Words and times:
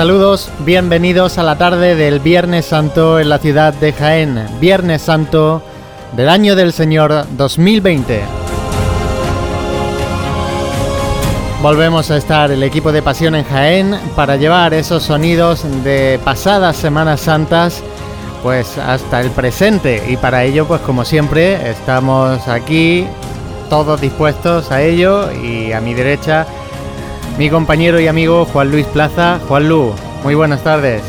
Saludos, 0.00 0.48
bienvenidos 0.60 1.36
a 1.36 1.42
la 1.42 1.58
tarde 1.58 1.94
del 1.94 2.20
Viernes 2.20 2.64
Santo 2.64 3.20
en 3.20 3.28
la 3.28 3.36
ciudad 3.36 3.74
de 3.74 3.92
Jaén. 3.92 4.46
Viernes 4.58 5.02
Santo 5.02 5.62
del 6.16 6.30
año 6.30 6.56
del 6.56 6.72
Señor 6.72 7.26
2020. 7.36 8.22
Volvemos 11.60 12.10
a 12.10 12.16
estar 12.16 12.50
el 12.50 12.62
equipo 12.62 12.92
de 12.92 13.02
Pasión 13.02 13.34
en 13.34 13.44
Jaén 13.44 13.94
para 14.16 14.36
llevar 14.36 14.72
esos 14.72 15.02
sonidos 15.02 15.66
de 15.84 16.18
pasadas 16.24 16.78
Semanas 16.78 17.20
Santas 17.20 17.82
pues 18.42 18.78
hasta 18.78 19.20
el 19.20 19.30
presente 19.32 20.02
y 20.08 20.16
para 20.16 20.44
ello 20.44 20.66
pues 20.66 20.80
como 20.80 21.04
siempre 21.04 21.68
estamos 21.68 22.48
aquí 22.48 23.06
todos 23.68 24.00
dispuestos 24.00 24.70
a 24.70 24.80
ello 24.80 25.30
y 25.30 25.72
a 25.72 25.82
mi 25.82 25.92
derecha 25.92 26.46
mi 27.40 27.48
compañero 27.48 27.98
y 27.98 28.06
amigo 28.06 28.44
Juan 28.44 28.70
Luis 28.70 28.86
Plaza. 28.88 29.40
Juan 29.48 29.66
Lu, 29.66 29.94
muy 30.22 30.34
buenas 30.34 30.62
tardes. 30.62 31.02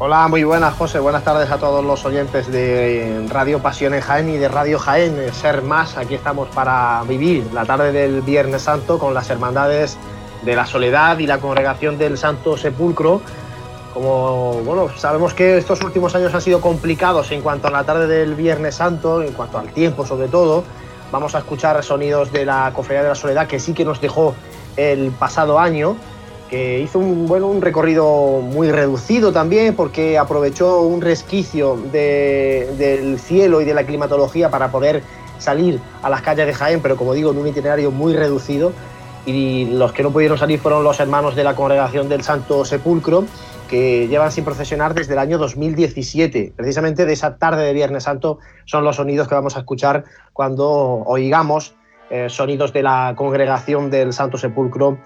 Hola, 0.00 0.26
muy 0.26 0.42
buenas 0.42 0.74
José, 0.74 0.98
buenas 0.98 1.22
tardes 1.22 1.48
a 1.48 1.58
todos 1.58 1.84
los 1.84 2.04
oyentes 2.04 2.50
de 2.50 3.24
Radio 3.28 3.60
Pasión 3.60 3.94
en 3.94 4.00
Jaén 4.00 4.28
y 4.30 4.36
de 4.36 4.48
Radio 4.48 4.80
Jaén, 4.80 5.32
Ser 5.32 5.62
Más, 5.62 5.96
aquí 5.96 6.16
estamos 6.16 6.48
para 6.48 7.04
vivir 7.06 7.44
la 7.54 7.64
tarde 7.66 7.92
del 7.92 8.20
Viernes 8.22 8.62
Santo 8.62 8.98
con 8.98 9.14
las 9.14 9.30
hermandades 9.30 9.96
de 10.42 10.56
la 10.56 10.66
Soledad 10.66 11.20
y 11.20 11.28
la 11.28 11.38
Congregación 11.38 11.98
del 11.98 12.18
Santo 12.18 12.56
Sepulcro. 12.56 13.20
Como 13.94 14.54
bueno, 14.64 14.88
sabemos 14.96 15.34
que 15.34 15.56
estos 15.56 15.80
últimos 15.82 16.16
años 16.16 16.34
han 16.34 16.40
sido 16.40 16.60
complicados 16.60 17.30
en 17.30 17.42
cuanto 17.42 17.68
a 17.68 17.70
la 17.70 17.84
tarde 17.84 18.08
del 18.08 18.34
Viernes 18.34 18.74
Santo, 18.74 19.22
en 19.22 19.34
cuanto 19.34 19.56
al 19.56 19.68
tiempo 19.68 20.04
sobre 20.04 20.26
todo, 20.26 20.64
vamos 21.12 21.36
a 21.36 21.38
escuchar 21.38 21.80
sonidos 21.84 22.32
de 22.32 22.44
la 22.44 22.72
Cofradía 22.74 23.04
de 23.04 23.10
la 23.10 23.14
Soledad 23.14 23.46
que 23.46 23.60
sí 23.60 23.72
que 23.72 23.84
nos 23.84 24.00
dejó 24.00 24.34
el 24.80 25.10
pasado 25.10 25.58
año, 25.58 25.96
que 26.48 26.80
hizo 26.80 26.98
un, 26.98 27.26
bueno, 27.26 27.46
un 27.46 27.62
recorrido 27.62 28.40
muy 28.40 28.70
reducido 28.70 29.32
también 29.32 29.76
porque 29.76 30.18
aprovechó 30.18 30.82
un 30.82 31.00
resquicio 31.00 31.76
del 31.76 33.18
cielo 33.20 33.60
y 33.60 33.64
de 33.64 33.74
la 33.74 33.84
climatología 33.84 34.50
para 34.50 34.70
poder 34.70 35.02
salir 35.38 35.80
a 36.02 36.10
las 36.10 36.22
calles 36.22 36.46
de 36.46 36.52
Jaén, 36.52 36.80
pero 36.80 36.96
como 36.96 37.14
digo, 37.14 37.30
en 37.30 37.38
un 37.38 37.46
itinerario 37.46 37.90
muy 37.90 38.14
reducido. 38.14 38.72
Y 39.26 39.66
los 39.66 39.92
que 39.92 40.02
no 40.02 40.10
pudieron 40.10 40.38
salir 40.38 40.58
fueron 40.58 40.82
los 40.82 40.98
hermanos 40.98 41.36
de 41.36 41.44
la 41.44 41.54
congregación 41.54 42.08
del 42.08 42.22
Santo 42.22 42.64
Sepulcro, 42.64 43.24
que 43.68 44.08
llevan 44.08 44.32
sin 44.32 44.44
procesionar 44.44 44.94
desde 44.94 45.12
el 45.12 45.18
año 45.18 45.38
2017. 45.38 46.54
Precisamente 46.56 47.06
de 47.06 47.12
esa 47.12 47.36
tarde 47.36 47.64
de 47.64 47.72
Viernes 47.72 48.04
Santo 48.04 48.38
son 48.64 48.82
los 48.82 48.96
sonidos 48.96 49.28
que 49.28 49.34
vamos 49.34 49.56
a 49.56 49.60
escuchar 49.60 50.04
cuando 50.32 50.68
oigamos 51.06 51.74
eh, 52.10 52.28
sonidos 52.28 52.72
de 52.72 52.82
la 52.82 53.14
congregación 53.16 53.90
del 53.90 54.12
Santo 54.12 54.36
Sepulcro 54.36 54.98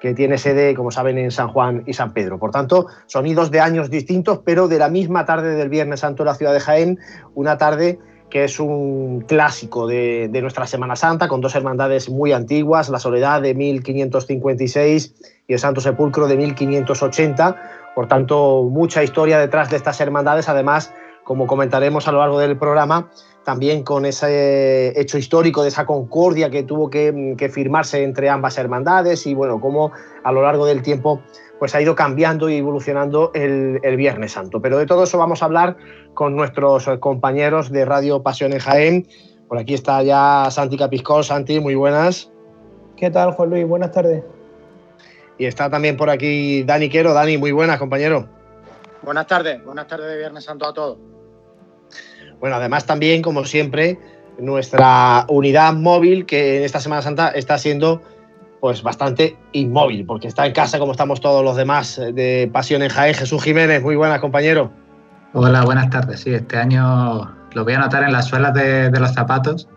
que 0.00 0.14
tiene 0.14 0.38
sede, 0.38 0.74
como 0.74 0.90
saben, 0.90 1.18
en 1.18 1.30
San 1.30 1.48
Juan 1.48 1.82
y 1.86 1.92
San 1.92 2.12
Pedro. 2.12 2.38
Por 2.38 2.50
tanto, 2.50 2.86
sonidos 3.06 3.50
de 3.50 3.60
años 3.60 3.90
distintos, 3.90 4.40
pero 4.44 4.66
de 4.66 4.78
la 4.78 4.88
misma 4.88 5.26
tarde 5.26 5.54
del 5.54 5.68
Viernes 5.68 6.00
Santo 6.00 6.22
en 6.22 6.28
la 6.28 6.34
ciudad 6.34 6.54
de 6.54 6.60
Jaén, 6.60 6.98
una 7.34 7.58
tarde 7.58 7.98
que 8.30 8.44
es 8.44 8.60
un 8.60 9.22
clásico 9.26 9.86
de, 9.86 10.28
de, 10.30 10.40
nuestra 10.40 10.66
Semana 10.66 10.96
Santa, 10.96 11.28
con 11.28 11.40
dos 11.40 11.54
hermandades 11.54 12.08
muy 12.08 12.32
antiguas, 12.32 12.88
la 12.88 12.98
Soledad 13.00 13.42
de 13.42 13.54
1556 13.54 15.14
y 15.48 15.52
el 15.52 15.58
Santo 15.58 15.80
Sepulcro 15.80 16.28
de 16.28 16.36
1580. 16.36 17.56
Por 17.94 18.06
tanto, 18.06 18.62
mucha 18.62 19.02
historia 19.02 19.38
detrás 19.38 19.68
de 19.68 19.76
estas 19.76 20.00
hermandades, 20.00 20.48
además, 20.48 20.94
como 21.24 21.46
comentaremos 21.46 22.06
a 22.08 22.12
lo 22.12 22.18
largo 22.20 22.38
del 22.38 22.56
programa, 22.56 23.10
también 23.50 23.82
con 23.82 24.06
ese 24.06 24.92
hecho 25.00 25.18
histórico 25.18 25.62
de 25.62 25.70
esa 25.70 25.84
concordia 25.84 26.50
que 26.50 26.62
tuvo 26.62 26.88
que, 26.88 27.50
firmarse 27.52 28.04
entre 28.04 28.28
ambas 28.28 28.56
hermandades 28.58 29.26
y 29.26 29.34
bueno, 29.34 29.60
cómo 29.60 29.90
a 30.22 30.30
lo 30.30 30.42
largo 30.42 30.66
del 30.66 30.82
tiempo 30.82 31.20
pues 31.58 31.74
ha 31.74 31.82
ido 31.82 31.96
cambiando 31.96 32.48
y 32.48 32.58
evolucionando 32.58 33.32
el, 33.34 33.80
Viernes 33.96 34.30
Santo. 34.30 34.62
Pero 34.62 34.78
de 34.78 34.86
todo 34.86 35.02
eso 35.02 35.18
vamos 35.18 35.42
a 35.42 35.46
hablar 35.46 35.76
con 36.14 36.36
nuestros 36.36 36.88
compañeros 37.00 37.72
de 37.72 37.84
Radio 37.84 38.22
Pasión 38.22 38.52
en 38.52 38.60
Jaén. 38.60 39.08
Por 39.48 39.58
aquí 39.58 39.74
está 39.74 40.00
ya 40.04 40.46
Santi 40.48 40.76
Capiscol. 40.76 41.24
Santi, 41.24 41.58
muy 41.58 41.74
buenas. 41.74 42.30
¿Qué 42.96 43.10
tal, 43.10 43.32
Juan 43.32 43.50
Luis? 43.50 43.66
Buenas 43.66 43.90
tardes. 43.90 44.22
Y 45.38 45.46
está 45.46 45.68
también 45.68 45.96
por 45.96 46.08
aquí 46.08 46.62
Dani 46.62 46.88
Quero. 46.88 47.14
Dani, 47.14 47.36
muy 47.36 47.50
buenas, 47.50 47.80
compañero. 47.80 48.28
Buenas 49.02 49.26
tardes, 49.26 49.64
buenas 49.64 49.88
tardes 49.88 50.06
de 50.06 50.18
Viernes 50.18 50.44
Santo 50.44 50.66
a 50.66 50.72
todos. 50.72 50.98
Bueno, 52.40 52.56
además 52.56 52.86
también, 52.86 53.20
como 53.20 53.44
siempre, 53.44 53.98
nuestra 54.38 55.26
unidad 55.28 55.74
móvil, 55.74 56.24
que 56.24 56.56
en 56.56 56.64
esta 56.64 56.80
Semana 56.80 57.02
Santa 57.02 57.28
está 57.28 57.58
siendo 57.58 58.02
pues 58.60 58.82
bastante 58.82 59.36
inmóvil, 59.52 60.04
porque 60.04 60.28
está 60.28 60.46
en 60.46 60.52
casa 60.52 60.78
como 60.78 60.92
estamos 60.92 61.20
todos 61.20 61.44
los 61.44 61.56
demás 61.56 62.00
de 62.12 62.50
Pasión 62.52 62.82
en 62.82 62.90
Jaén. 62.90 63.14
Jesús 63.14 63.42
Jiménez, 63.42 63.82
muy 63.82 63.96
buenas, 63.96 64.20
compañero. 64.20 64.70
Hola, 65.32 65.64
buenas 65.64 65.90
tardes. 65.90 66.20
Sí, 66.20 66.34
este 66.34 66.56
año 66.56 67.30
lo 67.52 67.64
voy 67.64 67.74
a 67.74 67.78
notar 67.78 68.02
en 68.02 68.12
las 68.12 68.26
suelas 68.26 68.52
de, 68.54 68.90
los 68.90 69.12
zapatos. 69.12 69.68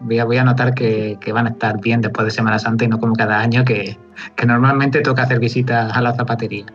Voy 0.00 0.18
a, 0.18 0.24
voy 0.24 0.36
a 0.36 0.44
notar 0.44 0.74
que, 0.74 1.18
van 1.32 1.46
a 1.46 1.50
estar 1.50 1.80
bien 1.80 2.00
después 2.00 2.24
de 2.26 2.30
Semana 2.30 2.58
Santa 2.58 2.84
y 2.84 2.88
no 2.88 2.98
como 2.98 3.14
cada 3.14 3.38
año 3.38 3.64
que 3.64 3.98
normalmente 4.46 5.00
toca 5.00 5.22
hacer 5.22 5.38
visitas 5.38 5.94
a 5.94 6.00
la 6.02 6.14
zapatería. 6.14 6.66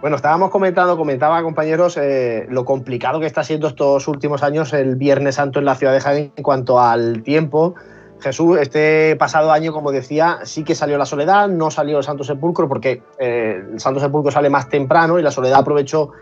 Bueno, 0.00 0.16
estábamos 0.16 0.50
comentando, 0.50 0.96
comentaba 0.98 1.42
compañeros, 1.42 1.96
eh, 1.96 2.46
lo 2.50 2.66
complicado 2.66 3.18
que 3.18 3.26
está 3.26 3.42
siendo 3.42 3.66
estos 3.66 4.06
últimos 4.08 4.42
años 4.42 4.74
el 4.74 4.96
Viernes 4.96 5.36
Santo 5.36 5.58
en 5.58 5.64
la 5.64 5.74
ciudad 5.74 5.94
de 5.94 6.00
Jaén 6.00 6.32
en 6.36 6.42
cuanto 6.42 6.78
al 6.78 7.22
tiempo. 7.22 7.74
Jesús, 8.20 8.58
este 8.60 9.16
pasado 9.16 9.50
año, 9.52 9.72
como 9.72 9.92
decía, 9.92 10.40
sí 10.44 10.64
que 10.64 10.74
salió 10.74 10.98
la 10.98 11.06
Soledad, 11.06 11.48
no 11.48 11.70
salió 11.70 11.98
el 11.98 12.04
Santo 12.04 12.24
Sepulcro 12.24 12.68
porque 12.68 13.02
eh, 13.18 13.62
el 13.72 13.80
Santo 13.80 13.98
Sepulcro 13.98 14.30
sale 14.30 14.50
más 14.50 14.68
temprano 14.68 15.18
y 15.18 15.22
la 15.22 15.30
Soledad 15.30 15.60
aprovechó 15.60 16.12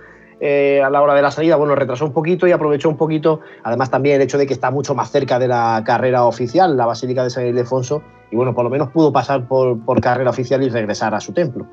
eh, 0.40 0.80
a 0.80 0.88
la 0.88 1.02
hora 1.02 1.14
de 1.14 1.22
la 1.22 1.32
salida, 1.32 1.56
bueno, 1.56 1.74
retrasó 1.74 2.04
un 2.04 2.12
poquito 2.12 2.46
y 2.46 2.52
aprovechó 2.52 2.88
un 2.88 2.96
poquito, 2.96 3.40
además 3.64 3.90
también 3.90 4.16
el 4.16 4.22
hecho 4.22 4.38
de 4.38 4.46
que 4.46 4.54
está 4.54 4.70
mucho 4.70 4.94
más 4.94 5.10
cerca 5.10 5.40
de 5.40 5.48
la 5.48 5.82
carrera 5.84 6.24
oficial, 6.24 6.76
la 6.76 6.86
Basílica 6.86 7.24
de 7.24 7.30
San 7.30 7.46
Ildefonso, 7.46 8.02
y 8.30 8.36
bueno, 8.36 8.54
por 8.54 8.64
lo 8.64 8.70
menos 8.70 8.90
pudo 8.90 9.12
pasar 9.12 9.48
por 9.48 10.00
carrera 10.00 10.30
oficial 10.30 10.62
y 10.62 10.68
regresar 10.68 11.14
a 11.14 11.20
su 11.20 11.32
templo. 11.32 11.66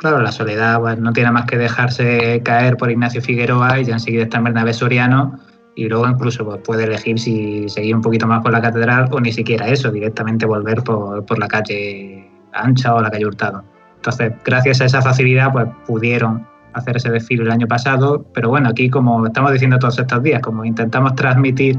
Claro, 0.00 0.22
la 0.22 0.32
soledad 0.32 0.80
pues, 0.80 0.98
no 0.98 1.12
tiene 1.12 1.30
más 1.30 1.44
que 1.44 1.58
dejarse 1.58 2.40
caer 2.42 2.78
por 2.78 2.90
Ignacio 2.90 3.20
Figueroa 3.20 3.80
y 3.80 3.84
ya 3.84 3.92
enseguida 3.92 4.22
está 4.22 4.38
en 4.38 4.44
Bernabé 4.44 4.72
Soriano 4.72 5.38
y 5.74 5.88
luego 5.90 6.08
incluso 6.08 6.42
pues, 6.42 6.58
puede 6.64 6.84
elegir 6.84 7.18
si 7.18 7.68
seguir 7.68 7.94
un 7.94 8.00
poquito 8.00 8.26
más 8.26 8.42
por 8.42 8.50
la 8.50 8.62
catedral 8.62 9.10
o 9.12 9.20
ni 9.20 9.30
siquiera 9.30 9.68
eso, 9.68 9.90
directamente 9.90 10.46
volver 10.46 10.82
por, 10.82 11.38
la 11.38 11.46
calle 11.48 12.30
ancha 12.54 12.94
o 12.94 13.02
la 13.02 13.10
calle 13.10 13.26
Hurtado. 13.26 13.62
Entonces, 13.96 14.32
gracias 14.42 14.80
a 14.80 14.86
esa 14.86 15.02
facilidad, 15.02 15.52
pues 15.52 15.68
pudieron 15.86 16.46
hacer 16.72 16.96
ese 16.96 17.10
desfile 17.10 17.42
el 17.42 17.50
año 17.50 17.66
pasado, 17.66 18.24
pero 18.32 18.48
bueno, 18.48 18.70
aquí 18.70 18.88
como 18.88 19.26
estamos 19.26 19.52
diciendo 19.52 19.78
todos 19.78 19.98
estos 19.98 20.22
días, 20.22 20.40
como 20.40 20.64
intentamos 20.64 21.14
transmitir 21.14 21.76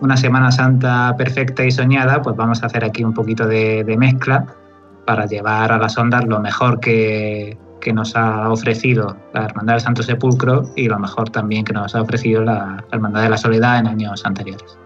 una 0.00 0.16
Semana 0.16 0.50
Santa 0.50 1.14
perfecta 1.18 1.62
y 1.62 1.70
soñada, 1.70 2.22
pues 2.22 2.36
vamos 2.36 2.62
a 2.62 2.66
hacer 2.66 2.86
aquí 2.86 3.04
un 3.04 3.12
poquito 3.12 3.46
de 3.46 3.96
mezcla 3.98 4.46
para 5.10 5.26
llevar 5.26 5.72
a 5.72 5.78
las 5.78 5.98
ondas 5.98 6.24
lo 6.24 6.38
mejor 6.38 6.78
que, 6.78 7.58
nos 7.92 8.14
ha 8.14 8.48
ofrecido 8.48 9.16
la 9.34 9.46
Hermandad 9.46 9.74
del 9.74 9.80
Santo 9.80 10.04
Sepulcro 10.04 10.70
y 10.76 10.86
lo 10.86 11.00
mejor 11.00 11.30
también 11.30 11.64
que 11.64 11.72
nos 11.72 11.96
ha 11.96 12.02
ofrecido 12.02 12.44
la 12.44 12.84
Hermandad 12.92 13.22
de 13.22 13.30
la 13.30 13.36
Soledad 13.36 13.80
en 13.80 13.88
años 13.88 14.24
anteriores. 14.24 14.78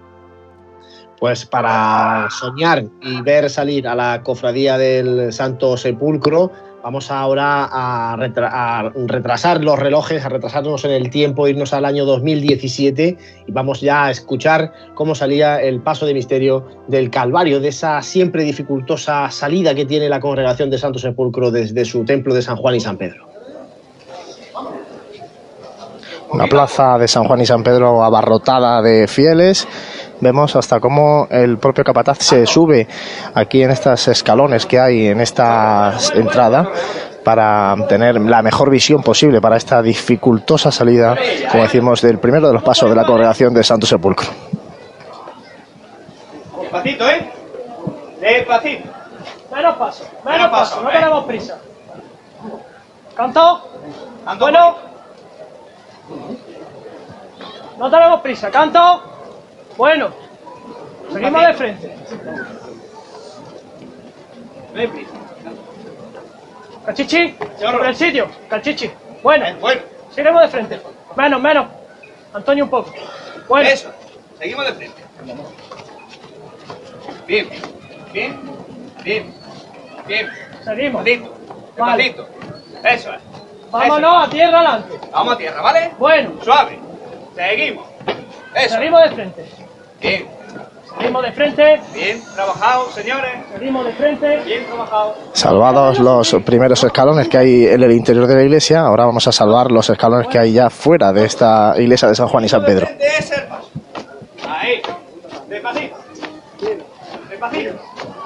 Pues 1.21 1.45
para 1.45 2.29
soñar 2.31 2.87
y 3.03 3.21
ver 3.21 3.51
salir 3.51 3.87
a 3.87 3.95
la 3.95 4.23
cofradía 4.23 4.79
del 4.79 5.31
Santo 5.31 5.77
Sepulcro, 5.77 6.51
Vamos 6.85 7.11
ahora 7.11 7.67
a, 7.73 8.15
retrasar 8.19 9.65
los 9.65 9.79
relojes, 9.79 10.23
a 10.23 10.29
retrasarnos 10.29 10.85
en 10.85 10.91
el 10.91 11.09
tiempo, 11.09 11.49
irnos 11.49 11.73
al 11.73 11.87
año 11.87 12.05
2017 12.05 13.17
y 13.47 13.53
vamos 13.53 13.81
ya 13.81 14.05
a 14.05 14.11
escuchar 14.11 14.71
cómo 14.93 15.15
salía 15.15 15.63
el 15.63 15.81
paso 15.81 16.05
de 16.05 16.13
misterio 16.13 16.67
del 16.87 17.09
Calvario, 17.09 17.59
de 17.59 17.69
esa 17.69 18.03
siempre 18.03 18.45
dificultosa 18.45 19.31
salida 19.31 19.75
que 19.75 19.87
tiene 19.87 20.11
la 20.11 20.21
congregación 20.21 20.69
de 20.69 20.77
Santo 20.77 20.99
Sepulcro 20.99 21.51
desde 21.51 21.87
su 21.87 22.05
templo 22.05 22.35
de 22.35 22.43
San 22.43 22.57
Juan 22.57 22.75
y 22.75 22.81
San 22.81 22.99
Pedro. 22.99 23.29
Una 26.33 26.47
plaza 26.49 26.99
de 26.99 27.09
San 27.09 27.25
Juan 27.25 27.41
y 27.41 27.47
San 27.47 27.63
Pedro 27.63 28.05
abarrotada 28.05 28.83
de 28.83 29.09
fieles 29.09 29.67
vemos 30.25 30.57
hasta 30.57 30.81
cómo 30.81 31.29
el 31.31 31.59
propio 31.59 31.85
capataz 31.85 32.19
se 32.19 32.47
sube 32.47 32.89
aquí 33.35 33.63
en 33.63 33.71
estos 33.71 34.09
escalones 34.09 34.67
que 34.67 34.81
hay 34.81 35.07
en 35.07 35.21
esta 35.21 35.95
entrada 36.15 36.69
para 37.23 37.77
tener 37.89 38.21
la 38.21 38.43
mejor 38.43 38.71
visión 38.71 39.03
posible 39.03 39.41
para 39.41 39.57
esta 39.57 39.81
dificultosa 39.83 40.73
salida, 40.73 41.17
como 41.51 41.63
decimos, 41.63 42.03
del 42.03 42.19
primero 42.19 42.49
de 42.49 42.55
los 42.55 42.63
pasos 42.63 42.91
de 42.91 42.97
la 42.97 43.05
congregación 43.05 43.55
de 43.55 43.63
Santo 43.63 43.87
Sepulcro. 43.87 44.27
Despacito, 46.61 47.09
¿eh? 47.09 47.31
Despacito. 48.21 48.89
Menos 49.55 49.77
paso, 49.77 50.05
menos 50.25 50.51
paso, 50.51 50.83
no 50.83 50.91
tenemos 50.91 51.25
prisa. 51.27 51.59
¿Canto? 53.15 53.71
Bueno. 54.39 54.77
No 57.79 57.91
tenemos 57.91 58.21
prisa, 58.21 58.51
canto. 58.51 59.14
Bueno, 59.77 60.11
seguimos 61.13 61.47
de 61.47 61.55
frente. 61.55 61.95
Cachichi, 66.87 67.35
sobre 67.59 67.89
el 67.89 67.97
sitio. 67.97 68.29
Cachichi. 68.49 68.91
Bueno, 69.23 69.47
Bueno, 69.61 69.81
seguiremos 70.11 70.43
de 70.43 70.49
frente. 70.49 70.81
Menos, 71.17 71.41
menos. 71.41 71.67
Antonio 72.35 72.65
un 72.65 72.71
poco. 72.71 72.93
Bueno, 73.49 73.69
eso. 73.69 73.91
Seguimos 74.39 74.67
de 74.67 74.73
frente. 74.75 75.03
Bien, 77.27 77.49
bien, 78.13 78.41
bien, 79.03 79.35
bien. 80.07 80.31
seguimos. 80.65 81.05
Despacito, 81.05 81.29
Vale. 81.77 82.95
Eso 82.95 83.13
es. 83.13 83.21
Vámonos 83.71 84.27
a 84.27 84.31
tierra 84.31 84.59
adelante. 84.61 85.01
Vamos 85.11 85.35
a 85.35 85.39
tierra, 85.39 85.63
¿vale? 85.63 85.91
Bueno, 85.99 86.33
Suave. 86.45 86.79
Seguimos. 87.35 87.87
Eso. 88.55 88.75
seguimos 88.77 89.03
de 89.03 89.11
frente. 89.11 89.64
Bien, 90.05 90.27
Seguimos 90.99 91.23
de 91.23 91.33
frente. 91.33 91.81
bien 91.95 92.23
trabajado, 92.35 92.91
señores. 92.91 93.31
Seguimos 93.55 93.87
de 93.87 93.93
frente. 93.95 94.37
Bien 94.45 94.67
trabajado. 94.67 95.15
Salvados 95.33 95.99
los 95.99 96.37
primeros 96.45 96.85
escalones 96.85 97.27
que 97.29 97.39
hay 97.39 97.67
en 97.67 97.83
el 97.83 97.91
interior 97.91 98.27
de 98.27 98.35
la 98.37 98.43
iglesia, 98.43 98.81
ahora 98.83 99.07
vamos 99.07 99.27
a 99.27 99.33
salvar 99.33 99.73
los 99.73 99.89
escalones 99.89 100.29
que 100.29 100.39
hay 100.39 100.53
ya 100.53 100.69
fuera 100.69 101.11
de 101.13 101.25
esta 101.25 101.75
iglesia 101.79 102.09
de 102.09 102.15
San 102.15 102.29
Juan 102.29 102.45
y 102.45 102.49
San 102.51 102.65
Pedro. 102.67 102.87
De 102.87 102.95
frente 102.95 103.07
es 103.19 103.31
el 103.33 103.43
paso. 103.45 103.71
Ahí. 104.47 104.83
Despacito. 105.49 105.97
Despacito. 107.31 107.73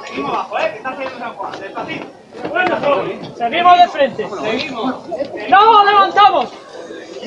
Seguimos 0.09 0.31
abajo, 0.33 0.59
¿eh? 0.59 0.71
Que 0.73 0.77
está 0.79 0.89
haciendo 0.91 1.19
San 1.19 1.35
Juan. 1.35 1.53
Despacito. 1.61 2.07
Bueno, 2.51 2.77
seguimos 3.39 3.79
de 3.79 3.89
frente. 3.89 4.29
Seguimos. 4.29 4.95
¡No 5.49 5.85
levantamos! 5.85 6.49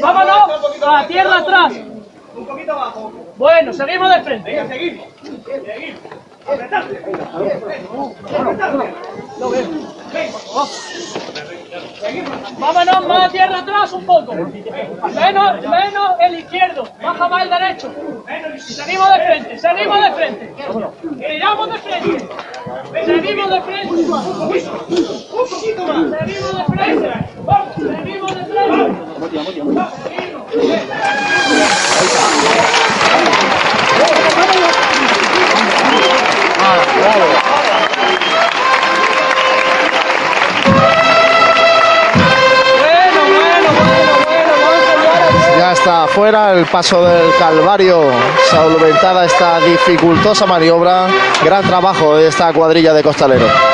¡Vámonos 0.02 0.84
a 0.86 1.08
tierra 1.08 1.38
atrás! 1.38 1.74
Un 2.36 2.46
poquito 2.46 2.72
abajo. 2.74 3.12
Bueno, 3.42 3.74
seguimos 3.74 4.16
de 4.16 4.22
frente. 4.22 4.52
Venga, 4.52 4.68
seguimos. 4.68 5.08
Seguimos. 5.66 6.00
Apretarte. 6.46 7.02
Vámonos 12.60 13.08
más 13.08 13.32
tierra 13.32 13.58
atrás 13.58 13.94
un 13.94 14.06
poco. 14.06 14.36
Menos, 14.36 15.62
menos 15.68 16.12
el 16.20 16.38
izquierdo. 16.38 16.88
Baja 17.02 17.28
más 17.30 17.44
el 17.44 17.50
derecho. 17.50 17.92
Seguimos 18.60 19.10
de 19.12 19.20
frente, 19.26 19.58
seguimos 19.58 20.04
de 20.04 20.12
frente. 20.12 20.54
Giramos 21.28 21.72
de 21.72 21.80
frente. 21.80 22.28
Seguimos 23.06 23.50
de 23.50 23.62
frente. 23.62 23.96
Un 23.96 24.08
poquito 25.50 25.88
más. 25.88 26.20
Seguimos 26.20 26.58
de 26.58 26.66
frente. 26.76 27.12
Vamos, 27.44 27.74
seguimos 27.76 28.36
de 28.36 28.46
frente. 28.46 28.62
Vamos 28.70 29.32
llevar 29.32 29.54
Ya 32.44 32.91
está 45.82 46.06
fuera 46.08 46.54
el 46.54 46.66
paso 46.66 47.04
del 47.04 47.34
Calvario, 47.40 48.04
solventada 48.50 49.26
esta 49.26 49.60
dificultosa 49.60 50.46
maniobra, 50.46 51.08
gran 51.44 51.64
trabajo 51.64 52.18
de 52.18 52.28
esta 52.28 52.52
cuadrilla 52.54 52.94
de 52.94 53.02
costaleros. 53.02 53.71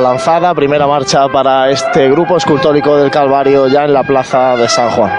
La 0.00 0.10
lanzada, 0.10 0.54
primera 0.54 0.86
marcha 0.86 1.26
para 1.28 1.70
este 1.70 2.10
grupo 2.10 2.36
escultórico 2.36 2.98
del 2.98 3.10
Calvario 3.10 3.66
ya 3.66 3.84
en 3.84 3.94
la 3.94 4.02
plaza 4.02 4.54
de 4.56 4.68
San 4.68 4.90
Juan. 4.90 5.10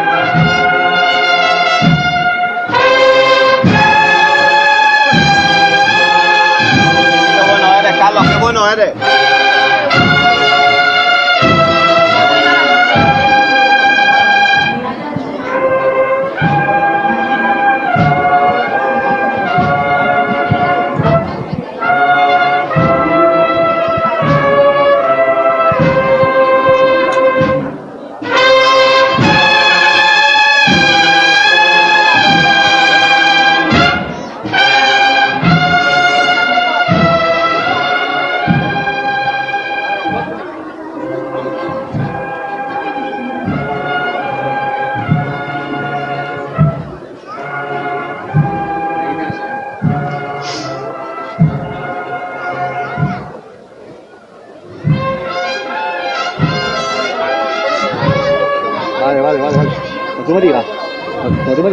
Eres, 8.69 8.93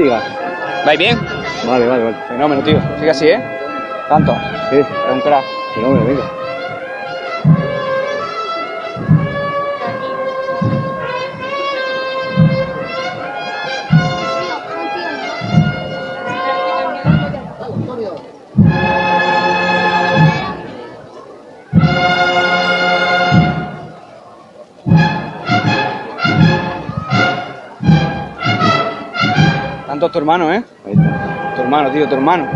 digas. 0.05 0.23
¿Vais 0.87 0.99
bien? 0.99 1.19
Vale, 1.67 1.87
vale, 1.87 2.05
vale. 2.05 2.17
Fenómeno, 2.29 2.63
tío. 2.63 2.79
Sigue 2.99 3.11
así, 3.11 3.29
¿eh? 3.29 3.43
Tanto. 4.09 4.37
Sí, 4.71 4.77
Es 4.77 4.87
un 5.13 5.21
crack. 5.21 5.45
fenómeno, 5.75 6.05
venga. 6.05 6.23
Hermano, 30.25 30.51
¿eh? 30.51 30.65
Tu 31.55 31.61
hermano, 31.61 31.91
tío, 31.91 32.09
tu 32.09 32.15
hermano. 32.15 32.49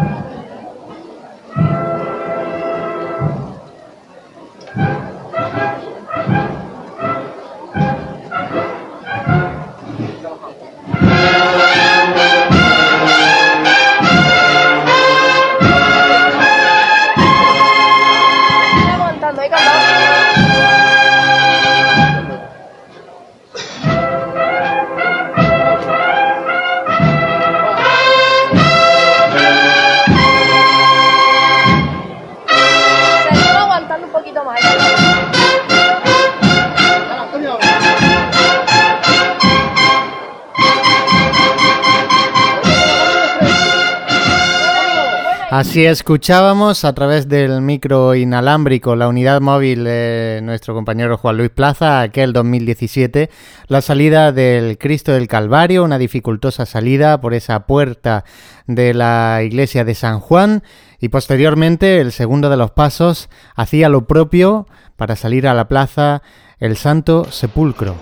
Así 45.68 45.84
escuchábamos 45.84 46.86
a 46.86 46.94
través 46.94 47.28
del 47.28 47.60
micro 47.60 48.14
inalámbrico, 48.14 48.96
la 48.96 49.06
unidad 49.06 49.42
móvil 49.42 49.84
de 49.84 50.40
nuestro 50.42 50.72
compañero 50.72 51.18
Juan 51.18 51.36
Luis 51.36 51.50
Plaza, 51.50 52.00
aquel 52.00 52.32
2017, 52.32 53.28
la 53.66 53.82
salida 53.82 54.32
del 54.32 54.78
Cristo 54.78 55.12
del 55.12 55.28
Calvario, 55.28 55.84
una 55.84 55.98
dificultosa 55.98 56.64
salida 56.64 57.20
por 57.20 57.34
esa 57.34 57.66
puerta 57.66 58.24
de 58.66 58.94
la 58.94 59.42
iglesia 59.42 59.84
de 59.84 59.94
San 59.94 60.20
Juan 60.20 60.62
y 61.00 61.10
posteriormente 61.10 62.00
el 62.00 62.12
segundo 62.12 62.48
de 62.48 62.56
los 62.56 62.70
pasos 62.70 63.28
hacía 63.54 63.90
lo 63.90 64.06
propio 64.06 64.66
para 64.96 65.16
salir 65.16 65.46
a 65.46 65.52
la 65.52 65.68
plaza 65.68 66.22
el 66.60 66.78
Santo 66.78 67.30
Sepulcro. 67.30 67.94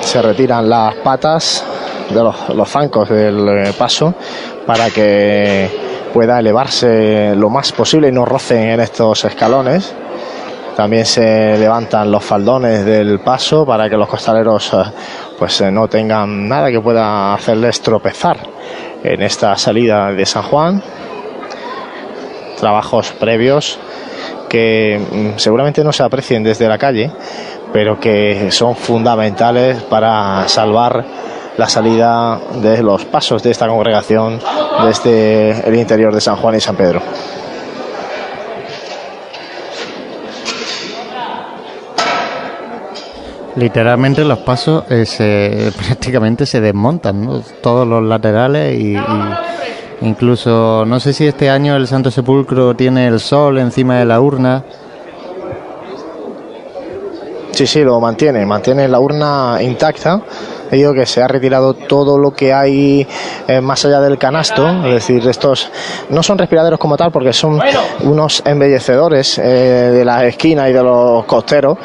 Se 0.00 0.20
retiran 0.20 0.68
las 0.68 0.96
patas 0.96 1.64
de 2.12 2.22
los, 2.22 2.48
los 2.50 2.68
zancos 2.68 3.08
del 3.08 3.48
eh, 3.48 3.72
paso 3.76 4.14
para 4.66 4.90
que 4.90 5.68
pueda 6.12 6.38
elevarse 6.38 7.34
lo 7.34 7.48
más 7.48 7.72
posible 7.72 8.08
y 8.08 8.12
no 8.12 8.24
rocen 8.24 8.70
en 8.70 8.80
estos 8.80 9.24
escalones. 9.24 9.94
También 10.76 11.04
se 11.04 11.58
levantan 11.58 12.10
los 12.10 12.24
faldones 12.24 12.84
del 12.84 13.20
paso 13.20 13.66
para 13.66 13.90
que 13.90 13.96
los 13.96 14.08
costaleros 14.08 14.72
eh, 14.72 14.76
pues 15.38 15.60
eh, 15.60 15.70
no 15.70 15.88
tengan 15.88 16.48
nada 16.48 16.70
que 16.70 16.80
pueda 16.80 17.34
hacerles 17.34 17.80
tropezar 17.80 18.38
en 19.02 19.22
esta 19.22 19.56
salida 19.56 20.12
de 20.12 20.24
San 20.24 20.42
Juan. 20.44 20.82
Trabajos 22.58 23.12
previos 23.12 23.78
que 24.48 25.00
mm, 25.00 25.38
seguramente 25.38 25.82
no 25.82 25.92
se 25.92 26.02
aprecien 26.02 26.42
desde 26.42 26.68
la 26.68 26.78
calle, 26.78 27.10
pero 27.72 27.98
que 27.98 28.50
son 28.50 28.76
fundamentales 28.76 29.82
para 29.82 30.46
salvar 30.46 31.04
la 31.56 31.68
salida 31.68 32.40
de 32.62 32.82
los 32.82 33.04
pasos 33.04 33.42
de 33.42 33.50
esta 33.50 33.66
congregación 33.66 34.40
desde 34.84 35.68
el 35.68 35.74
interior 35.74 36.14
de 36.14 36.20
San 36.20 36.36
Juan 36.36 36.54
y 36.54 36.60
San 36.60 36.76
Pedro. 36.76 37.02
Literalmente 43.54 44.24
los 44.24 44.38
pasos 44.38 44.84
eh, 44.88 45.04
se, 45.04 45.72
prácticamente 45.86 46.46
se 46.46 46.60
desmontan, 46.60 47.24
¿no? 47.24 47.40
todos 47.60 47.86
los 47.86 48.02
laterales 48.02 48.78
y, 48.78 48.96
y 48.96 49.00
incluso 50.00 50.84
no 50.86 50.98
sé 51.00 51.12
si 51.12 51.26
este 51.26 51.50
año 51.50 51.76
el 51.76 51.86
Santo 51.86 52.10
Sepulcro 52.10 52.74
tiene 52.74 53.06
el 53.08 53.20
sol 53.20 53.58
encima 53.58 53.98
de 53.98 54.06
la 54.06 54.20
urna. 54.20 54.64
Sí, 57.50 57.66
sí, 57.66 57.84
lo 57.84 58.00
mantiene, 58.00 58.46
mantiene 58.46 58.88
la 58.88 58.98
urna 58.98 59.58
intacta. 59.60 60.22
He 60.72 60.94
que 60.94 61.04
se 61.04 61.22
ha 61.22 61.28
retirado 61.28 61.74
todo 61.74 62.16
lo 62.16 62.32
que 62.32 62.50
hay 62.50 63.06
eh, 63.46 63.60
más 63.60 63.84
allá 63.84 64.00
del 64.00 64.16
canasto, 64.16 64.66
es 64.86 64.94
decir, 64.94 65.28
estos 65.28 65.70
no 66.08 66.22
son 66.22 66.38
respiraderos 66.38 66.80
como 66.80 66.96
tal 66.96 67.12
porque 67.12 67.34
son 67.34 67.60
unos 68.00 68.42
embellecedores 68.46 69.36
eh, 69.36 69.42
de 69.42 70.02
las 70.02 70.22
esquinas 70.24 70.70
y 70.70 70.72
de 70.72 70.82
los 70.82 71.26
costeros 71.26 71.76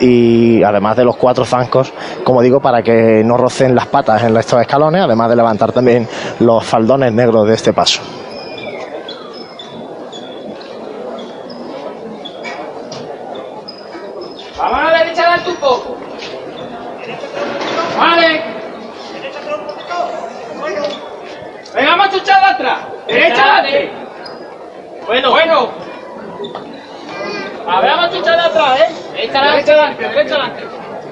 y 0.00 0.60
además 0.64 0.96
de 0.96 1.04
los 1.04 1.16
cuatro 1.16 1.44
zancos, 1.44 1.92
como 2.24 2.42
digo, 2.42 2.58
para 2.58 2.82
que 2.82 3.22
no 3.24 3.36
rocen 3.36 3.76
las 3.76 3.86
patas 3.86 4.24
en 4.24 4.36
estos 4.36 4.60
escalones, 4.60 5.00
además 5.00 5.30
de 5.30 5.36
levantar 5.36 5.70
también 5.70 6.08
los 6.40 6.64
faldones 6.64 7.12
negros 7.12 7.46
de 7.46 7.54
este 7.54 7.72
paso. 7.72 8.02
Vamos 14.58 14.78
a 14.78 14.90
la 14.90 14.98
derecha 14.98 15.22
adelante 15.22 15.50
un 15.50 15.56
poco. 15.56 15.96
Vale. 17.96 18.42
Venga, 21.74 21.90
vamos 21.90 22.06
a 22.06 22.10
chuchar 22.10 22.40
de 22.40 22.46
atrás. 22.46 22.78
Derecha 23.08 23.42
adelante. 23.42 23.92
Bueno, 25.06 25.30
bueno. 25.30 25.68
A 27.66 27.80
ver, 27.80 27.90
vamos 27.90 28.04
a 28.04 28.10
chuchar 28.10 28.36
de 28.36 28.42
atrás, 28.42 28.80
¿eh? 28.80 28.94
Derecha 29.12 29.38
adelante, 29.40 29.72
derecha 29.72 29.72
adelante. 29.72 30.08
Derecha 30.08 30.34
adelante. 30.34 30.62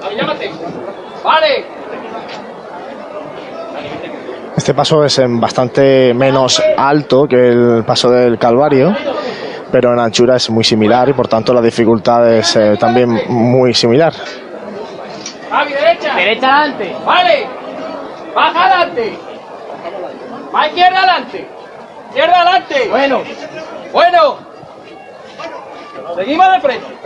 A 0.01 0.07
ver, 0.09 0.17
llámate. 0.17 0.51
Vale. 1.23 1.65
Este 4.55 4.73
paso 4.73 5.03
es 5.03 5.17
en 5.19 5.39
bastante 5.39 6.13
menos 6.13 6.61
alto 6.77 7.25
que 7.27 7.49
el 7.49 7.83
paso 7.85 8.09
del 8.11 8.37
Calvario, 8.37 8.95
pero 9.71 9.93
en 9.93 9.99
anchura 9.99 10.35
es 10.35 10.49
muy 10.51 10.63
similar 10.63 11.09
y 11.09 11.13
por 11.13 11.27
tanto 11.27 11.53
la 11.53 11.61
dificultad 11.61 12.31
es 12.31 12.55
eh, 12.55 12.77
también 12.79 13.09
muy 13.29 13.73
similar. 13.73 14.13
Javi, 15.53 15.71
derecha. 15.71 16.15
Derecha 16.15 16.47
adelante. 16.47 16.95
Vale. 17.05 17.47
Baja 18.33 18.65
adelante. 18.65 19.19
Va 20.53 20.67
izquierda 20.67 20.97
adelante. 20.97 21.47
Izquierda 22.09 22.41
adelante. 22.41 22.89
Bueno. 22.89 23.21
Bueno. 23.91 24.37
Seguimos 26.15 26.51
de 26.51 26.61
frente. 26.61 26.97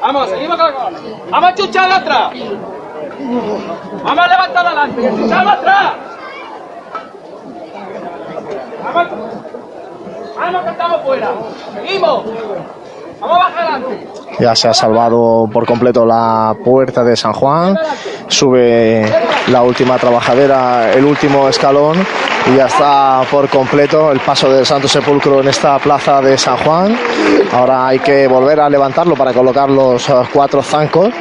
Vamos, 0.00 0.30
seguimos 0.30 0.56
con 0.56 0.66
la. 0.66 0.90
Vamos 1.30 1.50
a 1.50 1.54
chuchar 1.54 1.88
de 1.88 1.94
atrás. 1.94 2.32
Vamos 4.02 4.24
a 4.24 4.28
levantar 4.28 4.66
adelante. 4.66 5.10
Chuchamos 5.10 5.52
atrás. 5.52 5.92
Vamos. 8.82 9.08
Vamos 10.38 10.62
que 10.62 10.70
estamos 10.70 11.02
fuera. 11.02 11.30
Seguimos. 11.74 12.24
Ya 14.38 14.54
se 14.54 14.68
ha 14.68 14.74
salvado 14.74 15.48
por 15.52 15.66
completo 15.66 16.06
la 16.06 16.54
puerta 16.64 17.02
de 17.02 17.16
San 17.16 17.32
Juan, 17.32 17.76
sube 18.28 19.04
la 19.48 19.62
última 19.62 19.96
trabajadera, 19.98 20.92
el 20.92 21.04
último 21.04 21.48
escalón 21.48 21.96
y 22.46 22.56
ya 22.56 22.66
está 22.66 23.22
por 23.30 23.48
completo 23.48 24.12
el 24.12 24.20
paso 24.20 24.50
del 24.50 24.64
Santo 24.64 24.86
Sepulcro 24.86 25.40
en 25.40 25.48
esta 25.48 25.78
plaza 25.78 26.20
de 26.20 26.38
San 26.38 26.56
Juan. 26.58 26.96
Ahora 27.52 27.88
hay 27.88 27.98
que 27.98 28.28
volver 28.28 28.60
a 28.60 28.70
levantarlo 28.70 29.14
para 29.16 29.32
colocar 29.32 29.68
los 29.68 30.08
eh, 30.08 30.12
cuatro 30.32 30.62
zancos 30.62 31.12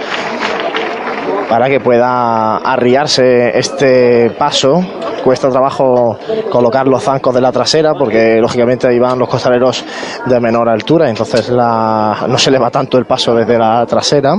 para 1.49 1.69
que 1.69 1.79
pueda 1.79 2.57
arriarse 2.57 3.57
este 3.57 4.31
paso. 4.31 4.81
Cuesta 5.23 5.49
trabajo 5.49 6.17
colocar 6.49 6.87
los 6.87 7.03
zancos 7.03 7.33
de 7.33 7.41
la 7.41 7.51
trasera 7.51 7.93
porque 7.93 8.39
lógicamente 8.39 8.87
ahí 8.87 8.99
van 8.99 9.19
los 9.19 9.27
costaleros 9.27 9.83
de 10.25 10.39
menor 10.39 10.69
altura, 10.69 11.09
entonces 11.09 11.49
la- 11.49 12.25
no 12.27 12.37
se 12.37 12.49
le 12.51 12.57
va 12.59 12.69
tanto 12.69 12.97
el 12.97 13.05
paso 13.05 13.33
desde 13.35 13.57
la 13.57 13.85
trasera. 13.85 14.35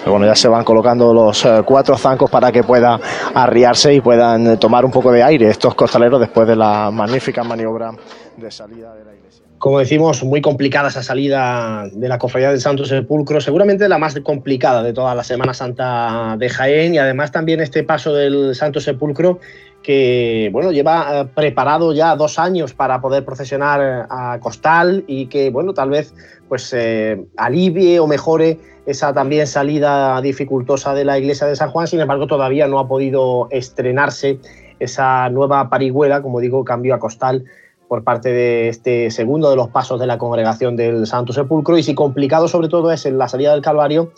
Pero 0.00 0.10
bueno, 0.12 0.26
ya 0.26 0.34
se 0.34 0.48
van 0.48 0.64
colocando 0.64 1.14
los 1.14 1.44
eh, 1.44 1.62
cuatro 1.64 1.96
zancos 1.96 2.28
para 2.30 2.50
que 2.50 2.64
pueda 2.64 2.98
arriarse 3.34 3.94
y 3.94 4.00
puedan 4.00 4.46
eh, 4.48 4.56
tomar 4.56 4.84
un 4.84 4.90
poco 4.90 5.12
de 5.12 5.22
aire 5.22 5.48
estos 5.48 5.74
costaleros 5.74 6.18
después 6.20 6.46
de 6.48 6.56
la 6.56 6.90
magnífica 6.90 7.44
maniobra 7.44 7.92
de 8.36 8.50
salida 8.50 8.92
de 8.94 9.04
la 9.04 9.14
iglesia. 9.14 9.41
Como 9.62 9.78
decimos, 9.78 10.24
muy 10.24 10.40
complicada 10.40 10.88
esa 10.88 11.04
salida 11.04 11.88
de 11.92 12.08
la 12.08 12.18
Cofradía 12.18 12.50
del 12.50 12.60
Santo 12.60 12.84
Sepulcro, 12.84 13.40
seguramente 13.40 13.88
la 13.88 13.96
más 13.96 14.18
complicada 14.18 14.82
de 14.82 14.92
toda 14.92 15.14
la 15.14 15.22
Semana 15.22 15.54
Santa 15.54 16.34
de 16.36 16.48
Jaén 16.48 16.96
y 16.96 16.98
además 16.98 17.30
también 17.30 17.60
este 17.60 17.84
paso 17.84 18.12
del 18.12 18.56
Santo 18.56 18.80
Sepulcro 18.80 19.38
que 19.84 20.50
bueno 20.52 20.72
lleva 20.72 21.20
eh, 21.20 21.24
preparado 21.32 21.92
ya 21.92 22.16
dos 22.16 22.40
años 22.40 22.74
para 22.74 23.00
poder 23.00 23.24
procesionar 23.24 23.80
eh, 23.80 24.06
a 24.10 24.40
Costal 24.40 25.04
y 25.06 25.26
que 25.26 25.50
bueno 25.50 25.74
tal 25.74 25.90
vez 25.90 26.12
pues 26.48 26.72
eh, 26.72 27.24
alivie 27.36 28.00
o 28.00 28.08
mejore 28.08 28.58
esa 28.86 29.12
también 29.12 29.46
salida 29.46 30.20
dificultosa 30.22 30.92
de 30.92 31.04
la 31.04 31.20
iglesia 31.20 31.46
de 31.46 31.54
San 31.54 31.70
Juan, 31.70 31.86
sin 31.86 32.00
embargo 32.00 32.26
todavía 32.26 32.66
no 32.66 32.80
ha 32.80 32.88
podido 32.88 33.46
estrenarse 33.52 34.40
esa 34.80 35.28
nueva 35.28 35.70
parihuela, 35.70 36.20
como 36.20 36.40
digo, 36.40 36.64
cambio 36.64 36.96
a 36.96 36.98
Costal 36.98 37.44
por 37.92 38.04
parte 38.04 38.32
de 38.32 38.70
este 38.70 39.10
segundo 39.10 39.50
de 39.50 39.56
los 39.56 39.68
pasos 39.68 40.00
de 40.00 40.06
la 40.06 40.16
congregación 40.16 40.76
del 40.76 41.06
Santo 41.06 41.34
Sepulcro 41.34 41.76
y 41.76 41.82
si 41.82 41.94
complicado 41.94 42.48
sobre 42.48 42.68
todo 42.68 42.90
es 42.90 43.04
la 43.04 43.28
salida 43.28 43.52
del 43.52 43.60
Calvario, 43.60 44.12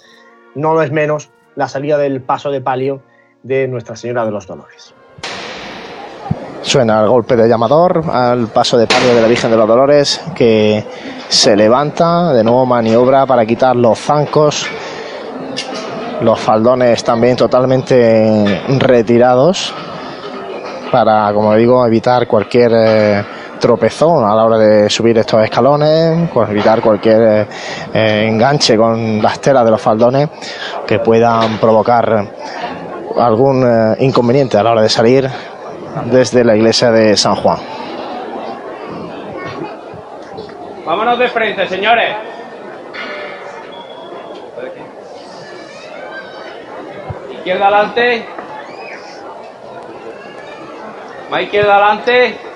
no 0.55 0.75
lo 0.75 0.83
es 0.83 0.93
menos 0.93 1.31
la 1.57 1.67
salida 1.67 1.99
del 1.99 2.21
paso 2.21 2.53
de 2.53 2.61
palio 2.61 3.03
de 3.43 3.67
Nuestra 3.67 3.97
Señora 3.97 4.25
de 4.25 4.31
los 4.31 4.47
Dolores. 4.47 4.95
Suena 6.63 7.03
el 7.03 7.09
golpe 7.09 7.35
de 7.35 7.49
llamador 7.49 8.05
al 8.13 8.47
paso 8.47 8.79
de 8.79 8.87
palio 8.87 9.13
de 9.13 9.21
la 9.21 9.27
Virgen 9.27 9.51
de 9.51 9.57
los 9.57 9.67
Dolores 9.67 10.21
que 10.37 10.85
se 11.29 11.57
levanta, 11.57 12.33
de 12.33 12.45
nuevo 12.45 12.67
maniobra 12.67 13.27
para 13.27 13.45
quitar 13.45 13.75
los 13.75 13.99
zancos, 13.99 14.69
los 16.21 16.39
faldones 16.39 17.03
también 17.03 17.35
totalmente 17.35 18.63
retirados 18.79 19.75
para, 20.93 21.33
como 21.35 21.57
digo, 21.57 21.85
evitar 21.85 22.29
cualquier 22.29 22.71
eh, 22.73 23.25
tropezón 23.65 24.23
a 24.23 24.35
la 24.35 24.45
hora 24.45 24.59
de 24.59 24.91
subir 24.91 25.17
estos 25.17 25.43
escalones, 25.43 26.29
pues 26.35 26.51
evitar 26.51 26.83
cualquier 26.83 27.49
eh, 27.95 28.27
enganche 28.29 28.77
con 28.77 29.23
las 29.23 29.41
telas 29.41 29.65
de 29.65 29.71
los 29.71 29.81
faldones 29.81 30.29
que 30.87 30.99
puedan 30.99 31.57
provocar 31.57 32.27
algún 33.17 33.65
eh, 33.67 33.97
inconveniente 34.01 34.59
a 34.59 34.63
la 34.63 34.73
hora 34.73 34.83
de 34.83 34.91
salir 34.91 35.31
desde 36.05 36.45
la 36.45 36.55
iglesia 36.55 36.91
de 36.91 37.17
San 37.17 37.37
Juan. 37.37 37.57
Vámonos 40.85 41.19
de 41.19 41.29
frente, 41.29 41.67
señores. 41.67 42.17
izquierda 47.33 47.69
adelante. 47.69 48.27
Más 51.31 51.43
izquierda 51.43 51.77
adelante. 51.77 52.54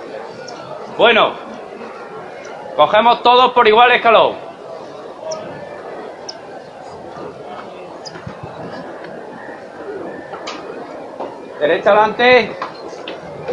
Bueno. 0.98 1.32
Cogemos 2.74 3.22
todos 3.22 3.52
por 3.52 3.66
igual 3.66 3.92
escalón. 3.92 4.36
Derecha 11.60 11.90
adelante. 11.90 12.56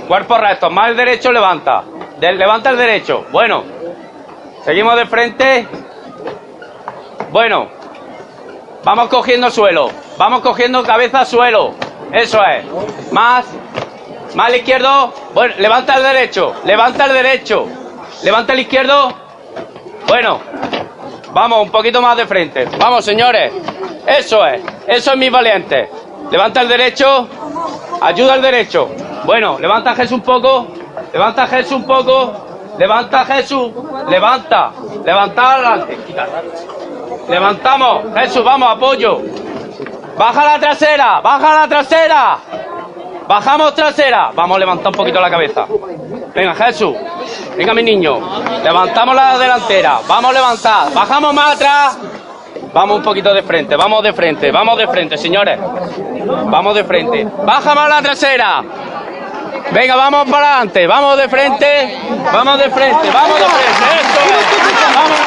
Cuerpo 0.08 0.38
recto. 0.38 0.70
Más 0.72 0.90
el 0.90 0.98
derecho 0.98 1.32
levanta. 1.32 1.84
Del, 2.20 2.38
levanta 2.38 2.72
el 2.72 2.78
derecho. 2.78 3.26
Bueno. 3.32 3.64
Seguimos 4.64 4.96
de 4.96 5.06
frente. 5.06 5.68
Bueno. 7.30 7.68
Vamos 8.84 9.08
cogiendo 9.10 9.52
suelo. 9.52 9.90
Vamos 10.18 10.42
cogiendo 10.42 10.84
cabeza 10.84 11.24
suelo. 11.26 11.76
Eso 12.12 12.44
es. 12.44 13.12
Más. 13.12 13.46
Más 14.36 14.50
el 14.50 14.56
izquierdo. 14.58 15.14
Bueno, 15.34 15.56
levanta 15.58 15.96
el 15.96 16.04
derecho. 16.04 16.54
Levanta 16.66 17.06
el 17.06 17.14
derecho. 17.14 17.68
Levanta 18.24 18.54
el 18.54 18.60
izquierdo. 18.60 19.14
Bueno. 20.08 20.40
Vamos, 21.32 21.64
un 21.64 21.72
poquito 21.72 22.02
más 22.02 22.16
de 22.16 22.26
frente. 22.26 22.66
Vamos, 22.78 23.04
señores. 23.04 23.52
Eso 24.06 24.46
es. 24.46 24.62
Eso 24.88 25.12
es 25.12 25.18
mi 25.18 25.30
valiente. 25.30 25.90
Levanta 26.32 26.62
el 26.62 26.68
derecho. 26.68 27.28
Ayuda 28.02 28.34
al 28.34 28.42
derecho. 28.42 28.90
Bueno, 29.24 29.58
levanta 29.60 29.96
Jesús 29.96 30.14
un 30.14 30.22
poco. 30.22 30.68
Levanta 31.14 31.48
Jesús 31.48 31.72
un 31.74 31.86
poco. 31.86 32.46
Levanta 32.78 33.26
Jesús. 33.26 33.72
Levanta. 34.10 34.72
Levanta 35.06 35.54
adelante. 35.54 35.98
Levantamos. 37.30 38.14
Jesús, 38.16 38.44
vamos, 38.44 38.70
apoyo. 38.70 39.22
Baja 40.18 40.46
la 40.46 40.60
trasera. 40.60 41.22
Baja 41.22 41.62
la 41.62 41.68
trasera. 41.68 42.38
Bajamos 43.28 43.74
trasera. 43.74 44.32
Vamos 44.34 44.56
a 44.58 44.60
levantar 44.60 44.88
un 44.88 44.94
poquito 44.94 45.20
la 45.20 45.30
cabeza. 45.30 45.66
Venga, 46.34 46.54
Jesús. 46.56 46.96
Venga, 47.58 47.74
mi 47.74 47.84
niño. 47.84 48.20
Levantamos 48.64 49.16
la 49.16 49.38
delantera. 49.38 50.00
Vamos 50.08 50.32
a 50.32 50.34
levantar. 50.34 50.94
Bajamos 50.94 51.34
más 51.34 51.56
atrás. 51.56 51.98
Vamos 52.74 52.98
un 52.98 53.04
poquito 53.04 53.34
de 53.34 53.42
frente. 53.44 53.76
Vamos 53.76 54.04
de 54.04 54.14
frente. 54.14 54.52
Vamos 54.52 54.78
de 54.78 54.88
frente, 54.88 55.18
señores. 55.18 55.60
Vamos 56.46 56.76
de 56.76 56.84
frente. 56.84 57.28
Baja 57.44 57.74
más 57.74 57.90
la 57.90 58.02
trasera. 58.02 58.64
Venga, 59.72 59.96
vamos 59.96 60.30
para 60.30 60.58
adelante. 60.58 60.86
Vamos 60.86 61.18
de 61.18 61.30
frente. 61.30 61.98
Vamos 62.32 62.58
de 62.60 62.70
frente. 62.70 63.12
Vamos 63.12 63.40
de 63.40 63.46
frente. 63.46 63.72
Eso 63.72 63.86
es. 63.96 64.96
Vamos. 64.96 65.20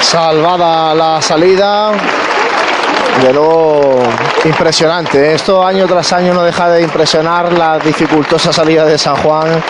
Salvada 0.00 0.94
la 0.94 1.22
salida. 1.22 1.92
De 3.22 3.32
lo 3.32 4.27
impresionante. 4.44 5.30
¿eh? 5.30 5.34
Esto 5.34 5.64
año 5.64 5.86
tras 5.86 6.12
año 6.12 6.34
no 6.34 6.42
deja 6.42 6.70
de 6.70 6.82
impresionar 6.82 7.52
la 7.52 7.78
dificultosa 7.78 8.52
salida 8.52 8.84
de 8.84 8.98
San 8.98 9.16
Juan. 9.16 9.62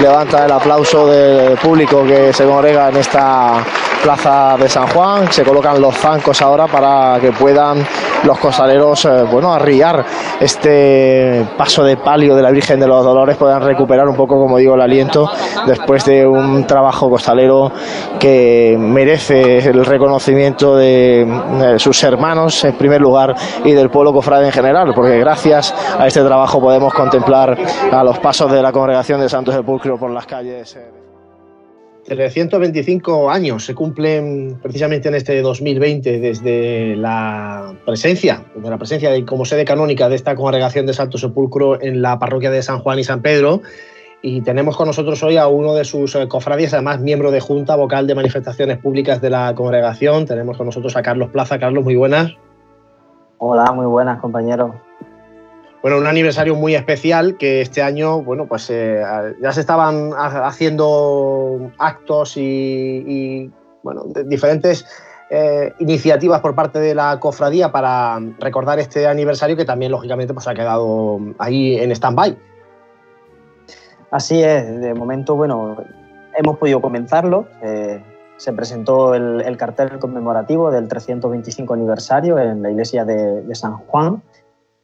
Levanta 0.00 0.44
el 0.44 0.52
aplauso 0.52 1.06
del 1.06 1.56
público 1.58 2.04
que 2.04 2.32
se 2.32 2.44
congrega 2.44 2.88
en 2.88 2.96
esta 2.96 3.64
plaza 4.02 4.56
de 4.58 4.68
San 4.68 4.88
Juan. 4.88 5.30
Se 5.30 5.44
colocan 5.44 5.80
los 5.80 5.94
zancos 5.96 6.40
ahora 6.42 6.66
para 6.66 7.18
que 7.20 7.32
puedan 7.32 7.84
los 8.24 8.38
costaleros, 8.38 9.04
eh, 9.04 9.24
bueno, 9.30 9.52
arriar 9.52 10.04
este 10.40 11.46
paso 11.56 11.84
de 11.84 11.96
palio 11.98 12.34
de 12.34 12.42
la 12.42 12.50
Virgen 12.50 12.80
de 12.80 12.86
los 12.86 13.04
Dolores, 13.04 13.36
puedan 13.36 13.62
recuperar 13.62 14.08
un 14.08 14.16
poco, 14.16 14.38
como 14.38 14.56
digo, 14.56 14.74
el 14.74 14.80
aliento 14.80 15.30
después 15.66 16.04
de 16.06 16.26
un 16.26 16.66
trabajo 16.66 17.10
costalero 17.10 17.70
que 18.18 18.76
merece 18.78 19.58
el 19.58 19.84
reconocimiento 19.84 20.76
de, 20.76 21.22
eh, 21.22 21.78
sus 21.78 22.02
hermanos 22.02 22.64
en 22.64 22.74
primer 22.76 23.00
lugar 23.00 23.34
y 23.64 23.72
del 23.72 23.90
pueblo 23.90 24.12
cofrade 24.14 24.46
en 24.46 24.52
general, 24.52 24.92
porque 24.94 25.18
gracias 25.18 25.74
a 25.98 26.06
este 26.06 26.22
trabajo 26.22 26.60
podemos 26.60 26.94
contemplar 26.94 27.58
a 27.92 28.02
los 28.02 28.18
pasos 28.18 28.50
de 28.50 28.62
la 28.62 28.72
congregación 28.72 29.20
de 29.20 29.28
Santos 29.28 29.54
Sepulcro 29.54 29.98
por 29.98 30.10
las 30.10 30.26
calles. 30.26 30.76
eh, 30.76 31.04
325 32.04 33.30
años 33.30 33.64
se 33.64 33.74
cumplen 33.74 34.58
precisamente 34.62 35.08
en 35.08 35.14
este 35.14 35.40
2020 35.40 36.20
desde 36.20 36.96
la 36.96 37.74
presencia, 37.84 38.44
de 38.54 38.70
la 38.70 38.78
presencia 38.78 39.10
de, 39.10 39.24
como 39.24 39.44
sede 39.44 39.64
canónica 39.64 40.08
de 40.08 40.16
esta 40.16 40.34
congregación 40.34 40.86
de 40.86 40.92
Santo 40.92 41.18
Sepulcro 41.18 41.80
en 41.80 42.02
la 42.02 42.18
parroquia 42.18 42.50
de 42.50 42.62
San 42.62 42.80
Juan 42.80 42.98
y 42.98 43.04
San 43.04 43.22
Pedro. 43.22 43.62
Y 44.20 44.40
tenemos 44.40 44.76
con 44.76 44.86
nosotros 44.86 45.22
hoy 45.22 45.36
a 45.36 45.48
uno 45.48 45.74
de 45.74 45.84
sus 45.84 46.14
eh, 46.14 46.28
cofrades, 46.28 46.72
además 46.72 47.00
miembro 47.00 47.30
de 47.30 47.40
Junta, 47.40 47.76
vocal 47.76 48.06
de 48.06 48.14
manifestaciones 48.14 48.78
públicas 48.78 49.20
de 49.20 49.30
la 49.30 49.54
congregación. 49.54 50.24
Tenemos 50.24 50.56
con 50.56 50.66
nosotros 50.66 50.96
a 50.96 51.02
Carlos 51.02 51.30
Plaza. 51.30 51.58
Carlos, 51.58 51.84
muy 51.84 51.96
buenas. 51.96 52.34
Hola, 53.46 53.72
muy 53.72 53.84
buenas 53.84 54.20
compañeros. 54.20 54.70
Bueno, 55.82 55.98
un 55.98 56.06
aniversario 56.06 56.54
muy 56.54 56.74
especial 56.74 57.36
que 57.36 57.60
este 57.60 57.82
año, 57.82 58.22
bueno, 58.22 58.46
pues 58.46 58.70
eh, 58.70 59.02
ya 59.42 59.52
se 59.52 59.60
estaban 59.60 60.14
ha- 60.14 60.46
haciendo 60.46 61.70
actos 61.76 62.38
y, 62.38 62.40
y, 63.06 63.52
bueno, 63.82 64.04
diferentes 64.24 64.86
eh, 65.28 65.74
iniciativas 65.78 66.40
por 66.40 66.54
parte 66.54 66.78
de 66.78 66.94
la 66.94 67.20
cofradía 67.20 67.70
para 67.70 68.18
recordar 68.38 68.78
este 68.78 69.06
aniversario 69.06 69.58
que 69.58 69.66
también, 69.66 69.92
lógicamente, 69.92 70.32
pues 70.32 70.48
ha 70.48 70.54
quedado 70.54 71.20
ahí 71.36 71.76
en 71.76 71.90
stand-by. 71.90 72.38
Así 74.10 74.42
es, 74.42 74.80
de 74.80 74.94
momento, 74.94 75.36
bueno, 75.36 75.76
hemos 76.34 76.56
podido 76.56 76.80
comenzarlo. 76.80 77.46
eh, 77.62 78.02
se 78.36 78.52
presentó 78.52 79.14
el, 79.14 79.40
el 79.42 79.56
cartel 79.56 79.98
conmemorativo 79.98 80.70
del 80.70 80.88
325 80.88 81.74
aniversario 81.74 82.38
en 82.38 82.62
la 82.62 82.70
iglesia 82.70 83.04
de, 83.04 83.54
San 83.54 83.78
Juan 83.86 84.22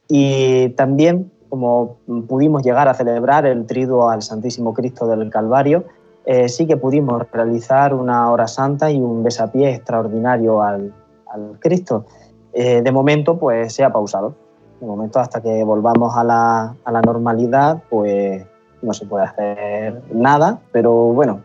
y 0.07 0.69
también, 0.69 1.31
como 1.49 1.97
pudimos 2.27 2.63
llegar 2.63 2.87
a 2.87 2.93
celebrar 2.93 3.45
el 3.45 3.65
triduo 3.65 4.09
al 4.09 4.21
Santísimo 4.21 4.73
Cristo 4.73 5.07
del 5.07 5.29
Calvario, 5.29 5.85
eh, 6.25 6.49
sí 6.49 6.67
que 6.67 6.77
pudimos 6.77 7.23
realizar 7.31 7.93
una 7.93 8.31
hora 8.31 8.47
santa 8.47 8.91
y 8.91 8.99
un 9.01 9.23
besapié 9.23 9.73
extraordinario 9.75 10.61
al, 10.61 10.93
al 11.27 11.57
Cristo. 11.59 12.05
Eh, 12.53 12.81
de 12.81 12.91
momento, 12.91 13.37
pues 13.37 13.73
se 13.73 13.83
ha 13.83 13.91
pausado. 13.91 14.35
De 14.79 14.85
momento, 14.85 15.19
hasta 15.19 15.41
que 15.41 15.63
volvamos 15.63 16.15
a 16.15 16.23
la, 16.23 16.75
a 16.83 16.91
la 16.91 17.01
normalidad, 17.01 17.81
pues 17.89 18.45
no 18.81 18.93
se 18.93 19.05
puede 19.05 19.25
hacer 19.25 20.01
nada, 20.11 20.59
pero 20.71 20.91
bueno, 20.91 21.41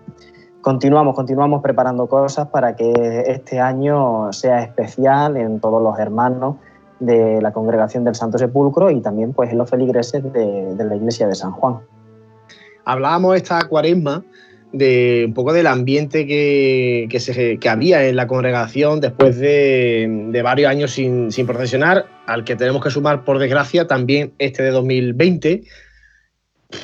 continuamos, 0.67 1.15
continuamos 1.15 1.63
preparando 1.63 2.09
cosas 2.09 2.49
para 2.49 2.75
que 2.75 3.23
este 3.29 3.61
año 3.61 4.33
sea 4.33 4.65
especial 4.65 5.37
en 5.37 5.61
todos 5.61 5.81
los 5.81 5.97
hermanos 5.97 6.57
de 6.99 7.41
la 7.41 7.53
congregación 7.53 8.03
del 8.03 8.17
Santo 8.17 8.37
Sepulcro 8.37 8.91
y 8.91 9.01
también 9.01 9.33
pues 9.33 9.53
en 9.53 9.59
los 9.59 9.71
feligreses 9.71 10.25
de, 10.33 10.75
la 10.77 10.97
iglesia 10.97 11.29
de 11.29 11.37
San 11.37 11.53
Juan. 11.53 11.77
Hablábamos 12.85 13.37
esta 13.37 13.63
cuaresma 13.69 14.25
de 14.73 15.27
un 15.29 15.35
poco 15.35 15.53
del 15.53 15.69
ambiente 15.69 16.27
que, 16.27 17.07
que 17.61 17.69
había 17.69 18.05
en 18.05 18.17
la 18.17 18.27
congregación 18.27 19.01
después 19.01 19.39
de, 19.39 20.29
de 20.33 20.43
varios 20.43 20.69
años 20.69 20.91
sin, 20.91 21.31
sin 21.31 21.47
procesionar, 21.47 22.07
al 22.27 22.43
que 22.43 22.57
tenemos 22.57 22.83
que 22.83 22.91
sumar, 22.91 23.25
por 23.25 23.39
desgracia, 23.39 23.87
también 23.87 24.33
este 24.41 24.65
de 24.65 24.71
2020. 24.71 25.63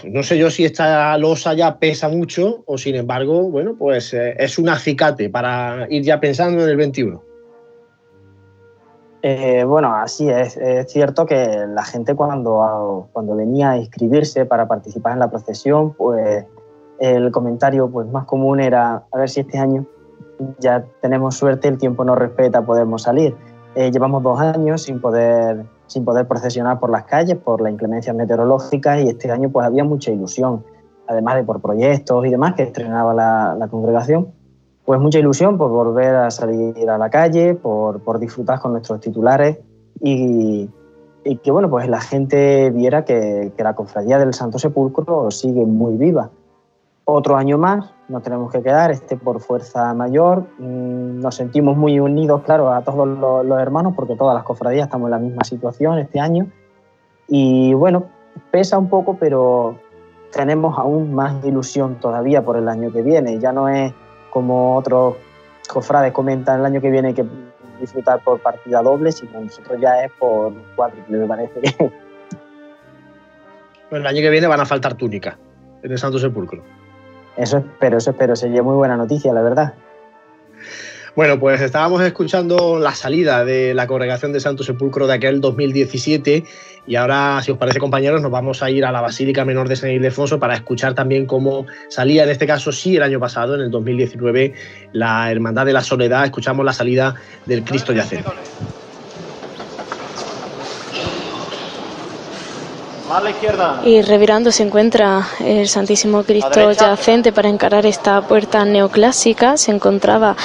No 0.05 0.23
sé 0.23 0.38
yo 0.38 0.51
si 0.51 0.64
esta 0.64 1.16
losa 1.18 1.55
ya 1.55 1.79
pesa 1.79 2.09
mucho 2.09 2.62
o 2.66 2.79
sin 2.79 2.95
embargo, 2.95 3.51
bueno, 3.51 3.75
pues 3.77 4.14
eh, 4.14 4.35
es 4.38 4.59
un 4.59 4.68
acicate 4.68 5.29
para 5.29 5.87
ir 5.90 6.03
ya 6.03 6.21
pensando 6.21 6.62
en 6.62 6.68
el 6.68 6.77
21. 6.77 7.23
Eh, 9.23 9.64
bueno, 9.64 9.95
así 9.95 10.29
es. 10.29 10.57
Es 10.57 10.90
cierto 10.90 11.27
que 11.27 11.64
la 11.68 11.85
gente 11.85 12.14
cuando, 12.14 13.09
cuando 13.12 13.37
venía 13.37 13.71
a 13.71 13.77
inscribirse 13.79 14.45
para 14.47 14.66
participar 14.66 15.12
en 15.12 15.21
la 15.21 15.31
procesión, 15.31 15.95
pues 15.95 16.45
el 16.99 17.31
comentario 17.33 17.90
pues, 17.90 18.07
más 18.09 18.25
común 18.27 18.61
era 18.61 19.05
a 19.11 19.18
ver 19.18 19.29
si 19.29 19.40
este 19.40 19.59
año 19.59 19.87
ya 20.59 20.85
tenemos 21.01 21.37
suerte, 21.37 21.68
el 21.68 21.79
tiempo 21.79 22.05
nos 22.05 22.18
respeta, 22.18 22.64
podemos 22.64 23.03
salir. 23.03 23.35
Eh, 23.75 23.90
llevamos 23.90 24.23
dos 24.23 24.40
años 24.40 24.83
sin 24.83 25.01
poder, 25.01 25.64
sin 25.87 26.05
poder 26.05 26.27
procesionar 26.27 26.81
por 26.81 26.90
las 26.90 27.05
calles 27.05 27.37
por 27.37 27.61
la 27.61 27.71
inclemencia 27.71 28.12
meteorológica 28.12 29.01
y 29.01 29.09
este 29.09 29.31
año 29.31 29.51
pues 29.51 29.66
había 29.66 29.85
mucha 29.85 30.11
ilusión, 30.11 30.64
además 31.07 31.37
de 31.37 31.45
por 31.45 31.61
proyectos 31.61 32.27
y 32.27 32.31
demás 32.31 32.55
que 32.55 32.62
estrenaba 32.62 33.12
la, 33.14 33.55
la 33.59 33.68
congregación 33.68 34.33
pues 34.85 35.01
mucha 35.01 35.18
ilusión 35.18 35.59
por 35.59 35.71
volver 35.71 36.14
a 36.14 36.31
salir 36.31 36.88
a 36.88 36.99
la 36.99 37.09
calle, 37.11 37.55
por, 37.55 38.01
por 38.01 38.18
disfrutar 38.18 38.61
con 38.61 38.73
nuestros 38.73 39.01
titulares 39.01 39.59
y, 40.01 40.68
y, 41.25 41.37
que 41.37 41.51
bueno, 41.51 41.71
pues 41.71 41.88
la 41.88 42.01
gente 42.01 42.71
viera 42.71 43.05
que, 43.05 43.53
que, 43.57 43.62
la 43.62 43.75
cofradía 43.75 44.18
del 44.18 44.35
Santo 44.35 44.59
Sepulcro 44.59 45.31
sigue 45.31 45.64
muy 45.64 45.97
viva. 45.97 46.31
Otro 47.05 47.37
año 47.37 47.59
más, 47.59 47.91
nos 48.09 48.23
tenemos 48.23 48.53
que 48.53 48.62
quedar, 48.62 48.93
este 48.93 49.17
por 49.17 49.41
fuerza 49.41 49.93
mayor. 49.93 50.47
Nos 50.59 51.35
sentimos 51.35 51.77
muy 51.77 51.99
unidos, 51.99 52.43
claro, 52.43 52.73
a 52.73 52.83
todos 52.83 53.09
los, 53.09 53.61
hermanos, 53.61 53.95
porque 53.97 54.15
todas 54.15 54.35
las 54.35 54.45
cofradías 54.45 54.85
estamos 54.85 55.09
en 55.09 55.11
la 55.11 55.19
misma 55.19 55.43
situación 55.43 55.99
este 55.99 56.21
año. 56.21 56.47
Y 57.27 57.75
bueno, 57.75 58.05
pesa 58.53 58.79
un 58.79 58.88
poco, 58.88 59.17
pero 59.19 59.77
tenemos 60.31 60.79
aún 60.79 61.12
más 61.12 61.45
ilusión 61.45 61.97
todavía 61.97 62.45
por 62.45 62.57
el 62.57 62.69
año 62.69 62.93
que 62.93 63.03
viene. 63.03 63.41
Ya 63.41 63.53
no 63.53 63.69
es 63.69 63.93
como 64.31 64.77
otros 64.77 65.17
cofrades 65.69 66.12
comentan 66.12 66.61
el 66.61 66.67
año 66.67 66.81
que 66.81 66.91
viene 66.91 67.15
que 67.15 67.25
disfrutar 67.81 68.23
por 68.23 68.41
partida 68.41 68.81
doble, 68.81 69.11
sino 69.11 69.41
nosotros 69.41 69.81
ya 69.81 70.05
es 70.05 70.12
por 70.12 70.53
cuádruple, 70.77 71.19
me 71.19 71.27
parece. 71.27 71.61
Bueno, 73.91 74.09
el 74.09 74.17
año 74.17 74.23
que 74.23 74.31
viene 74.31 74.47
van 74.47 74.59
a 74.59 74.65
faltar 74.65 74.95
túnicas 74.95 75.37
en 75.83 75.93
el 75.93 75.99
Santo 75.99 76.19
Sepulcro. 76.19 76.62
Eso 77.37 77.59
espero, 77.59 77.99
eso 77.99 78.11
espero. 78.11 78.37
Sería 78.37 78.62
muy 78.62 78.75
buena 78.75 78.97
noticia, 78.97 79.33
la 79.33 79.42
verdad. 79.42 79.75
Bueno, 81.14 81.38
pues 81.38 81.61
estábamos 81.61 82.01
escuchando 82.03 82.79
la 82.79 82.95
salida 82.95 83.45
de 83.45 83.75
la 83.75 83.87
congregación 83.87 84.33
de 84.33 84.40
Santo 84.40 84.64
Sepulcro 84.64 85.07
de 85.07 85.12
aquel 85.12 85.42
2017 85.42 86.45
y 86.87 86.97
ahora, 86.97 87.40
si 87.42 87.53
os 87.53 87.59
parece 87.59 87.79
compañeros, 87.79 88.23
nos 88.23 88.31
vamos 88.31 88.62
a 88.62 88.71
ir 88.71 88.87
a 88.87 88.92
la 88.92 89.03
Basílica 89.03 89.45
Menor 89.45 89.68
de 89.68 89.77
San 89.77 89.90
Ildefonso 89.90 90.40
para 90.40 90.55
escuchar 90.55 90.95
también 90.95 91.27
cómo 91.27 91.66
salía, 91.90 92.25
en 92.25 92.31
este 92.31 92.47
caso 92.47 92.73
sí, 92.73 92.97
el 92.97 93.03
año 93.03 93.21
pasado, 93.21 93.57
en 93.57 93.61
el 93.61 93.71
2019, 93.71 94.55
la 94.92 95.31
Hermandad 95.31 95.66
de 95.66 95.75
la 95.75 95.83
Soledad. 95.83 96.25
Escuchamos 96.25 96.64
la 96.64 96.73
salida 96.73 97.14
del 97.45 97.62
Cristo 97.62 97.92
Yacente. 97.92 98.25
Más 98.25 98.33
a 98.33 98.35
la 98.35 98.42
izquierda. 98.42 98.73
Y 103.85 104.03
revirando 104.03 104.51
se 104.53 104.62
encuentra 104.62 105.27
el 105.40 105.68
Santísimo 105.68 106.22
Cristo 106.22 106.51
yacente 106.72 107.33
para 107.33 107.48
encarar 107.48 107.85
esta 107.87 108.20
puerta 108.22 108.64
neoclásica. 108.64 109.57
Se 109.57 109.70
encontraba 109.70 110.37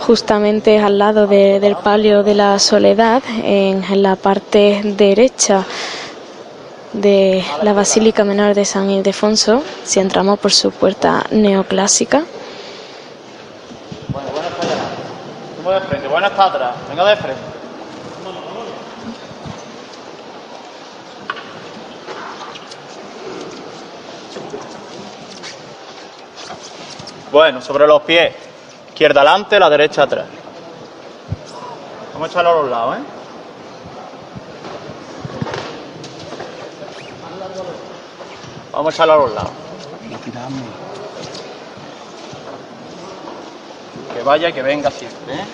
justamente 0.00 0.78
al 0.80 0.98
lado 0.98 1.26
de- 1.26 1.60
del 1.60 1.76
palio 1.76 2.22
de 2.24 2.34
la 2.34 2.58
soledad, 2.58 3.22
en, 3.44 3.84
en 3.84 4.02
la 4.02 4.16
parte 4.16 4.80
derecha 4.84 5.64
de 6.92 7.44
la 7.62 7.72
Basílica 7.72 8.24
Menor 8.24 8.54
de 8.54 8.64
San 8.64 8.90
Ildefonso, 8.90 9.62
si 9.84 10.00
entramos 10.00 10.38
por 10.40 10.52
su 10.52 10.72
puerta 10.72 11.24
neoclásica. 11.30 12.24
Bueno, 14.12 14.28
bueno 14.32 14.48
está 14.48 14.62
allá. 14.66 14.82
Vamos 15.64 15.80
de 15.82 15.88
frente, 15.88 16.08
bueno 16.08 16.26
está 16.26 16.44
atrás. 16.46 16.70
Venga 16.90 17.04
de 17.06 17.16
frente. 17.16 17.51
Bueno, 27.32 27.62
sobre 27.62 27.86
los 27.86 28.02
pies. 28.02 28.34
Izquierda 28.88 29.22
adelante, 29.22 29.58
la 29.58 29.70
derecha 29.70 30.02
atrás. 30.02 30.26
Vamos 32.12 32.28
a 32.28 32.30
echarlo 32.30 32.50
a 32.50 32.54
los 32.62 32.70
lados, 32.70 32.96
¿eh? 32.98 33.00
Vamos 38.70 38.92
a 38.92 38.94
echarlo 38.94 39.14
a 39.14 39.16
los 39.16 39.32
lados. 39.32 39.50
Que 44.14 44.22
vaya 44.22 44.50
y 44.50 44.52
que 44.52 44.62
venga 44.62 44.90
siempre, 44.90 45.34
¿eh? 45.34 45.44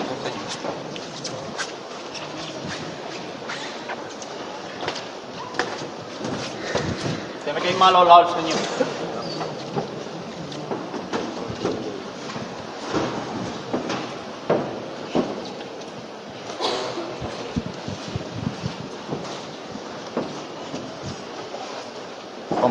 Tiene 7.44 7.60
que 7.60 7.70
ir 7.70 7.76
más 7.76 7.88
a 7.88 7.92
los 7.92 8.08
lados 8.08 8.36
el 8.36 8.42
señor. 8.42 8.97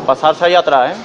Pasarse 0.08 0.42
ahí 0.42 0.54
atrás, 0.54 0.92
¿eh? 0.92 0.96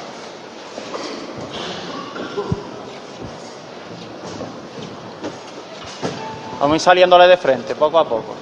Vamos 6.58 6.72
a 6.72 6.76
ir 6.76 6.80
saliéndole 6.80 7.28
de 7.28 7.36
frente, 7.36 7.76
poco 7.76 8.00
a 8.00 8.06
poco. 8.08 8.34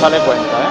Sale 0.00 0.18
cuenta, 0.20 0.62
¿eh? 0.62 0.67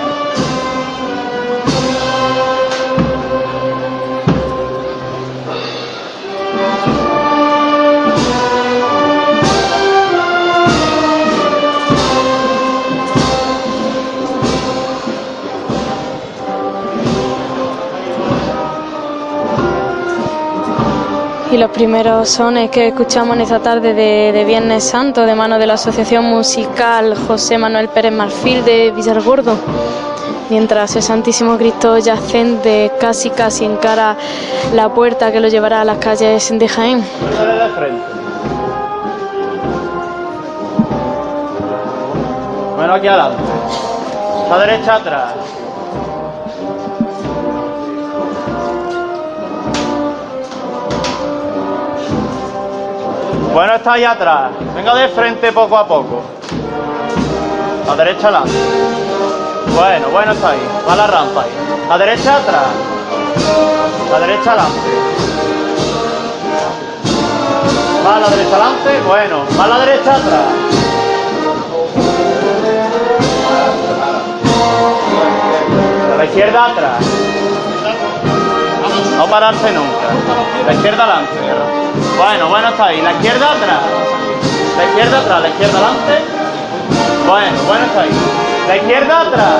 Y 21.50 21.56
los 21.56 21.72
primeros 21.72 22.28
sones 22.28 22.70
que 22.70 22.90
escuchamos 22.90 23.38
en 23.38 23.44
esta 23.44 23.60
tarde 23.60 23.94
de, 23.94 24.44
Viernes 24.46 24.84
Santo 24.84 25.26
de 25.26 25.34
mano 25.34 25.58
de 25.58 25.66
la 25.66 25.76
Asociación 25.76 26.26
Musical 26.26 27.16
José 27.16 27.58
Manuel 27.58 27.88
Pérez 27.88 28.12
Marfil 28.12 28.66
de 28.66 28.92
Villargordo. 28.92 29.56
Mientras 30.50 30.96
el 30.98 31.04
Santísimo 31.04 31.58
Cristo 31.58 31.98
yacente 32.00 32.92
casi 33.00 33.30
casi 33.30 33.64
encara 33.64 34.18
la 34.74 34.90
puerta 34.90 35.32
que 35.32 35.40
lo 35.40 35.48
llevará 35.48 35.82
a 35.82 35.86
las 35.86 36.00
calles 36.00 36.50
de 36.58 36.68
Jaén. 36.68 37.04
Bueno, 42.76 42.94
aquí 42.94 43.08
adelante. 43.08 43.44
La 44.50 44.60
derecha 44.60 44.96
atrás. 44.96 45.47
Bueno, 53.54 53.74
está 53.76 53.94
ahí 53.94 54.04
atrás. 54.04 54.52
Venga 54.76 54.96
de 54.96 55.08
frente 55.10 55.52
poco 55.52 55.78
a 55.78 55.88
poco. 55.88 56.22
La 57.88 57.96
derecha 57.96 58.28
adelante. 58.28 58.52
Bueno, 59.76 60.08
bueno, 60.12 60.32
está 60.32 60.50
ahí. 60.50 60.60
Va 60.88 60.96
la 60.96 61.08
rampa 61.08 61.42
ahí. 61.42 61.50
La 61.90 61.98
derecha 61.98 62.38
atrás. 62.38 62.68
La 64.12 64.20
derecha 64.20 64.52
adelante. 64.52 64.80
Va 68.06 68.16
a 68.16 68.20
la 68.22 68.30
derecha 68.30 68.56
adelante, 68.56 69.02
bueno, 69.06 69.44
va 69.60 69.64
a 69.66 69.68
la 69.68 69.80
derecha 69.80 70.16
atrás. 70.16 70.46
A 76.14 76.18
la 76.18 76.26
izquierda 76.26 76.66
atrás. 76.68 77.17
Pararse 79.30 79.72
nunca. 79.72 80.08
La 80.66 80.74
izquierda 80.74 81.04
adelante. 81.04 81.32
Bueno, 82.18 82.50
bueno, 82.50 82.70
está 82.70 82.86
ahí. 82.86 83.02
La 83.02 83.12
izquierda 83.12 83.52
atrás. 83.52 83.80
La 84.78 84.86
izquierda 84.86 85.20
atrás, 85.20 85.42
la 85.42 85.50
izquierda 85.50 85.78
adelante. 85.78 86.22
Bueno, 87.28 87.58
bueno, 87.68 87.86
está 87.86 88.02
ahí. 88.02 88.10
La 88.68 88.78
izquierda 88.78 89.22
atrás. 89.22 89.58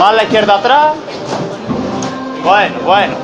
Más 0.00 0.14
la 0.14 0.22
izquierda 0.24 0.54
atrás. 0.56 0.92
Bueno, 2.42 2.74
bueno. 2.84 3.14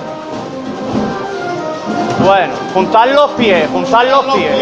Bueno, 2.24 2.52
juntar 2.74 3.08
los 3.08 3.30
pies, 3.32 3.68
juntar 3.70 4.06
los 4.06 4.34
pies. 4.34 4.52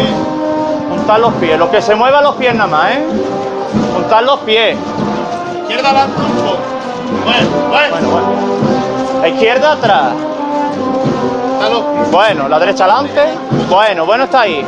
Juntar 0.89 1.19
los 1.19 1.33
pies. 1.35 1.59
Los 1.59 1.69
que 1.69 1.81
se 1.81 1.95
muevan 1.95 2.23
los 2.23 2.35
pies 2.35 2.55
nada 2.55 2.69
más, 2.69 2.91
¿eh? 2.91 3.05
Juntar 3.93 4.23
los 4.23 4.39
pies. 4.41 4.77
Izquierda 5.67 5.89
adelante 5.89 6.21
un 6.21 6.31
poco. 6.45 6.57
Bueno, 7.23 7.49
bueno. 7.69 8.09
Bueno, 8.11 9.21
La 9.21 9.27
izquierda 9.29 9.71
atrás. 9.73 10.13
Bueno, 12.11 12.47
la 12.47 12.59
derecha 12.59 12.85
adelante. 12.85 13.21
Bueno, 13.69 14.05
bueno 14.05 14.23
está 14.25 14.41
ahí. 14.41 14.63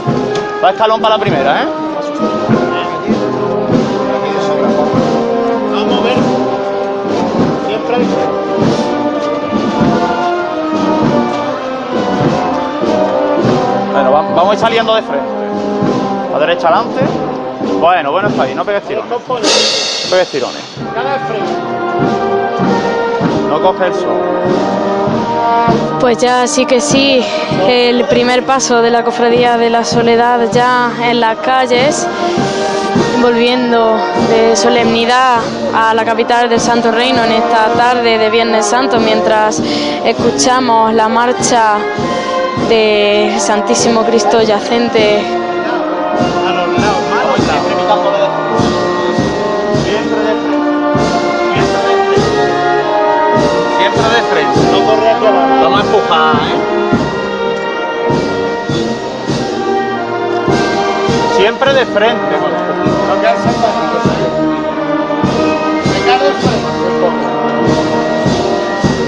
Va 0.64 0.72
escalón 0.72 1.00
para 1.02 1.16
la 1.16 1.22
primera, 1.22 1.62
¿eh? 1.64 1.68
Vamos 5.74 6.00
a 6.00 6.04
ver. 6.04 6.18
Siempre 7.68 7.98
Bueno, 13.94 14.12
va- 14.12 14.22
vamos 14.22 14.50
a 14.52 14.54
ir 14.54 14.60
saliendo 14.60 14.94
de 14.96 15.02
frente. 15.02 15.26
La 16.32 16.40
derecha 16.40 16.68
adelante. 16.68 17.02
Bueno, 17.80 18.12
bueno 18.12 18.28
está 18.30 18.44
ahí. 18.44 18.54
No 18.56 18.64
pegues 18.66 18.84
tirones. 18.84 19.10
No 19.12 19.18
pegues 20.10 20.30
tirones. 20.32 20.64
No 23.50 23.62
coge 23.62 23.94
sol. 23.94 24.18
Pues 26.00 26.18
ya 26.18 26.48
sí 26.48 26.66
que 26.66 26.82
sí, 26.82 27.24
el 27.68 28.06
primer 28.06 28.44
paso 28.46 28.82
de 28.82 28.90
la 28.90 29.04
Cofradía 29.04 29.58
de 29.58 29.70
la 29.70 29.84
Soledad 29.84 30.52
ya 30.52 30.92
en 31.04 31.20
las 31.20 31.38
calles, 31.38 32.08
volviendo 33.22 33.96
de 34.30 34.56
solemnidad 34.56 35.40
a 35.76 35.94
la 35.94 36.04
capital 36.04 36.50
del 36.50 36.60
Santo 36.60 36.92
Reino 36.92 37.24
en 37.24 37.32
esta 37.34 37.68
tarde 37.74 38.18
de 38.18 38.30
Viernes 38.32 38.66
Santo, 38.66 39.00
mientras 39.00 39.62
escuchamos 40.04 40.94
la 40.94 41.08
marcha 41.08 41.76
de 42.70 43.36
Santísimo 43.40 44.02
Cristo 44.02 44.42
yacente 44.42 45.47
¿eh? 56.16 56.58
Siempre 61.36 61.74
de 61.74 61.86
frente. 61.86 62.38
No 63.08 63.22
quedarse 63.22 63.50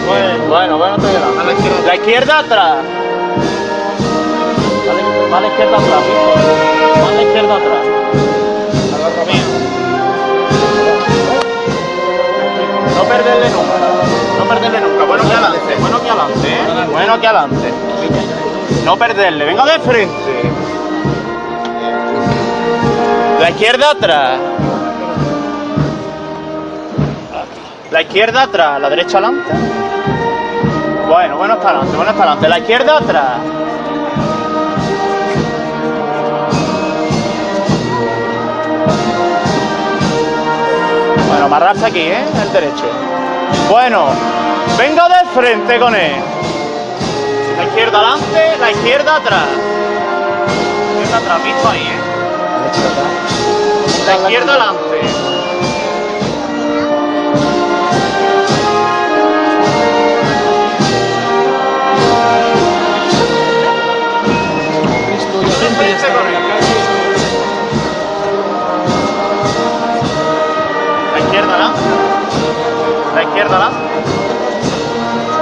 Bueno, 0.08 0.48
bueno, 0.48 0.78
bueno, 0.78 0.96
estoy 0.96 1.16
A 1.16 1.44
la 1.44 1.54
izquierda. 1.54 1.88
La 1.88 1.96
izquierda 1.96 2.40
atrás. 2.40 2.78
Va 5.32 5.38
a 5.38 5.42
la 5.42 5.48
izquierda 5.48 5.78
atrás, 5.78 6.04
Víctor. 6.06 7.04
Va 7.04 7.08
a 7.08 7.12
la 7.14 7.22
izquierda 7.22 7.56
atrás. 7.56 7.84
No 12.96 13.04
perderle 13.04 13.50
nunca. 13.52 13.99
No 14.40 14.46
perderle 14.46 14.82
nunca. 14.82 15.06
Bueno 15.06 15.24
que 15.24 15.34
adelante. 15.34 15.76
Bueno 15.80 16.02
que 16.02 16.10
adelante, 16.10 16.48
¿eh? 16.48 16.88
Bueno 16.90 17.22
que 17.22 17.28
adelante. 17.28 17.74
No 18.86 18.98
perderle. 18.98 19.46
Venga 19.46 19.66
de 19.66 19.80
frente. 19.80 20.52
La 23.40 23.50
izquierda 23.50 23.92
atrás. 23.92 24.40
La 27.92 28.02
izquierda 28.04 28.44
atrás, 28.44 28.80
la 28.80 28.90
derecha 28.90 29.18
adelante. 29.18 29.52
Bueno, 31.08 31.38
bueno 31.38 31.56
está 31.56 31.70
adelante, 31.70 31.96
bueno 31.96 32.12
está 32.12 32.24
adelante. 32.24 32.50
La 32.50 32.60
izquierda 32.60 32.98
atrás. 32.98 33.40
Bueno, 41.30 41.46
amarrarse 41.46 41.86
aquí, 41.86 42.00
¿eh? 42.00 42.24
El 42.44 42.54
derecho. 42.54 42.86
Bueno, 43.70 44.08
venga 44.78 45.08
de 45.10 45.30
frente 45.34 45.80
con 45.80 45.96
él. 45.96 46.16
La 47.58 47.64
izquierda 47.66 48.00
adelante, 48.00 48.58
la 48.60 48.72
izquierda 48.72 49.16
atrás. 49.16 49.48
La 49.48 51.02
izquierda 51.02 51.18
atrás, 51.18 51.44
visto 51.44 51.70
ahí, 51.70 51.82
¿eh? 51.82 52.00
La 54.08 54.16
izquierda 54.16 54.54
adelante. 54.54 54.90
La 66.14 66.19
La 73.40 73.46
izquierda 73.46 73.68
adelante. 73.68 73.88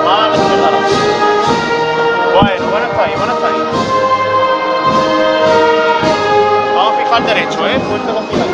Ah, 0.05 0.27
la 0.29 0.35
izquierda 0.37 0.67
adelante. 0.67 0.95
Bueno, 2.35 2.63
bueno 2.69 2.85
está 2.85 3.01
ahí, 3.03 3.13
bueno 3.17 3.33
está 3.33 3.47
ahí. 3.47 3.61
Vamos 6.75 6.93
a 6.93 6.95
fijar 7.01 7.21
derecho, 7.25 7.67
¿eh? 7.67 7.79
Fuerte 7.79 8.13
con 8.13 8.27
fijar. 8.27 8.47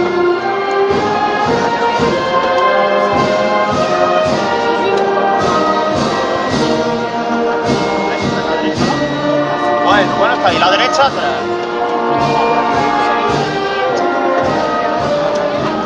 Bueno, 9.83 10.11
bueno 10.19 10.33
está 10.35 10.47
ahí. 10.47 10.57
La 10.57 10.71
derecha. 10.71 11.09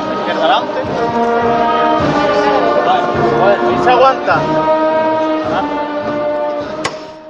La 0.04 0.14
izquierda 0.14 0.44
adelante. 0.46 1.67
Se 3.84 3.90
aguanta. 3.90 4.42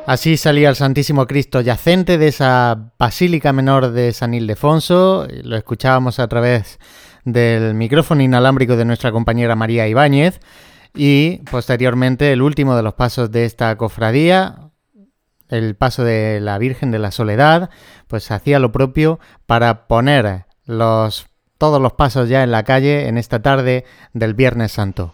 Así 0.08 0.38
salía 0.38 0.70
el 0.70 0.76
Santísimo 0.76 1.28
Cristo 1.28 1.60
yacente 1.60 2.18
de 2.18 2.30
esa 2.30 2.92
Basílica 2.98 3.52
Menor 3.52 3.92
de 3.92 4.14
San 4.14 4.34
Ildefonso. 4.34 5.28
Lo 5.44 5.58
escuchábamos 5.58 6.20
a 6.20 6.30
través 6.30 6.80
del 7.26 7.74
micrófono 7.74 8.22
inalámbrico 8.22 8.78
de 8.78 8.86
nuestra 8.86 9.12
compañera 9.12 9.58
María 9.58 9.88
Ibáñez. 9.88 10.40
Y 10.96 11.40
posteriormente 11.52 12.32
el 12.32 12.42
último 12.42 12.76
de 12.76 12.84
los 12.84 12.94
pasos 12.94 13.32
de 13.32 13.44
esta 13.44 13.76
cofradía, 13.76 14.72
el 15.50 15.76
paso 15.76 16.06
de 16.06 16.40
la 16.40 16.58
Virgen 16.58 16.90
de 16.92 17.00
la 17.00 17.12
Soledad, 17.12 17.70
pues 18.08 18.32
hacía 18.32 18.60
lo 18.60 18.72
propio 18.72 19.20
para 19.46 19.88
poner 19.88 20.46
todos 20.66 21.82
los 21.82 21.94
pasos 21.94 22.30
ya 22.30 22.44
en 22.44 22.52
la 22.52 22.64
calle 22.64 23.10
en 23.10 23.18
esta 23.18 23.42
tarde 23.42 23.84
del 24.14 24.34
Viernes 24.34 24.72
Santo. 24.72 25.14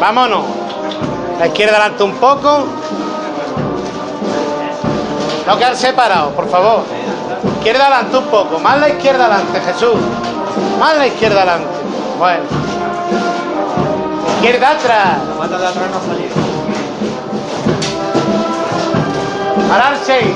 Vámonos. 0.00 0.42
La 1.38 1.46
izquierda 1.48 1.76
adelante 1.76 2.02
un 2.02 2.14
poco. 2.14 2.66
No 5.46 5.58
quedar 5.58 5.76
separados, 5.76 6.32
por 6.32 6.48
favor. 6.48 6.84
Izquierda 7.58 7.86
adelante 7.86 8.16
un 8.16 8.24
poco. 8.26 8.58
Más 8.58 8.80
la 8.80 8.88
izquierda 8.88 9.26
adelante, 9.26 9.60
Jesús. 9.60 9.96
Más 10.80 10.96
la 10.96 11.06
izquierda 11.06 11.42
adelante. 11.42 11.68
Bueno. 12.18 12.44
Izquierda 14.36 14.70
atrás. 14.70 15.18
Pararse. 19.68 20.34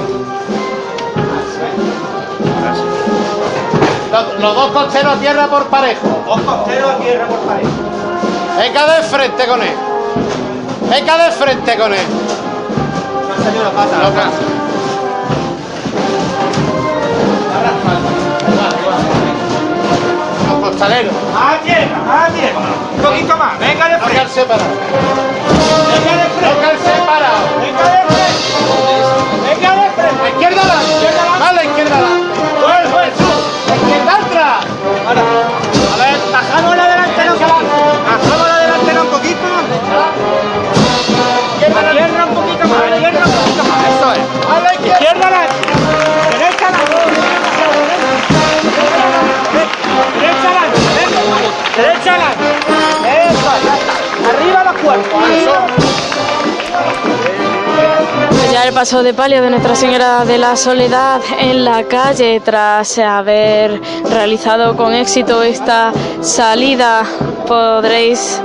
Los, 4.12 4.40
los 4.40 4.54
dos 4.54 4.70
costeros 4.72 5.14
a 5.14 5.16
tierra 5.16 5.46
por 5.46 5.66
parejo. 5.68 6.22
Dos 6.26 6.40
costeros 6.42 6.90
a 6.90 6.98
tierra 6.98 7.26
por 7.26 7.38
parejo. 7.38 7.97
Venga 8.58 8.86
de 8.92 9.02
frente 9.04 9.46
con 9.46 9.62
él. 9.62 9.72
Venga 10.90 11.16
de 11.16 11.30
frente 11.30 11.78
con 11.78 11.94
él. 11.94 12.06
Los 20.48 20.60
costaleros. 20.60 21.14
Tierra, 21.62 22.24
a 22.24 22.28
tierra. 22.30 22.60
Un 22.96 23.02
poquito 23.02 23.36
más. 23.36 23.58
Venga 23.60 23.88
de 23.90 23.98
frente. 23.98 24.12
Quedar 24.12 24.28
separado. 24.28 24.70
Venga 25.92 26.16
de 26.16 26.28
frente. 26.34 26.58
Quedar 26.58 26.78
separado. 26.78 27.42
Venga 27.60 27.84
de 27.94 28.00
frente. 28.08 28.42
Venga 29.54 29.70
de 29.76 29.90
frente. 29.92 30.22
La 30.24 30.30
izquierda 30.30 30.60
adelante. 30.62 31.06
Más 31.38 31.54
la 31.54 31.64
izquierda 31.64 31.96
adelante. 31.96 32.26
Jesús. 33.04 33.38
La 33.68 33.76
izquierda 33.76 34.12
atrás. 34.16 34.66
Ahora. 35.06 35.67
El 58.64 58.74
paso 58.74 59.02
de 59.02 59.14
palio 59.14 59.40
de 59.40 59.50
Nuestra 59.50 59.74
Señora 59.74 60.24
de 60.24 60.36
la 60.36 60.56
Soledad 60.56 61.20
en 61.38 61.64
la 61.64 61.84
calle 61.84 62.40
tras 62.40 62.98
haber 62.98 63.80
realizado 64.10 64.76
con 64.76 64.92
éxito 64.92 65.42
esta 65.42 65.92
salida 66.20 67.04
podréis 67.46 68.42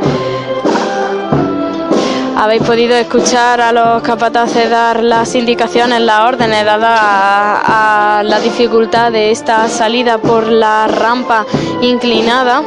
habéis 2.37 2.61
podido 2.63 2.95
escuchar 2.95 3.59
a 3.59 3.71
los 3.71 4.01
capataces 4.03 4.69
dar 4.69 5.03
las 5.03 5.35
indicaciones, 5.35 5.99
las 6.01 6.21
órdenes 6.21 6.63
dadas 6.63 6.99
a, 7.01 8.19
a 8.19 8.23
la 8.23 8.39
dificultad 8.39 9.11
de 9.11 9.31
esta 9.31 9.67
salida 9.67 10.19
por 10.19 10.47
la 10.47 10.87
rampa 10.87 11.45
inclinada. 11.81 12.61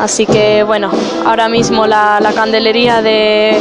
Así 0.00 0.26
que 0.26 0.62
bueno, 0.64 0.90
ahora 1.24 1.48
mismo 1.48 1.86
la 1.86 2.32
candelería 2.34 3.00
de 3.02 3.60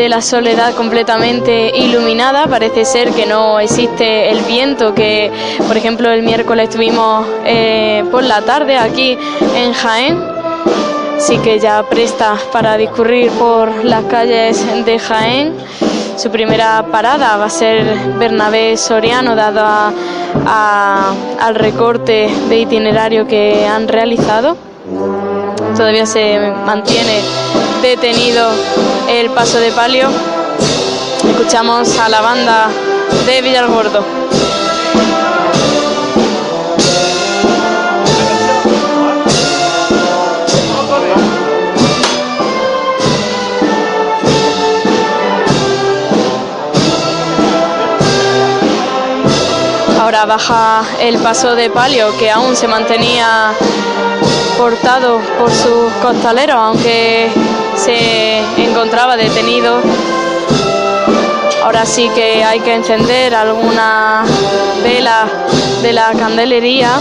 de 0.00 0.08
la 0.08 0.22
soledad 0.22 0.74
completamente 0.74 1.76
iluminada. 1.76 2.46
Parece 2.46 2.86
ser 2.86 3.10
que 3.10 3.26
no 3.26 3.60
existe 3.60 4.30
el 4.30 4.40
viento 4.44 4.94
que, 4.94 5.30
por 5.68 5.76
ejemplo, 5.76 6.10
el 6.10 6.22
miércoles 6.22 6.70
tuvimos 6.70 7.26
eh, 7.44 8.02
por 8.10 8.24
la 8.24 8.40
tarde 8.40 8.78
aquí 8.78 9.18
en 9.54 9.74
Jaén. 9.74 10.18
Así 11.18 11.36
que 11.38 11.58
ya 11.58 11.82
presta 11.82 12.34
para 12.50 12.78
discurrir 12.78 13.30
por 13.32 13.84
las 13.84 14.04
calles 14.04 14.64
de 14.86 14.98
Jaén. 14.98 15.54
Su 16.16 16.30
primera 16.30 16.82
parada 16.90 17.36
va 17.36 17.44
a 17.44 17.50
ser 17.50 17.84
Bernabé 18.18 18.78
Soriano, 18.78 19.36
dado 19.36 19.62
al 20.46 21.54
recorte 21.54 22.30
de 22.48 22.58
itinerario 22.58 23.26
que 23.26 23.66
han 23.66 23.86
realizado. 23.86 24.56
Todavía 25.76 26.06
se 26.06 26.38
mantiene 26.64 27.20
detenido 27.80 28.50
el 29.08 29.30
paso 29.30 29.58
de 29.58 29.72
palio. 29.72 30.08
Escuchamos 31.28 31.98
a 31.98 32.08
la 32.08 32.20
banda 32.20 32.68
de 33.26 33.42
Villargordo. 33.42 34.04
Ahora 50.00 50.26
baja 50.26 50.82
el 51.00 51.18
paso 51.18 51.54
de 51.54 51.70
palio 51.70 52.16
que 52.18 52.30
aún 52.30 52.56
se 52.56 52.68
mantenía 52.68 53.52
portado 54.58 55.20
por 55.38 55.50
sus 55.50 55.90
costaleros, 56.02 56.56
aunque 56.56 57.30
se 57.84 58.40
encontraba 58.58 59.16
detenido. 59.16 59.80
Ahora 61.62 61.86
sí 61.86 62.10
que 62.14 62.44
hay 62.44 62.60
que 62.60 62.74
encender 62.74 63.34
alguna 63.34 64.24
vela 64.82 65.26
de 65.82 65.92
la 65.92 66.12
candelería. 66.12 67.00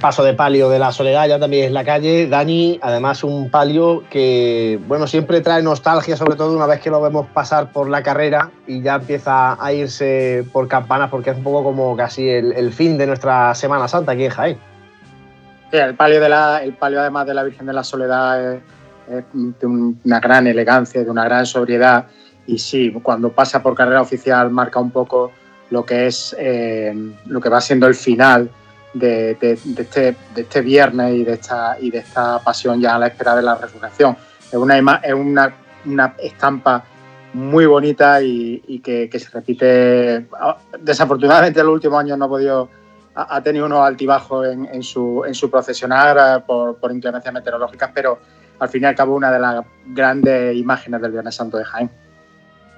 Paso 0.00 0.24
de 0.24 0.34
palio 0.34 0.68
de 0.68 0.80
la 0.80 0.90
Soledad 0.90 1.28
ya 1.28 1.38
también 1.38 1.66
es 1.66 1.72
la 1.72 1.84
calle. 1.84 2.26
Dani, 2.26 2.80
además 2.82 3.22
un 3.22 3.50
palio 3.50 4.02
que, 4.10 4.80
bueno, 4.88 5.06
siempre 5.06 5.40
trae 5.40 5.62
nostalgia, 5.62 6.16
sobre 6.16 6.34
todo 6.34 6.56
una 6.56 6.66
vez 6.66 6.80
que 6.80 6.90
lo 6.90 7.00
vemos 7.00 7.28
pasar 7.28 7.70
por 7.70 7.88
la 7.88 8.02
carrera 8.02 8.50
y 8.66 8.82
ya 8.82 8.96
empieza 8.96 9.62
a 9.62 9.72
irse 9.72 10.44
por 10.52 10.66
campanas, 10.66 11.10
porque 11.10 11.30
es 11.30 11.36
un 11.36 11.44
poco 11.44 11.62
como 11.62 11.96
casi 11.96 12.28
el, 12.28 12.72
fin 12.72 12.98
de 12.98 13.06
nuestra 13.06 13.54
Semana 13.54 13.86
Santa 13.86 14.12
aquí 14.12 14.24
en 14.24 14.30
Jaén. 14.30 14.58
el 15.70 15.94
palio, 15.94 16.20
de 16.20 16.28
la, 16.28 16.64
el 16.64 16.72
palio 16.72 17.00
además 17.00 17.26
de 17.26 17.34
la 17.34 17.44
Virgen 17.44 17.66
de 17.66 17.72
la 17.72 17.84
Soledad 17.84 18.54
es, 18.54 18.62
de 19.32 19.66
una 19.66 20.20
gran 20.20 20.46
elegancia, 20.46 21.04
de 21.04 21.10
una 21.10 21.24
gran 21.24 21.46
sobriedad 21.46 22.06
y 22.46 22.58
sí, 22.58 22.92
cuando 23.02 23.30
pasa 23.30 23.62
por 23.62 23.74
carrera 23.74 24.00
oficial 24.00 24.50
marca 24.50 24.80
un 24.80 24.90
poco 24.90 25.30
lo 25.70 25.84
que 25.84 26.06
es 26.06 26.34
eh, 26.38 26.92
lo 27.26 27.40
que 27.40 27.48
va 27.48 27.60
siendo 27.60 27.86
el 27.86 27.94
final 27.94 28.50
de, 28.92 29.36
este, 29.40 30.16
de 30.34 30.40
este 30.42 30.60
viernes 30.60 31.14
y 31.14 31.24
de, 31.24 31.32
esta, 31.34 31.76
y 31.80 31.90
de 31.90 31.98
esta 31.98 32.38
pasión 32.40 32.80
ya 32.80 32.96
a 32.96 32.98
la 32.98 33.06
espera 33.08 33.36
de 33.36 33.42
la 33.42 33.54
resurrección. 33.54 34.16
Es 34.50 34.54
una, 34.54 34.78
es 34.78 35.14
una, 35.14 35.54
una 35.84 36.14
estampa 36.18 36.84
muy 37.32 37.66
bonita 37.66 38.20
y, 38.22 38.80
que, 38.82 39.08
se 39.18 39.30
repite. 39.30 40.26
Desafortunadamente 40.80 41.60
en 41.60 41.66
los 41.66 41.74
últimos 41.74 42.00
años 42.00 42.18
no 42.18 42.24
ha 42.24 42.28
podido, 42.28 42.68
ha, 43.14 43.40
tenido 43.42 43.66
unos 43.66 43.86
altibajos 43.86 44.46
en, 44.48 44.82
su, 44.82 45.24
en 45.24 45.50
procesionar 45.50 46.44
por, 46.44 46.76
por 46.76 46.92
inclemencias 46.92 47.32
meteorológicas, 47.32 47.90
pero 47.94 48.18
al 48.58 48.68
fin 48.68 48.82
y 48.82 48.86
al 48.86 48.94
cabo 48.94 49.14
una 49.14 49.30
de 49.30 49.38
las 49.38 49.64
grandes 49.86 50.56
imágenes 50.56 51.00
del 51.00 51.12
Viernes 51.12 51.34
Santo 51.34 51.56
de 51.56 51.64
Jaén. 51.64 51.90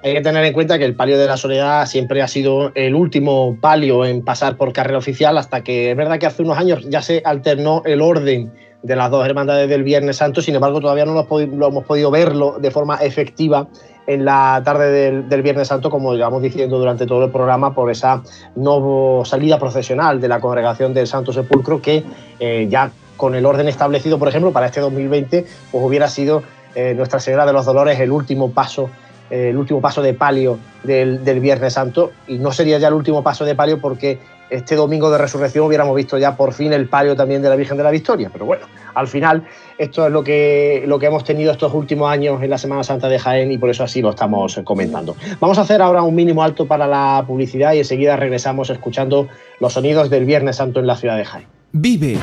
Hay 0.03 0.15
que 0.15 0.21
tener 0.21 0.43
en 0.43 0.51
cuenta 0.51 0.77
que 0.77 0.83
el 0.83 0.95
palio 0.95 1.17
de 1.17 1.25
la 1.27 1.37
soledad 1.37 1.85
siempre 1.85 2.21
ha 2.21 2.27
sido 2.27 2.73
el 2.75 2.93
último 2.93 3.55
palio 3.61 4.03
en 4.03 4.21
pasar 4.21 4.57
por 4.57 4.73
carrera 4.73 4.97
oficial, 4.97 5.37
hasta 5.37 5.63
que 5.63 5.91
es 5.91 5.95
verdad 5.95 6.19
que 6.19 6.25
hace 6.25 6.41
unos 6.41 6.57
años 6.57 6.85
ya 6.89 7.01
se 7.01 7.21
alternó 7.23 7.83
el 7.85 8.01
orden 8.01 8.51
de 8.81 8.97
las 8.97 9.09
dos 9.09 9.25
hermandades 9.25 9.69
del 9.69 9.83
Viernes 9.83 10.17
Santo, 10.17 10.41
sin 10.41 10.55
embargo 10.55 10.81
todavía 10.81 11.05
no 11.05 11.13
lo, 11.13 11.67
hemos 11.67 11.85
podido 11.85 12.11
verlo 12.11 12.57
de 12.59 12.69
forma 12.69 12.97
efectiva 12.97 13.69
en 14.05 14.25
la 14.25 14.61
tarde 14.65 15.21
del, 15.21 15.41
Viernes 15.41 15.69
Santo, 15.69 15.89
como 15.89 16.13
llevamos 16.15 16.41
diciendo 16.41 16.77
durante 16.77 17.05
todo 17.05 17.23
el 17.23 17.31
programa, 17.31 17.73
por 17.73 17.89
esa 17.89 18.23
nueva 18.57 19.23
salida 19.23 19.57
procesional 19.57 20.19
de 20.19 20.27
la 20.27 20.41
congregación 20.41 20.93
del 20.93 21.07
Santo 21.07 21.31
Sepulcro, 21.31 21.81
que 21.81 22.03
eh, 22.41 22.67
ya 22.69 22.91
con 23.15 23.35
el 23.35 23.45
orden 23.45 23.69
establecido, 23.69 24.19
por 24.19 24.27
ejemplo, 24.27 24.51
para 24.51 24.65
este 24.65 24.81
2020, 24.81 25.45
pues 25.71 25.83
hubiera 25.85 26.09
sido 26.09 26.43
eh, 26.75 26.93
Nuestra 26.93 27.21
Señora 27.21 27.45
de 27.45 27.53
los 27.53 27.65
Dolores 27.65 28.01
el 28.01 28.11
último 28.11 28.51
paso 28.51 28.89
el 29.29 29.57
último 29.57 29.81
paso 29.81 30.01
de 30.01 30.13
palio 30.13 30.59
del, 30.83 31.19
Viernes 31.39 31.73
Santo 31.73 32.11
y 32.27 32.37
no 32.37 32.51
sería 32.51 32.77
ya 32.77 32.87
el 32.87 32.93
último 32.93 33.23
paso 33.23 33.45
de 33.45 33.55
palio 33.55 33.79
porque 33.79 34.19
este 34.49 34.75
domingo 34.75 35.09
de 35.09 35.17
resurrección 35.17 35.65
hubiéramos 35.65 35.95
visto 35.95 36.17
ya 36.17 36.37
por 36.37 36.53
fin 36.53 36.73
el 36.73 36.87
palio 36.87 37.15
también 37.15 37.41
de 37.41 37.49
la 37.49 37.55
Virgen 37.55 37.77
de 37.77 37.83
la 37.83 37.89
Victoria. 37.89 38.29
Pero 38.31 38.45
bueno, 38.45 38.65
al 38.93 39.07
final 39.07 39.43
esto 39.77 40.05
es 40.05 40.11
lo 40.11 40.23
que, 40.23 40.83
lo 40.85 40.99
que 40.99 41.07
hemos 41.07 41.23
tenido 41.23 41.51
estos 41.51 41.73
últimos 41.73 42.11
años 42.11 42.41
en 42.43 42.49
la 42.49 42.57
Semana 42.57 42.83
Santa 42.83 43.09
de 43.09 43.17
Jaén 43.17 43.51
y 43.51 43.57
por 43.57 43.69
eso 43.69 43.83
así 43.83 44.01
lo 44.01 44.11
estamos 44.11 44.59
comentando. 44.63 45.15
Vamos 45.39 45.57
a 45.57 45.61
hacer 45.61 45.81
ahora 45.81 46.03
un 46.03 46.13
mínimo 46.13 46.43
alto 46.43 46.67
para 46.67 46.85
la 46.85 47.23
publicidad 47.25 47.73
y 47.73 47.79
enseguida 47.79 48.15
regresamos 48.15 48.69
escuchando 48.69 49.27
los 49.59 49.73
sonidos 49.73 50.09
del 50.09 50.25
Viernes 50.25 50.57
Santo 50.57 50.79
en 50.79 50.87
la 50.87 50.95
ciudad 50.95 51.17
de 51.17 51.25
Jaén. 51.25 51.47
Vive, 51.71 52.17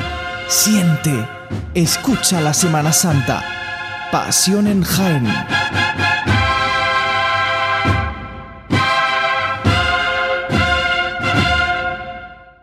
siente, 0.47 1.11
escucha 1.73 2.39
la 2.39 2.53
Semana 2.53 2.93
Santa. 2.93 3.43
Pasión 4.11 4.67
en 4.67 4.81
Jaén. 4.83 5.25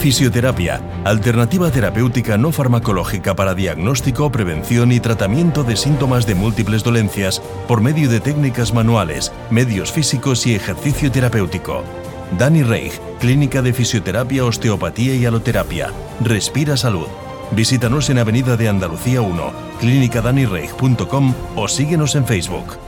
Fisioterapia, 0.00 0.80
alternativa 1.04 1.70
terapéutica 1.70 2.38
no 2.38 2.52
farmacológica 2.52 3.36
para 3.36 3.54
diagnóstico, 3.54 4.32
prevención 4.32 4.92
y 4.92 4.98
tratamiento 4.98 5.62
de 5.62 5.76
síntomas 5.76 6.26
de 6.26 6.34
múltiples 6.34 6.82
dolencias 6.82 7.42
por 7.68 7.82
medio 7.82 8.08
de 8.08 8.18
técnicas 8.18 8.72
manuales, 8.72 9.30
medios 9.50 9.92
físicos 9.92 10.46
y 10.46 10.54
ejercicio 10.54 11.12
terapéutico. 11.12 11.84
Dani 12.38 12.62
Reich, 12.62 12.98
Clínica 13.20 13.60
de 13.60 13.74
Fisioterapia, 13.74 14.46
Osteopatía 14.46 15.14
y 15.16 15.26
Aloterapia. 15.26 15.90
Respira 16.22 16.78
Salud. 16.78 17.06
Visítanos 17.50 18.08
en 18.08 18.20
Avenida 18.20 18.56
de 18.56 18.70
Andalucía 18.70 19.20
1, 19.20 19.52
clínicadanireich.com 19.80 21.34
o 21.56 21.68
síguenos 21.68 22.14
en 22.14 22.24
Facebook. 22.24 22.78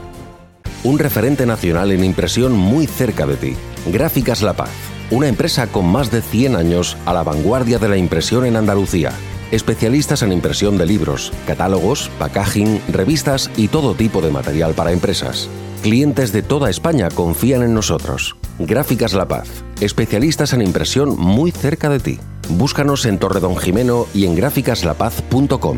Un 0.83 0.97
referente 0.97 1.45
nacional 1.45 1.91
en 1.91 2.05
impresión 2.05 2.53
muy 2.53 2.87
cerca 2.87 3.27
de 3.27 3.35
ti. 3.37 3.55
Gráficas 3.85 4.41
La 4.41 4.53
Paz 4.53 4.92
una 5.13 5.27
empresa 5.27 5.67
con 5.67 5.85
más 5.85 6.09
de 6.09 6.21
100 6.21 6.55
años 6.55 6.97
a 7.05 7.13
la 7.13 7.21
vanguardia 7.21 7.77
de 7.77 7.87
la 7.87 7.97
impresión 7.97 8.45
en 8.45 8.55
Andalucía. 8.55 9.11
Especialistas 9.51 10.23
en 10.23 10.31
impresión 10.31 10.79
de 10.79 10.87
libros, 10.87 11.31
catálogos, 11.45 12.09
packaging, 12.17 12.81
revistas 12.87 13.51
y 13.55 13.67
todo 13.67 13.93
tipo 13.93 14.21
de 14.21 14.31
material 14.31 14.73
para 14.73 14.91
empresas. 14.91 15.47
Clientes 15.83 16.31
de 16.31 16.41
toda 16.41 16.71
España 16.71 17.09
confían 17.13 17.61
en 17.61 17.75
nosotros. 17.75 18.35
Gráficas 18.57 19.13
La 19.13 19.27
Paz, 19.27 19.47
especialistas 19.81 20.53
en 20.53 20.63
impresión 20.63 21.15
muy 21.15 21.51
cerca 21.51 21.89
de 21.89 21.99
ti. 21.99 22.19
Búscanos 22.49 23.05
en 23.05 23.19
Torredón 23.19 23.55
Jimeno 23.57 24.07
y 24.15 24.25
en 24.25 24.35
gráficaslapaz.com. 24.35 25.77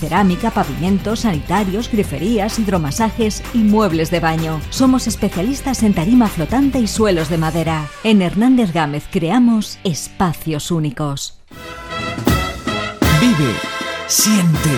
Cerámica, 0.00 0.50
pavimentos, 0.50 1.20
sanitarios, 1.20 1.90
griferías, 1.90 2.58
hidromasajes 2.58 3.42
y 3.54 3.58
muebles 3.58 4.10
de 4.10 4.20
baño. 4.20 4.60
Somos 4.70 5.06
especialistas 5.06 5.82
en 5.82 5.94
tarima 5.94 6.28
flotante 6.28 6.78
y 6.78 6.86
suelos 6.86 7.28
de 7.28 7.38
madera. 7.38 7.88
En 8.04 8.22
Hernández 8.22 8.72
Gámez 8.72 9.04
creamos 9.10 9.78
espacios 9.84 10.70
únicos. 10.70 11.38
Vive, 13.20 13.52
siente, 14.06 14.70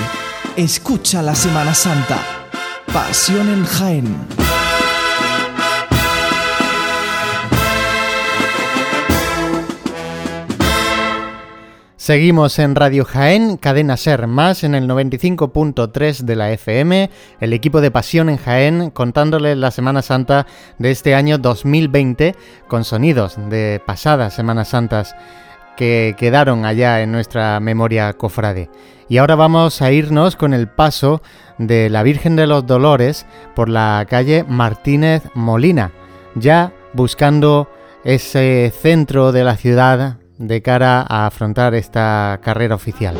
escucha 0.57 1.23
la 1.23 1.35
Semana 1.35 1.75
Santa. 1.75 2.19
Pasión 2.93 3.49
en 3.49 3.65
Jaén. 3.65 4.58
Seguimos 12.09 12.59
en 12.59 12.75
Radio 12.75 13.05
Jaén, 13.05 13.59
cadena 13.59 13.99
Ser 13.99 14.29
más 14.29 14.65
en 14.65 14.75
el 14.75 14.89
95.3 14.89 16.21
de 16.21 16.37
la 16.37 16.51
FM, 16.53 17.11
el 17.39 17.53
equipo 17.53 17.83
de 17.83 17.91
Pasión 17.91 18.31
en 18.31 18.39
Jaén 18.39 18.89
contándoles 18.89 19.59
la 19.59 19.71
Semana 19.71 20.01
Santa 20.01 20.47
de 20.79 20.91
este 20.91 21.15
año 21.15 21.37
2020 21.37 22.35
con 22.67 22.85
sonidos 22.85 23.37
de 23.51 23.83
pasadas 23.87 24.33
Semanas 24.33 24.69
Santas 24.69 25.15
que 25.77 26.15
quedaron 26.17 26.65
allá 26.65 27.03
en 27.03 27.13
nuestra 27.13 27.61
memoria 27.61 28.15
cofrade. 28.15 28.71
Y 29.11 29.19
ahora 29.19 29.35
vamos 29.35 29.83
a 29.83 29.93
irnos 29.93 30.35
con 30.35 30.55
el 30.55 30.67
paso 30.67 31.21
de 31.59 31.91
la 31.91 32.03
Virgen 32.03 32.37
de 32.37 32.47
los 32.47 32.67
Dolores 32.67 33.27
por 33.55 33.69
la 33.69 34.07
calle 34.09 34.47
Martínez 34.49 35.25
Molina, 35.35 35.93
ya 36.37 36.73
buscando 36.95 37.69
ese 38.03 38.73
centro 38.75 39.31
de 39.31 39.45
la 39.45 39.59
ciudad 39.59 40.17
de 40.39 40.63
cara 40.63 41.05
a 41.09 41.27
afrontar 41.27 41.75
esta 41.75 42.39
carrera 42.43 42.75
oficial. 42.75 43.17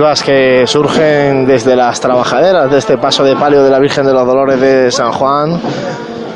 Vivas 0.00 0.22
que 0.22 0.66
surgen 0.66 1.44
desde 1.44 1.76
las 1.76 2.00
trabajaderas 2.00 2.70
de 2.70 2.78
este 2.78 2.96
paso 2.96 3.22
de 3.22 3.36
palio 3.36 3.62
de 3.62 3.68
la 3.68 3.78
Virgen 3.78 4.06
de 4.06 4.14
los 4.14 4.26
Dolores 4.26 4.58
de 4.58 4.90
San 4.90 5.12
Juan. 5.12 5.60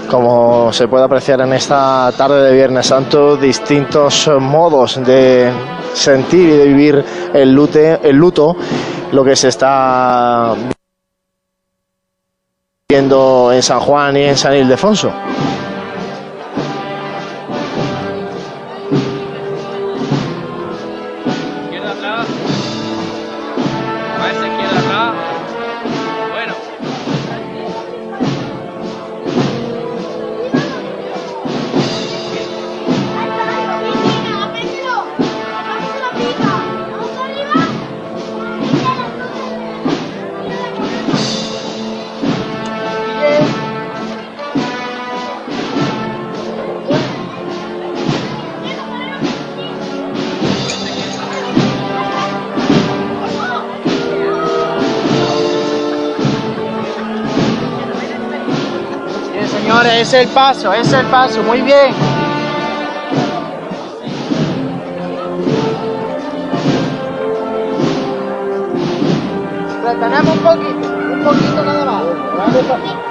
Como 0.07 0.71
se 0.71 0.87
puede 0.87 1.05
apreciar 1.07 1.41
en 1.41 1.55
esta 1.55 2.13
tarde 2.15 2.43
de 2.43 2.55
Viernes 2.55 2.85
Santo, 2.85 3.39
distintos 3.39 4.31
modos 4.39 5.03
de 5.03 5.51
sentir 5.95 6.51
y 6.51 6.57
de 6.59 6.67
vivir 6.67 7.05
el, 7.33 7.55
lute, 7.55 8.01
el 8.07 8.17
luto, 8.17 8.55
lo 9.13 9.25
que 9.25 9.35
se 9.35 9.49
está 9.49 10.55
viendo 12.87 13.51
en 13.51 13.63
San 13.63 13.81
Juan 13.81 14.15
y 14.19 14.25
en 14.25 14.37
San 14.37 14.55
Ildefonso. 14.57 15.11
Es 60.15 60.27
el 60.27 60.29
paso, 60.29 60.73
es 60.73 60.93
el 60.93 61.07
paso, 61.07 61.43
muy 61.43 61.61
bien. 61.61 61.93
Retenemos 69.85 70.37
un 70.37 70.43
poquito, 70.43 70.89
un 71.13 71.25
poquito 71.25 71.65
nada 71.65 71.85
más. 71.85 73.04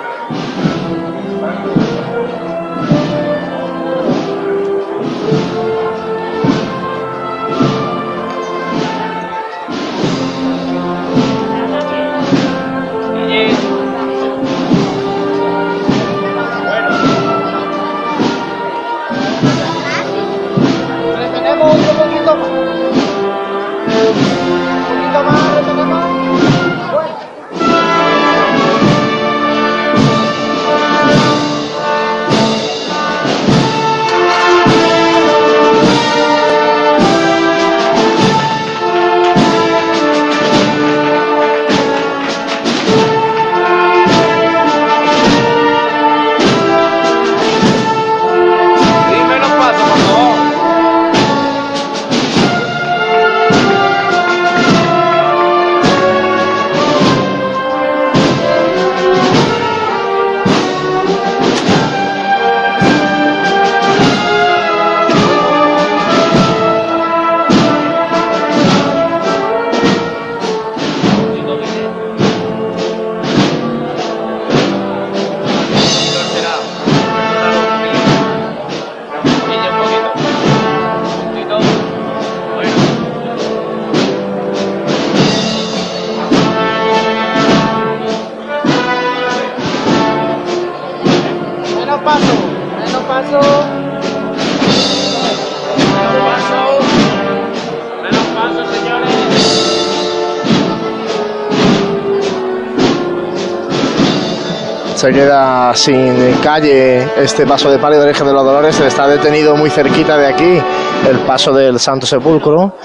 Se 105.04 105.12
queda 105.12 105.76
sin 105.76 106.36
calle 106.42 107.06
este 107.22 107.46
paso 107.46 107.70
de 107.70 107.78
palio 107.78 108.00
de 108.00 108.06
Virgen 108.06 108.26
de 108.26 108.32
los 108.32 108.46
Dolores. 108.46 108.80
Está 108.80 109.06
detenido 109.06 109.54
muy 109.58 109.70
cerquita 109.70 110.18
de 110.18 110.28
aquí 110.28 110.62
el 111.10 111.20
paso 111.28 111.52
del 111.52 111.78
Santo 111.78 112.06
Sepulcro. 112.06 112.78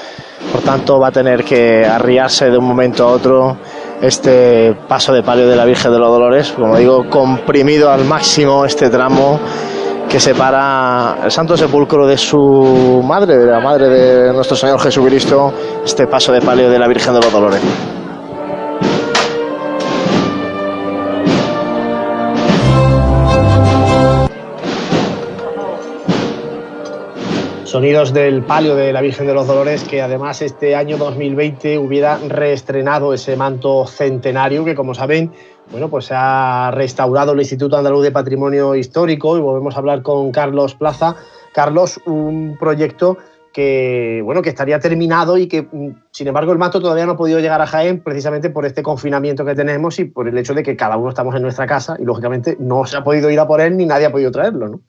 Por 0.50 0.60
tanto, 0.62 0.98
va 0.98 1.08
a 1.08 1.12
tener 1.12 1.44
que 1.44 1.86
arriarse 1.86 2.50
de 2.50 2.58
un 2.58 2.64
momento 2.64 3.04
a 3.04 3.12
otro 3.12 3.56
este 4.02 4.74
paso 4.88 5.12
de 5.12 5.22
palio 5.22 5.46
de 5.46 5.54
la 5.54 5.64
Virgen 5.64 5.92
de 5.92 5.98
los 6.00 6.10
Dolores. 6.10 6.50
Como 6.50 6.76
digo, 6.76 7.08
comprimido 7.08 7.88
al 7.92 8.04
máximo 8.04 8.64
este 8.64 8.90
tramo 8.90 9.38
que 10.08 10.18
separa 10.18 11.18
el 11.22 11.30
Santo 11.30 11.56
Sepulcro 11.56 12.04
de 12.04 12.18
su 12.18 13.00
madre, 13.06 13.36
de 13.36 13.46
la 13.46 13.60
madre 13.60 13.88
de 13.88 14.32
nuestro 14.32 14.56
Señor 14.56 14.80
Jesucristo, 14.80 15.52
este 15.84 16.08
paso 16.08 16.32
de 16.32 16.40
palio 16.40 16.68
de 16.68 16.80
la 16.80 16.88
Virgen 16.88 17.14
de 17.14 17.20
los 17.20 17.30
Dolores. 17.30 17.60
Sonidos 27.78 28.12
del 28.12 28.42
palio 28.42 28.74
de 28.74 28.92
la 28.92 29.00
Virgen 29.00 29.28
de 29.28 29.34
los 29.34 29.46
Dolores, 29.46 29.84
que 29.84 30.02
además 30.02 30.42
este 30.42 30.74
año 30.74 30.96
2020 30.96 31.78
hubiera 31.78 32.18
reestrenado 32.18 33.14
ese 33.14 33.36
manto 33.36 33.86
centenario 33.86 34.64
que, 34.64 34.74
como 34.74 34.94
saben, 34.94 35.30
bueno, 35.70 35.88
pues 35.88 36.06
se 36.06 36.14
ha 36.16 36.72
restaurado 36.74 37.34
el 37.34 37.38
Instituto 37.38 37.76
Andaluz 37.76 38.02
de 38.02 38.10
Patrimonio 38.10 38.74
Histórico 38.74 39.38
y 39.38 39.40
volvemos 39.40 39.76
a 39.76 39.78
hablar 39.78 40.02
con 40.02 40.32
Carlos 40.32 40.74
Plaza. 40.74 41.14
Carlos, 41.54 42.00
un 42.04 42.56
proyecto 42.58 43.16
que, 43.52 44.22
bueno, 44.24 44.42
que 44.42 44.48
estaría 44.48 44.80
terminado 44.80 45.38
y 45.38 45.46
que, 45.46 45.62
mm, 45.62 45.90
sin 46.10 46.26
embargo, 46.26 46.50
el 46.50 46.58
manto 46.58 46.80
todavía 46.80 47.06
no 47.06 47.12
ha 47.12 47.16
podido 47.16 47.38
llegar 47.38 47.62
a 47.62 47.66
Jaén 47.68 48.02
precisamente 48.02 48.50
por 48.50 48.66
este 48.66 48.82
confinamiento 48.82 49.44
que 49.44 49.54
tenemos 49.54 50.00
y 50.00 50.04
por 50.04 50.26
el 50.26 50.36
hecho 50.36 50.52
de 50.52 50.64
que 50.64 50.74
cada 50.74 50.96
uno 50.96 51.10
estamos 51.10 51.32
en 51.36 51.42
nuestra 51.42 51.68
casa 51.68 51.96
y, 51.96 52.02
lógicamente, 52.02 52.56
no 52.58 52.84
se 52.86 52.96
ha 52.96 53.04
podido 53.04 53.30
ir 53.30 53.38
a 53.38 53.46
por 53.46 53.60
él 53.60 53.76
ni 53.76 53.86
nadie 53.86 54.06
ha 54.06 54.10
podido 54.10 54.32
traerlo, 54.32 54.66
¿no? 54.66 54.80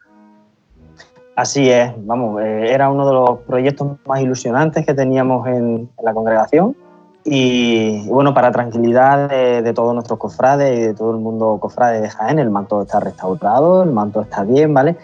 Así 1.40 1.70
es, 1.70 1.94
vamos, 2.06 2.42
eh, 2.42 2.66
era 2.70 2.90
uno 2.90 3.08
de 3.08 3.14
los 3.14 3.40
proyectos 3.48 3.96
más 4.06 4.20
ilusionantes 4.20 4.86
que 4.86 4.94
teníamos 4.94 5.48
en, 5.48 5.90
la 6.04 6.14
congregación 6.14 6.76
y, 7.24 8.06
bueno, 8.10 8.34
para 8.34 8.52
tranquilidad 8.52 9.30
de, 9.30 9.72
todos 9.72 9.94
nuestros 9.94 10.20
cofrades 10.20 10.78
y 10.78 10.82
de 10.82 10.94
todo 10.94 11.12
el 11.12 11.20
mundo 11.20 11.58
cofrade 11.62 12.02
de 12.02 12.10
Jaén, 12.10 12.40
el 12.40 12.50
manto 12.50 12.82
está 12.82 13.00
restaurado, 13.00 13.84
el 13.84 13.92
manto 13.94 14.20
está 14.20 14.44
bien, 14.44 14.74
¿vale? 14.74 14.98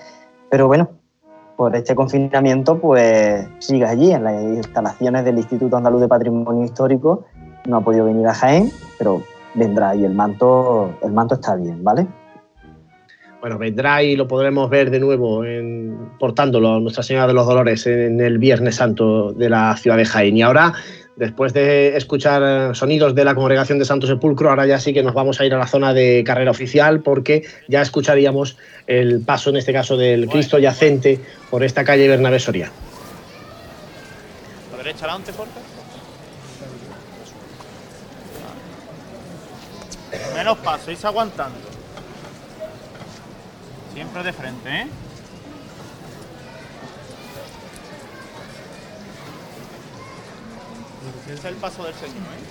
Pero 0.49 0.67
bueno, 0.67 0.89
por 1.55 1.73
este 1.73 1.95
confinamiento 1.95 2.81
pues 2.81 3.47
sigue 3.59 3.86
allí 3.86 4.11
en 4.11 4.25
las 4.25 4.43
instalaciones 4.43 5.23
del 5.23 5.38
Instituto 5.38 5.77
Andaluz 5.77 6.01
de 6.01 6.09
Patrimonio 6.09 6.65
Histórico, 6.65 7.23
no 7.65 7.77
ha 7.77 7.81
podido 7.81 8.03
venir 8.03 8.27
a 8.27 8.33
Jaén, 8.33 8.73
pero 8.97 9.21
vendrá 9.53 9.95
y 9.95 10.03
el 10.03 10.13
manto, 10.13 10.93
el 11.01 11.13
manto 11.13 11.36
está 11.36 11.55
bien, 11.55 11.81
¿vale? 11.81 12.05
Bueno, 13.45 13.59
vendrá 13.59 14.01
y 14.01 14.15
lo 14.15 14.27
podremos 14.27 14.71
ver 14.71 14.89
de 14.89 14.99
nuevo 14.99 15.43
portándolo 16.17 16.77
a 16.77 16.79
Nuestra 16.79 17.03
Señora 17.03 17.27
de 17.27 17.33
los 17.35 17.45
Dolores 17.45 17.85
en 17.85 18.19
el 18.19 18.39
Viernes 18.39 18.77
Santo 18.77 19.33
de 19.33 19.49
la 19.49 19.77
ciudad 19.77 19.97
de 19.97 20.05
Jaén. 20.05 20.35
Y 20.35 20.41
ahora, 20.41 20.73
después 21.15 21.53
de 21.53 21.95
escuchar 21.95 22.75
sonidos 22.75 23.13
de 23.13 23.23
la 23.23 23.35
congregación 23.35 23.77
de 23.77 23.85
Santo 23.85 24.07
Sepulcro, 24.07 24.49
ahora 24.49 24.65
ya 24.65 24.79
sí 24.79 24.95
que 24.95 25.03
nos 25.03 25.13
vamos 25.13 25.39
a 25.39 25.45
ir 25.45 25.53
a 25.53 25.59
la 25.59 25.67
zona 25.67 25.93
de 25.93 26.23
carrera 26.25 26.49
oficial 26.49 27.01
porque 27.01 27.43
ya 27.67 27.83
escucharíamos 27.83 28.57
el 28.87 29.21
paso, 29.21 29.51
en 29.51 29.57
este 29.57 29.73
caso, 29.73 29.95
del 29.95 30.27
Cristo 30.27 30.57
yacente 30.57 31.19
por 31.51 31.63
esta 31.63 31.83
calle 31.83 32.07
Bernabé 32.07 32.39
Soria. 32.39 32.71
La 34.71 34.77
derecha 34.79 35.05
adelante, 35.05 35.33
por 35.33 35.45
Menos 40.35 40.57
paso, 40.57 40.89
irse 40.89 41.05
aguantando. 41.05 41.74
Siempre 43.95 44.23
de 44.23 44.33
frente, 44.33 44.69
¿eh? 44.69 44.87
Es 51.31 51.45
el 51.45 51.55
paso 51.55 51.85
del 51.85 51.93
Señor, 51.93 52.17
¿eh? 52.17 52.43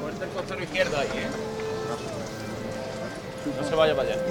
Fuerte 0.00 0.24
el 0.24 0.30
costero 0.30 0.62
izquierdo 0.64 0.96
ahí, 0.96 1.08
¿eh? 1.08 1.28
No 3.60 3.68
se 3.68 3.74
vaya 3.74 3.94
para 3.94 4.08
allá. 4.08 4.22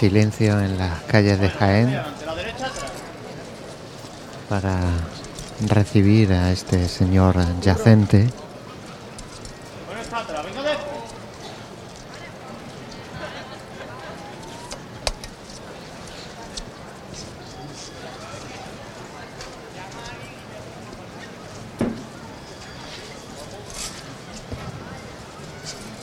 Silencio 0.00 0.58
en 0.58 0.78
las 0.78 1.02
calles 1.02 1.38
de 1.38 1.50
Jaén 1.50 2.02
para 4.48 4.80
recibir 5.68 6.32
a 6.32 6.50
este 6.52 6.88
señor 6.88 7.36
yacente. 7.60 8.30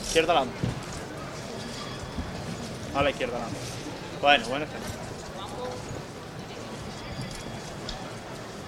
Izquierda 0.06 0.34
adelante. 0.34 0.56
A 2.94 3.02
la 3.02 3.10
izquierda 3.10 3.36
adelante. 3.38 3.77
Bueno, 4.20 4.48
bueno. 4.48 4.66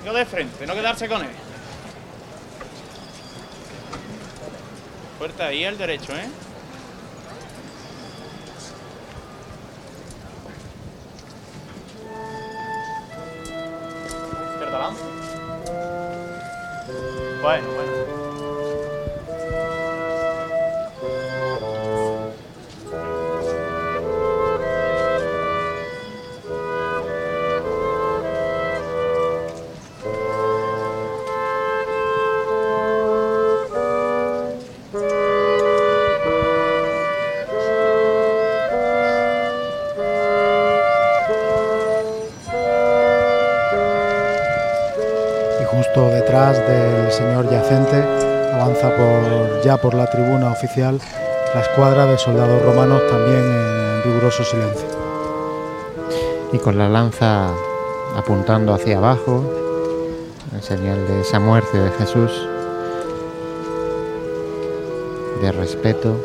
Yo 0.05 0.12
de 0.14 0.24
frente, 0.24 0.66
no 0.66 0.74
quedarse 0.74 1.09
con 1.09 1.22
él. 1.22 1.30
Fuerte 5.18 5.42
ahí 5.42 5.64
el 5.64 5.76
derecho, 5.76 6.16
¿eh? 6.16 6.28
Izquierda. 14.55 14.90
Bueno, 17.42 17.68
bueno. 17.74 17.89
Señor 47.21 47.51
yacente 47.51 48.03
avanza 48.55 48.91
ya 49.62 49.77
por 49.77 49.93
la 49.93 50.09
tribuna 50.09 50.51
oficial 50.51 50.99
la 51.55 51.61
escuadra 51.61 52.07
de 52.07 52.16
soldados 52.16 52.62
romanos 52.62 53.03
también 53.11 53.45
en 53.45 54.03
riguroso 54.05 54.43
silencio. 54.43 54.87
Y 56.53 56.59
con 56.59 56.79
la 56.79 56.89
lanza 56.89 57.51
apuntando 58.16 58.73
hacia 58.73 58.97
abajo, 58.97 59.45
en 60.55 60.62
señal 60.62 61.07
de 61.07 61.21
esa 61.21 61.39
muerte 61.39 61.79
de 61.79 61.91
Jesús, 61.91 62.33
de 65.43 65.53
respeto. 65.53 66.16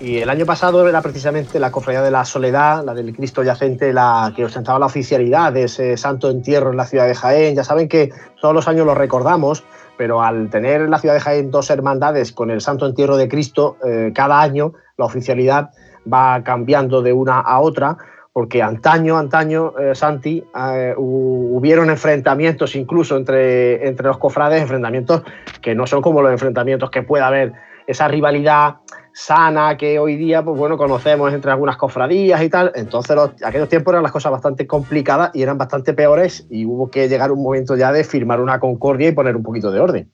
Y 0.00 0.09
el 0.22 0.30
año 0.30 0.44
pasado 0.44 0.86
era 0.88 1.00
precisamente 1.02 1.58
la 1.58 1.70
Cofradía 1.70 2.02
de 2.02 2.10
la 2.10 2.24
Soledad, 2.24 2.84
la 2.84 2.94
del 2.94 3.14
Cristo 3.14 3.42
Yacente, 3.42 3.92
la 3.92 4.32
que 4.34 4.44
ostentaba 4.44 4.78
la 4.78 4.86
oficialidad 4.86 5.52
de 5.52 5.64
ese 5.64 5.96
santo 5.96 6.30
entierro 6.30 6.70
en 6.70 6.76
la 6.76 6.86
ciudad 6.86 7.06
de 7.06 7.14
Jaén. 7.14 7.54
Ya 7.54 7.64
saben 7.64 7.88
que 7.88 8.10
todos 8.40 8.54
los 8.54 8.68
años 8.68 8.86
lo 8.86 8.94
recordamos, 8.94 9.64
pero 9.96 10.22
al 10.22 10.50
tener 10.50 10.82
en 10.82 10.90
la 10.90 10.98
ciudad 10.98 11.14
de 11.14 11.20
Jaén 11.20 11.50
dos 11.50 11.70
hermandades 11.70 12.32
con 12.32 12.50
el 12.50 12.60
santo 12.60 12.86
entierro 12.86 13.16
de 13.16 13.28
Cristo, 13.28 13.76
eh, 13.86 14.12
cada 14.14 14.40
año 14.40 14.72
la 14.96 15.04
oficialidad 15.04 15.70
va 16.12 16.42
cambiando 16.42 17.02
de 17.02 17.12
una 17.12 17.40
a 17.40 17.60
otra 17.60 17.96
porque 18.32 18.62
antaño, 18.62 19.18
antaño, 19.18 19.74
eh, 19.78 19.94
Santi, 19.94 20.44
eh, 20.54 20.94
hubieron 20.96 21.90
enfrentamientos 21.90 22.76
incluso 22.76 23.16
entre, 23.16 23.86
entre 23.88 24.06
los 24.06 24.18
cofrades, 24.18 24.62
enfrentamientos 24.62 25.22
que 25.60 25.74
no 25.74 25.86
son 25.86 26.00
como 26.00 26.22
los 26.22 26.30
enfrentamientos 26.30 26.90
que 26.90 27.02
pueda 27.02 27.26
haber, 27.26 27.52
esa 27.86 28.06
rivalidad 28.06 28.76
sana 29.12 29.76
que 29.76 29.98
hoy 29.98 30.16
día, 30.16 30.42
pues 30.42 30.58
bueno, 30.58 30.76
conocemos 30.76 31.32
entre 31.32 31.50
algunas 31.50 31.76
cofradías 31.76 32.42
y 32.42 32.48
tal. 32.48 32.72
Entonces, 32.74 33.16
los, 33.16 33.30
aquellos 33.44 33.68
tiempos 33.68 33.92
eran 33.92 34.02
las 34.02 34.12
cosas 34.12 34.32
bastante 34.32 34.66
complicadas 34.66 35.30
y 35.34 35.42
eran 35.42 35.58
bastante 35.58 35.92
peores 35.92 36.46
y 36.50 36.64
hubo 36.64 36.90
que 36.90 37.08
llegar 37.08 37.32
un 37.32 37.42
momento 37.42 37.76
ya 37.76 37.92
de 37.92 38.04
firmar 38.04 38.40
una 38.40 38.60
concordia 38.60 39.08
y 39.08 39.12
poner 39.12 39.36
un 39.36 39.42
poquito 39.42 39.70
de 39.70 39.80
orden. 39.80 40.10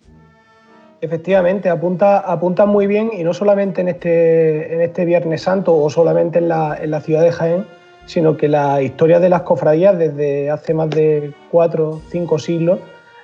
Efectivamente, 1.00 1.68
apunta, 1.68 2.18
apunta 2.20 2.64
muy 2.64 2.86
bien 2.86 3.10
y 3.12 3.22
no 3.22 3.34
solamente 3.34 3.82
en 3.82 3.88
este, 3.88 4.74
en 4.74 4.80
este 4.80 5.04
Viernes 5.04 5.42
Santo 5.42 5.76
o 5.76 5.90
solamente 5.90 6.38
en 6.38 6.48
la, 6.48 6.76
en 6.80 6.90
la 6.90 7.00
ciudad 7.00 7.22
de 7.22 7.32
Jaén, 7.32 7.66
sino 8.06 8.36
que 8.36 8.48
la 8.48 8.80
historia 8.80 9.20
de 9.20 9.28
las 9.28 9.42
cofradías 9.42 9.98
desde 9.98 10.50
hace 10.50 10.72
más 10.72 10.88
de 10.90 11.34
cuatro 11.50 12.00
cinco 12.08 12.38
siglos 12.38 12.78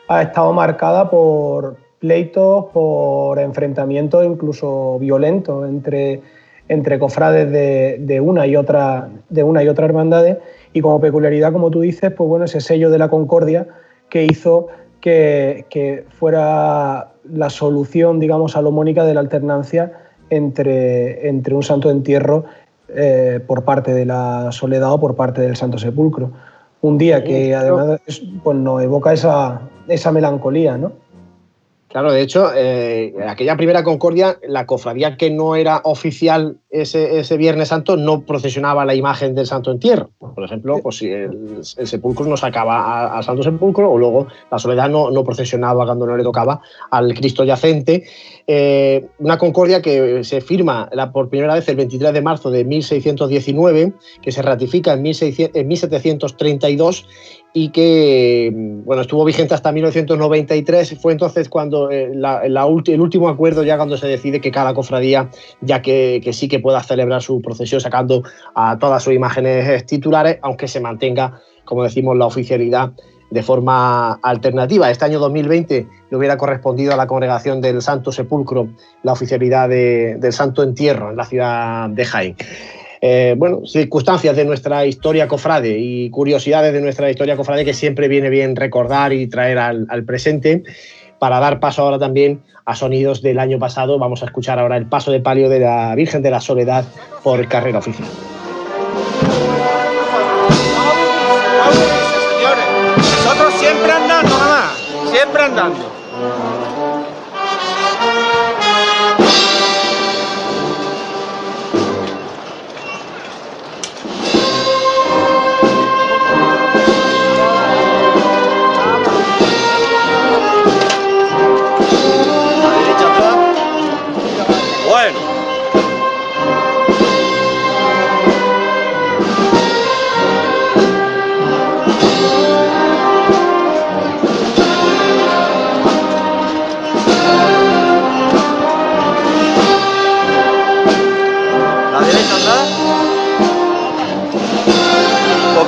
ha 0.08 0.22
estado 0.22 0.52
marcada 0.52 1.08
por 1.08 1.76
pleitos, 2.02 2.66
por 2.72 3.38
enfrentamientos 3.38 4.26
incluso 4.26 4.98
violentos 4.98 5.68
entre, 5.68 6.20
entre 6.68 6.98
cofrades 6.98 7.50
de, 7.52 8.20
una 8.20 8.44
y 8.48 8.56
otra, 8.56 9.08
de 9.28 9.44
una 9.44 9.62
y 9.62 9.68
otra 9.68 9.84
hermandades 9.84 10.38
y 10.72 10.80
como 10.80 11.00
peculiaridad, 11.00 11.52
como 11.52 11.70
tú 11.70 11.82
dices, 11.82 12.10
pues 12.10 12.28
bueno, 12.28 12.46
ese 12.46 12.60
sello 12.60 12.90
de 12.90 12.98
la 12.98 13.08
concordia 13.08 13.68
que 14.10 14.24
hizo 14.24 14.66
que, 15.00 15.64
que 15.70 16.04
fuera 16.10 17.12
la 17.30 17.50
solución, 17.50 18.18
digamos, 18.18 18.52
salomónica 18.52 19.04
de 19.04 19.14
la 19.14 19.20
alternancia 19.20 19.92
entre, 20.28 21.28
entre 21.28 21.54
un 21.54 21.62
santo 21.62 21.88
entierro 21.88 22.46
eh, 22.88 23.40
por 23.46 23.64
parte 23.64 23.94
de 23.94 24.04
la 24.04 24.50
Soledad 24.50 24.92
o 24.92 25.00
por 25.00 25.14
parte 25.14 25.40
del 25.40 25.54
Santo 25.54 25.78
Sepulcro. 25.78 26.32
Un 26.80 26.98
día 26.98 27.22
que 27.22 27.54
además 27.54 28.00
pues, 28.42 28.56
nos 28.56 28.82
evoca 28.82 29.12
esa, 29.12 29.62
esa 29.86 30.10
melancolía, 30.10 30.76
¿no? 30.76 30.92
Claro, 31.92 32.10
de 32.10 32.22
hecho, 32.22 32.50
eh, 32.56 33.12
aquella 33.28 33.54
primera 33.54 33.84
Concordia, 33.84 34.38
la 34.48 34.64
cofradía 34.64 35.18
que 35.18 35.30
no 35.30 35.56
era 35.56 35.82
oficial 35.84 36.56
ese, 36.70 37.36
Viernes 37.36 37.68
Santo 37.68 37.98
no 37.98 38.22
procesionaba 38.22 38.86
la 38.86 38.94
imagen 38.94 39.34
del 39.34 39.46
Santo 39.46 39.70
Entierro. 39.70 40.08
Por 40.18 40.42
ejemplo, 40.42 40.78
pues 40.82 40.96
si 40.96 41.10
el, 41.10 41.62
sepulcro 41.62 42.24
no 42.24 42.38
sacaba 42.38 43.14
al 43.14 43.22
Santo 43.22 43.42
Sepulcro, 43.42 43.90
o 43.90 43.98
luego 43.98 44.28
la 44.50 44.58
Soledad 44.58 44.88
no, 44.88 45.10
no, 45.10 45.22
procesionaba 45.22 45.84
cuando 45.84 46.06
no 46.06 46.16
le 46.16 46.22
tocaba 46.22 46.62
al 46.90 47.12
Cristo 47.12 47.44
yacente. 47.44 48.04
Eh, 48.46 49.06
una 49.18 49.36
Concordia 49.36 49.82
que 49.82 50.24
se 50.24 50.40
firma 50.40 50.88
por 51.12 51.28
primera 51.28 51.54
vez 51.54 51.68
el 51.68 51.76
23 51.76 52.14
de 52.14 52.22
marzo 52.22 52.50
de 52.50 52.64
1619, 52.64 53.92
que 54.22 54.32
se 54.32 54.40
ratifica 54.40 54.94
en, 54.94 55.02
1600, 55.02 55.60
en 55.60 55.68
1732 55.68 57.06
y 57.54 57.68
que 57.68 58.50
bueno, 58.54 59.02
estuvo 59.02 59.24
vigente 59.24 59.54
hasta 59.54 59.72
1993. 59.72 60.98
Fue 61.00 61.12
entonces 61.12 61.48
cuando 61.48 61.90
eh, 61.90 62.12
el 62.12 63.00
último 63.00 63.28
acuerdo, 63.28 63.62
ya 63.62 63.76
cuando 63.76 63.96
se 63.96 64.06
decide 64.06 64.40
que 64.40 64.50
cada 64.50 64.74
cofradía, 64.74 65.30
ya 65.60 65.82
que, 65.82 66.20
sí 66.32 66.48
que 66.48 66.60
pueda 66.60 66.82
celebrar 66.82 67.22
su 67.22 67.40
procesión 67.42 67.80
sacando 67.80 68.22
a 68.54 68.78
todas 68.78 69.02
sus 69.02 69.14
imágenes 69.14 69.84
titulares, 69.86 70.38
aunque 70.42 70.68
se 70.68 70.80
mantenga, 70.80 71.40
como 71.64 71.84
decimos, 71.84 72.16
la 72.16 72.26
oficialidad 72.26 72.92
de 73.30 73.42
forma 73.42 74.12
alternativa. 74.22 74.90
Este 74.90 75.06
año 75.06 75.18
2020 75.18 75.86
le 76.10 76.16
hubiera 76.16 76.36
correspondido 76.36 76.92
a 76.92 76.96
la 76.96 77.06
congregación 77.06 77.60
del 77.60 77.80
Santo 77.80 78.12
Sepulcro 78.12 78.68
la 79.02 79.12
oficialidad 79.12 79.68
del 79.68 80.32
Santo 80.32 80.62
Entierro 80.62 81.10
en 81.10 81.16
la 81.16 81.24
ciudad 81.24 81.88
de 81.88 82.04
Jaén. 82.04 82.36
Eh, 83.04 83.34
bueno, 83.36 83.66
circunstancias 83.66 84.36
de 84.36 84.44
nuestra 84.44 84.86
historia 84.86 85.26
cofrade 85.26 85.76
y 85.76 86.08
curiosidades 86.10 86.72
de 86.72 86.80
nuestra 86.80 87.10
historia 87.10 87.36
cofrade 87.36 87.64
que 87.64 87.74
siempre 87.74 88.06
viene 88.06 88.30
bien 88.30 88.54
recordar 88.54 89.12
y 89.12 89.26
traer 89.26 89.58
al, 89.58 90.04
presente. 90.04 90.62
Para 91.18 91.40
dar 91.40 91.58
paso 91.58 91.82
ahora 91.82 91.98
también 91.98 92.42
a 92.64 92.76
sonidos 92.76 93.20
del 93.20 93.40
año 93.40 93.58
pasado, 93.58 93.98
vamos 93.98 94.22
a 94.22 94.26
escuchar 94.26 94.60
ahora 94.60 94.76
el 94.76 94.86
paso 94.86 95.10
de 95.10 95.18
palio 95.18 95.48
de 95.48 95.58
la 95.58 95.92
Virgen 95.96 96.22
de 96.22 96.30
la 96.30 96.40
Soledad 96.40 96.84
por 97.24 97.46
carrera 97.48 97.80
oficial. 97.80 98.08
nosotros 102.96 103.54
siempre 103.54 103.90
andando, 103.90 104.36
siempre 105.10 105.42
andando. 105.42 106.01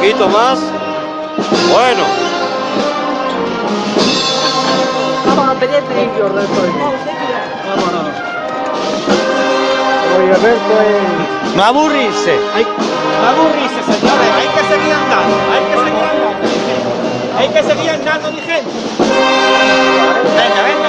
Poquito 0.04 0.28
más. 0.28 0.58
Bueno. 1.72 2.02
Vámonos, 5.26 5.56
pedir 5.56 5.82
Vámonos. 7.68 8.06
Oye, 10.18 10.30
Alberto 10.34 10.74
es... 10.82 11.56
No 11.56 11.64
aburrirse. 11.64 12.38
Hay... 12.54 12.64
No 12.64 13.28
aburrirse, 13.30 13.80
señores. 13.82 14.30
Hay 14.36 14.48
que 14.48 14.62
seguir 14.74 14.92
andando. 14.92 15.36
Hay 15.54 15.62
que 15.64 15.76
seguir 15.84 16.04
andando. 16.04 16.38
Hay 17.38 17.48
que 17.48 17.62
seguir 17.62 17.90
andando, 17.90 18.32
mi 18.32 18.40
gente. 18.40 18.70
Venga, 20.36 20.62
venga, 20.64 20.83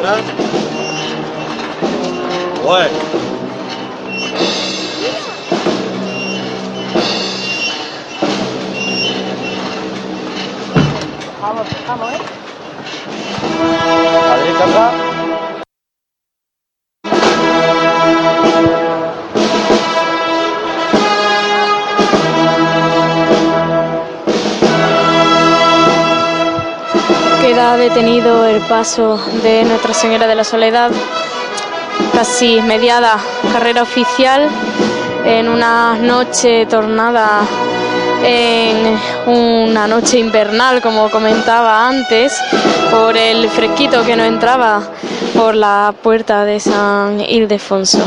A 0.00 0.02
la 0.02 0.16
derecha 0.16 0.22
atrás. 0.22 0.22
Bueno. 2.64 2.98
Vamos, 11.42 11.66
vamos, 11.86 12.12
¿eh? 12.12 12.18
A 14.22 14.66
la 14.66 14.99
detenido 27.80 28.46
el 28.46 28.60
paso 28.60 29.18
de 29.42 29.64
Nuestra 29.64 29.94
Señora 29.94 30.26
de 30.26 30.34
la 30.34 30.44
Soledad, 30.44 30.90
casi 32.12 32.60
mediada 32.60 33.16
carrera 33.52 33.82
oficial, 33.82 34.48
en 35.24 35.48
una 35.48 35.96
noche 35.96 36.66
tornada 36.66 37.40
en 38.22 38.98
una 39.26 39.86
noche 39.86 40.18
invernal, 40.18 40.82
como 40.82 41.10
comentaba 41.10 41.88
antes, 41.88 42.38
por 42.90 43.16
el 43.16 43.48
fresquito 43.48 44.04
que 44.04 44.14
no 44.14 44.24
entraba 44.24 44.82
por 45.34 45.54
la 45.54 45.94
puerta 46.02 46.44
de 46.44 46.60
San 46.60 47.18
Ildefonso. 47.20 48.04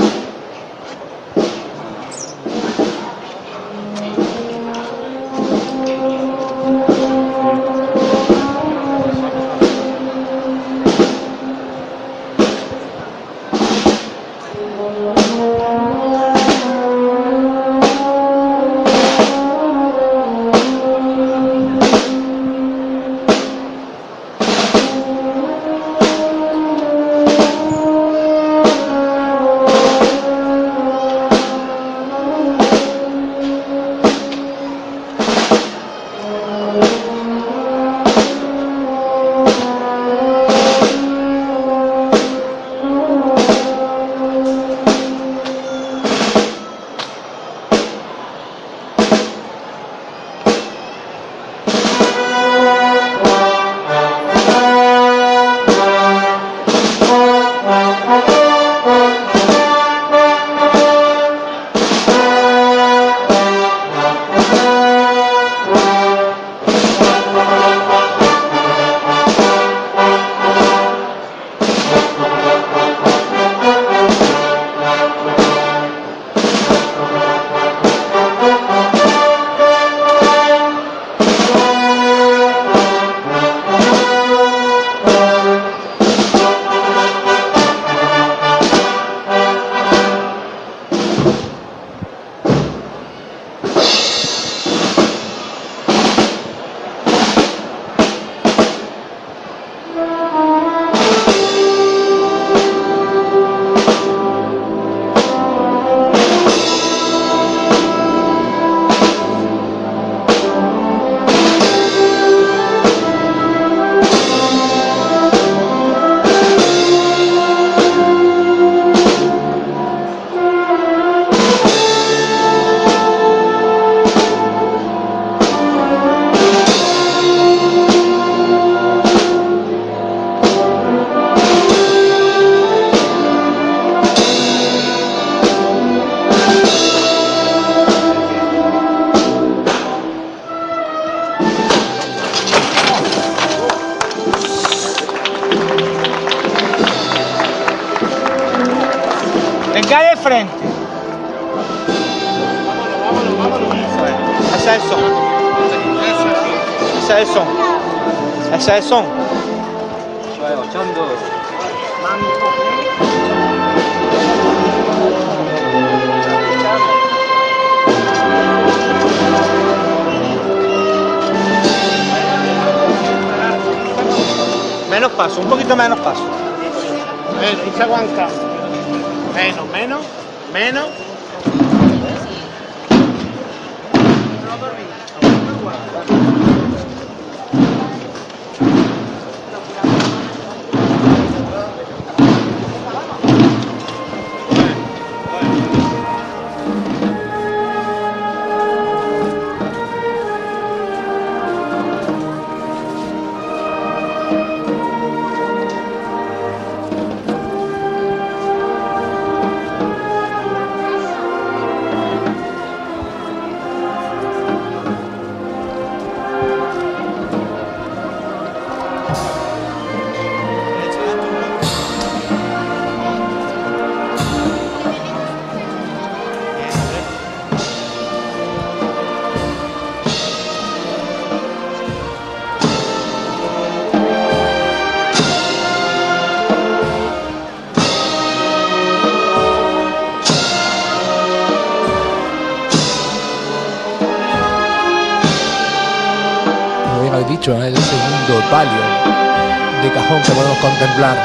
Contemplar 250.84 251.18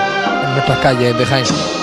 en 0.44 0.52
nuestras 0.52 0.78
calles 0.78 1.18
de 1.18 1.26
Jaén. 1.26 1.77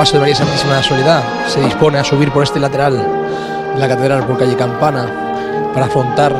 Paso 0.00 0.14
de 0.14 0.20
María 0.20 0.34
Santísima 0.34 0.70
de 0.70 0.76
la 0.78 0.82
Soledad 0.82 1.22
se 1.46 1.60
dispone 1.60 1.98
a 1.98 2.04
subir 2.04 2.32
por 2.32 2.42
este 2.42 2.58
lateral 2.58 2.96
de 3.74 3.78
la 3.78 3.86
catedral 3.86 4.24
por 4.24 4.38
calle 4.38 4.56
Campana 4.56 5.04
para 5.74 5.84
afrontar 5.84 6.34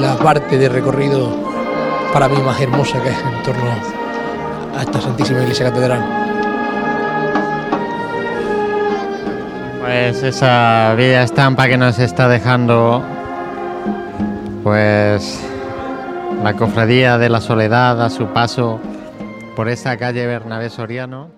la 0.00 0.16
parte 0.16 0.58
de 0.58 0.68
recorrido 0.68 1.30
para 2.12 2.28
mí 2.28 2.42
más 2.42 2.60
hermosa 2.60 3.00
que 3.00 3.10
es 3.10 3.18
en 3.20 3.42
torno 3.44 3.70
a 4.76 4.82
esta 4.82 5.00
Santísima 5.00 5.42
Iglesia 5.42 5.66
Catedral. 5.66 6.04
Pues 9.80 10.20
esa 10.24 10.94
bella 10.96 11.22
estampa 11.22 11.68
que 11.68 11.76
nos 11.76 12.00
está 12.00 12.26
dejando, 12.26 13.00
pues 14.64 15.40
la 16.42 16.54
cofradía 16.54 17.16
de 17.16 17.28
la 17.28 17.40
soledad 17.40 18.02
a 18.02 18.10
su 18.10 18.26
paso 18.26 18.80
por 19.54 19.68
esa 19.68 19.96
calle 19.96 20.26
Bernabé 20.26 20.68
Soriano. 20.68 21.37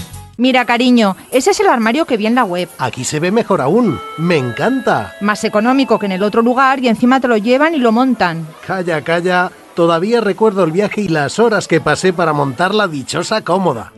Mira, 0.41 0.65
cariño, 0.65 1.15
ese 1.29 1.51
es 1.51 1.59
el 1.59 1.67
armario 1.67 2.05
que 2.05 2.17
vi 2.17 2.25
en 2.25 2.33
la 2.33 2.43
web. 2.43 2.67
Aquí 2.79 3.03
se 3.03 3.19
ve 3.19 3.29
mejor 3.29 3.61
aún. 3.61 3.99
Me 4.17 4.37
encanta. 4.37 5.13
Más 5.21 5.43
económico 5.43 5.99
que 5.99 6.07
en 6.07 6.13
el 6.13 6.23
otro 6.23 6.41
lugar 6.41 6.79
y 6.79 6.87
encima 6.87 7.19
te 7.19 7.27
lo 7.27 7.37
llevan 7.37 7.75
y 7.75 7.77
lo 7.77 7.91
montan. 7.91 8.47
Calla, 8.65 9.03
calla. 9.03 9.51
Todavía 9.75 10.19
recuerdo 10.19 10.63
el 10.63 10.71
viaje 10.71 11.01
y 11.01 11.09
las 11.09 11.37
horas 11.37 11.67
que 11.67 11.79
pasé 11.79 12.11
para 12.11 12.33
montar 12.33 12.73
la 12.73 12.87
dichosa 12.87 13.43
cómoda. 13.43 13.93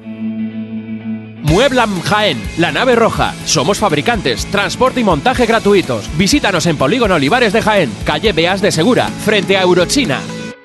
Mueblam 1.43 2.01
Jaén, 2.01 2.43
la 2.57 2.73
nave 2.73 2.95
roja. 2.95 3.33
Somos 3.45 3.79
fabricantes, 3.79 4.45
transporte 4.47 4.99
y 4.99 5.05
montaje 5.05 5.45
gratuitos. 5.45 6.09
Visítanos 6.17 6.65
en 6.65 6.75
Polígono 6.75 7.15
Olivares 7.15 7.53
de 7.53 7.61
Jaén, 7.61 7.89
calle 8.03 8.33
Beas 8.33 8.61
de 8.61 8.73
Segura, 8.73 9.07
frente 9.07 9.55
a 9.55 9.61
Eurochina. 9.61 10.19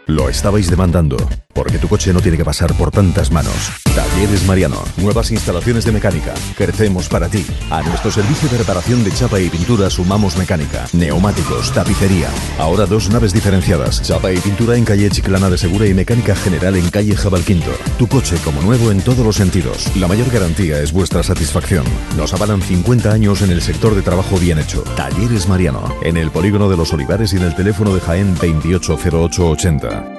Lo 0.07 0.29
estabais 0.29 0.68
demandando. 0.68 1.18
Porque 1.59 1.78
tu 1.80 1.88
coche 1.88 2.12
no 2.12 2.20
tiene 2.20 2.36
que 2.36 2.44
pasar 2.44 2.72
por 2.74 2.92
tantas 2.92 3.32
manos. 3.32 3.52
Talleres 3.92 4.46
Mariano, 4.46 4.80
nuevas 4.96 5.32
instalaciones 5.32 5.84
de 5.84 5.90
mecánica. 5.90 6.32
Crecemos 6.56 7.09
para 7.09 7.28
ti. 7.28 7.44
A 7.68 7.82
nuestro 7.82 8.12
servicio 8.12 8.48
de 8.48 8.59
reparación 8.59 9.02
de 9.02 9.11
chapa 9.11 9.40
y 9.40 9.50
pintura 9.50 9.90
sumamos 9.90 10.36
mecánica, 10.36 10.86
neumáticos, 10.92 11.74
tapicería. 11.74 12.28
Ahora 12.61 12.86
dos 12.86 13.11
naves 13.11 13.32
diferenciadas, 13.32 14.02
chapa 14.02 14.32
y 14.32 14.38
pintura 14.38 14.76
en 14.76 14.84
calle 14.84 15.11
Chiclana 15.11 15.50
de 15.50 15.59
Segura 15.59 15.86
y 15.86 15.94
mecánica 15.94 16.36
general 16.36 16.76
en 16.76 16.88
calle 16.90 17.16
Jabalquinto. 17.16 17.72
Tu 17.98 18.06
coche 18.06 18.36
como 18.44 18.62
nuevo 18.62 18.92
en 18.92 19.00
todos 19.00 19.26
los 19.26 19.34
sentidos. 19.34 19.90
La 19.96 20.06
mayor 20.06 20.30
garantía 20.30 20.80
es 20.80 20.92
vuestra 20.92 21.24
satisfacción. 21.24 21.84
Nos 22.16 22.32
avalan 22.34 22.62
50 22.62 23.11
años 23.11 23.42
en 23.42 23.50
el 23.50 23.62
sector 23.62 23.96
de 23.96 24.02
trabajo 24.02 24.38
bien 24.38 24.61
hecho. 24.61 24.84
Talleres 24.94 25.48
Mariano, 25.48 25.92
en 26.02 26.18
el 26.18 26.30
polígono 26.30 26.68
de 26.68 26.76
los 26.76 26.92
Olivares 26.92 27.32
y 27.32 27.38
en 27.38 27.42
el 27.42 27.56
teléfono 27.56 27.92
de 27.92 28.00
Jaén 28.00 28.36
280880. 28.36 30.18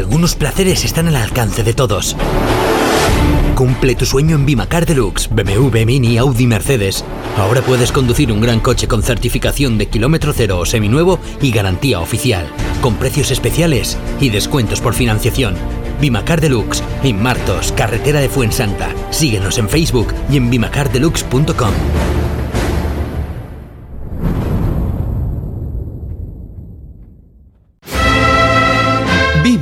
Algunos 0.00 0.34
placeres 0.34 0.86
están 0.86 1.08
al 1.08 1.16
alcance 1.16 1.62
de 1.62 1.74
todos. 1.74 2.16
Cumple 3.54 3.94
tu 3.94 4.06
sueño 4.06 4.34
en 4.34 4.46
Bimacar 4.46 4.86
Deluxe, 4.86 5.28
BMW, 5.28 5.84
Mini, 5.84 6.16
Audi, 6.16 6.46
Mercedes. 6.46 7.04
Ahora 7.36 7.60
puedes 7.60 7.92
conducir 7.92 8.32
un 8.32 8.40
gran 8.40 8.60
coche 8.60 8.88
con 8.88 9.02
certificación 9.02 9.76
de 9.76 9.88
kilómetro 9.88 10.32
cero 10.34 10.58
o 10.58 10.64
seminuevo 10.64 11.18
y 11.42 11.50
garantía 11.50 12.00
oficial, 12.00 12.46
con 12.80 12.94
precios 12.94 13.30
especiales 13.30 13.98
y 14.22 14.30
descuentos 14.30 14.80
por 14.80 14.94
financiación. 14.94 15.54
Bimacar 16.00 16.40
Deluxe, 16.40 16.82
en 17.02 17.22
Martos, 17.22 17.70
carretera 17.72 18.20
de 18.20 18.30
Fuensanta. 18.30 18.94
Síguenos 19.10 19.58
en 19.58 19.68
Facebook 19.68 20.14
y 20.30 20.38
en 20.38 20.48
bimacardeluxe.com. 20.48 21.74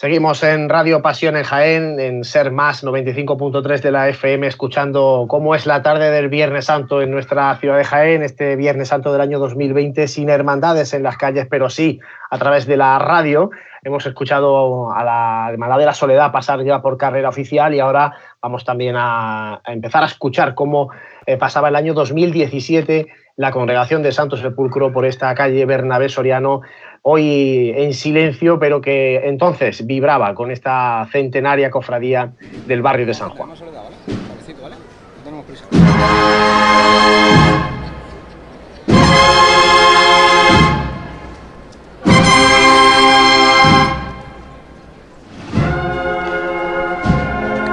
Seguimos 0.00 0.42
en 0.44 0.70
Radio 0.70 1.02
Pasión 1.02 1.36
en 1.36 1.44
Jaén, 1.44 2.00
en 2.00 2.24
Ser 2.24 2.52
Más 2.52 2.82
95.3 2.82 3.82
de 3.82 3.90
la 3.90 4.08
FM, 4.08 4.46
escuchando 4.46 5.26
cómo 5.28 5.54
es 5.54 5.66
la 5.66 5.82
tarde 5.82 6.10
del 6.10 6.30
Viernes 6.30 6.64
Santo 6.64 7.02
en 7.02 7.10
nuestra 7.10 7.54
ciudad 7.56 7.76
de 7.76 7.84
Jaén, 7.84 8.22
este 8.22 8.56
Viernes 8.56 8.88
Santo 8.88 9.12
del 9.12 9.20
año 9.20 9.38
2020, 9.38 10.08
sin 10.08 10.30
hermandades 10.30 10.94
en 10.94 11.02
las 11.02 11.18
calles, 11.18 11.46
pero 11.50 11.68
sí 11.68 12.00
a 12.30 12.38
través 12.38 12.64
de 12.64 12.78
la 12.78 12.98
radio. 12.98 13.50
Hemos 13.82 14.06
escuchado 14.06 14.90
a 14.90 15.04
la 15.04 15.48
Hermandad 15.50 15.76
de 15.76 15.84
la 15.84 15.92
Soledad 15.92 16.32
pasar 16.32 16.64
ya 16.64 16.80
por 16.80 16.96
carrera 16.96 17.28
oficial 17.28 17.74
y 17.74 17.80
ahora 17.80 18.14
vamos 18.40 18.64
también 18.64 18.94
a, 18.96 19.60
empezar 19.66 20.02
a 20.02 20.06
escuchar 20.06 20.54
cómo 20.54 20.88
eh, 21.26 21.36
pasaba 21.36 21.68
el 21.68 21.76
año 21.76 21.92
2017 21.92 23.06
la 23.40 23.52
congregación 23.52 24.02
de 24.02 24.12
Santo 24.12 24.36
Sepulcro 24.36 24.92
por 24.92 25.06
esta 25.06 25.34
calle 25.34 25.64
Bernabé 25.64 26.10
Soriano, 26.10 26.60
hoy 27.02 27.72
en 27.76 27.94
silencio, 27.94 28.58
pero 28.58 28.80
que 28.80 29.28
entonces 29.28 29.86
vibraba 29.86 30.34
con 30.34 30.50
esta 30.50 31.06
centenaria 31.10 31.70
cofradía 31.70 32.32
del 32.66 32.82
barrio 32.82 33.06
de 33.06 33.14
San 33.14 33.30
Juan. 33.30 33.50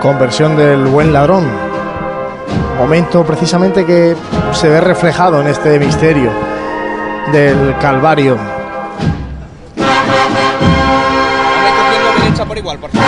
Conversión 0.01 0.55
del 0.55 0.85
buen 0.85 1.11
ladrón. 1.11 1.45
Momento 2.77 3.25
precisamente 3.25 3.85
que 3.85 4.15
se 4.53 4.69
ve 4.69 4.79
reflejado 4.79 5.41
en 5.41 5.47
este 5.47 5.79
misterio 5.79 6.31
del 7.33 7.75
Calvario. 7.81 8.56
Derecha 12.37 12.45
por 12.45 12.57
igual, 12.57 12.77
por 12.77 12.89
favor. 12.91 13.07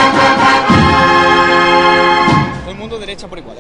Todo 2.61 2.71
el 2.71 2.77
mundo 2.77 2.99
derecha 2.99 3.27
por 3.27 3.37
igual, 3.37 3.57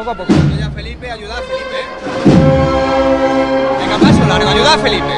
poco 0.00 0.10
a 0.12 0.14
poco. 0.14 0.32
Ya, 0.58 0.70
Felipe, 0.70 1.10
ayuda 1.10 1.34
a 1.36 1.42
Felipe. 1.42 1.78
Venga, 3.78 3.98
paso 3.98 4.26
largo, 4.26 4.48
ayuda 4.48 4.74
a 4.74 4.78
Felipe. 4.78 5.14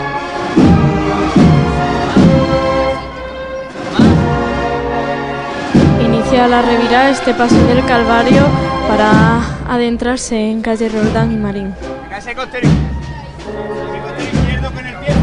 Inicia 6.04 6.48
la 6.48 6.62
revirada 6.62 7.10
este 7.10 7.32
paso 7.34 7.54
del 7.66 7.84
Calvario 7.84 8.42
para 8.88 9.40
adentrarse 9.68 10.50
en 10.50 10.62
calle 10.62 10.88
Roldán 10.88 11.30
y 11.32 11.36
Marín. 11.36 11.74
Venga, 12.02 12.18
ese 12.18 12.34
costero. 12.34 12.68
Ese 12.68 14.00
costero 14.00 14.30
izquierdo 14.32 14.72
con 14.72 14.84
el 14.84 14.96
pie. 14.96 15.14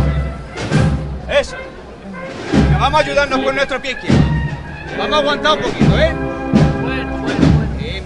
Eso. 1.38 1.58
Venga, 2.54 2.78
vamos 2.78 3.02
a 3.02 3.04
ayudarnos 3.04 3.40
con 3.40 3.56
nuestro 3.56 3.82
pie 3.82 3.92
izquierdo. 3.92 4.20
Vamos 4.98 5.16
a 5.16 5.20
aguantar 5.20 5.58
un 5.58 5.64
poquito, 5.64 6.00
¿eh? 6.00 6.16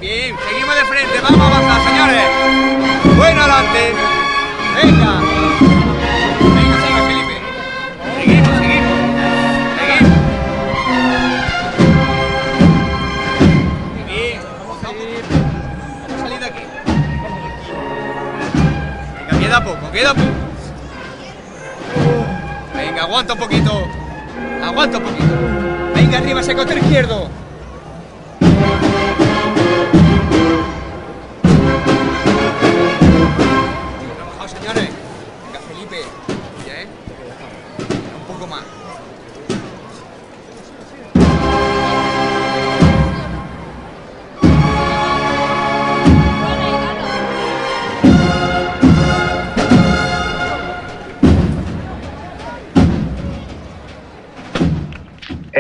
Bien. 0.04 0.36
Seguimos 0.50 0.76
de 0.76 0.84
frente. 0.84 1.22
Vamos 1.22 1.40
a 1.40 1.48
avanzar, 1.48 1.82
señores. 1.88 2.26
Bueno, 3.16 3.42
adelante. 3.42 3.94
Venga. 4.76 5.22
Venga, 6.42 6.76
sigue, 6.84 7.02
Felipe. 7.08 7.36
Seguimos, 8.20 8.54
seguimos. 8.60 8.98
Seguimos. 9.80 10.18
Muy 13.94 14.04
bien. 14.12 14.42
Vamos 14.60 14.84
a 14.84 14.88
Vamos 14.90 16.12
a 16.12 16.20
salir 16.20 16.40
de 16.40 16.46
aquí. 16.48 16.64
Venga, 19.16 19.40
queda 19.40 19.64
poco, 19.64 19.92
queda 19.94 20.14
poco. 20.14 20.32
Venga, 22.76 23.04
aguanta 23.04 23.34
un 23.34 23.40
poquito. 23.40 23.88
Aguanta 24.66 24.98
un 24.98 25.04
poquito. 25.06 25.34
Venga, 25.96 26.18
arriba 26.18 26.42
ese 26.42 26.54
costero 26.54 26.82
izquierdo. 26.82 27.43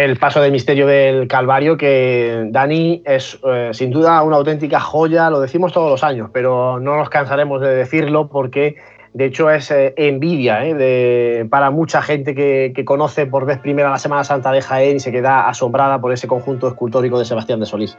El 0.03 0.17
paso 0.17 0.41
de 0.41 0.51
misterio 0.51 0.85
del 0.85 1.27
Calvario, 1.27 1.77
que 1.77 2.47
Dani 2.49 3.01
es 3.05 3.39
eh, 3.43 3.69
sin 3.73 3.89
duda 3.89 4.21
una 4.23 4.35
auténtica 4.35 4.79
joya, 4.79 5.29
lo 5.29 5.39
decimos 5.39 5.71
todos 5.71 5.89
los 5.89 6.03
años, 6.03 6.29
pero 6.33 6.79
no 6.79 6.97
nos 6.97 7.09
cansaremos 7.09 7.61
de 7.61 7.69
decirlo 7.69 8.27
porque 8.27 8.75
de 9.13 9.25
hecho 9.25 9.49
es 9.49 9.71
eh, 9.71 9.93
envidia 9.95 10.59
eh, 10.63 11.47
para 11.49 11.71
mucha 11.71 12.01
gente 12.01 12.35
que, 12.35 12.73
que, 12.75 12.83
conoce 12.83 13.25
por 13.25 13.45
vez 13.45 13.59
primera 13.59 13.89
la 13.89 13.97
Semana 13.97 14.23
Santa 14.23 14.51
de 14.51 14.61
Jaén 14.61 14.97
y 14.97 14.99
se 14.99 15.11
queda 15.11 15.47
asombrada 15.47 16.01
por 16.01 16.11
ese 16.11 16.27
conjunto 16.27 16.67
escultórico 16.67 17.17
de 17.17 17.25
Sebastián 17.25 17.59
de 17.59 17.65
Solís. 17.65 17.97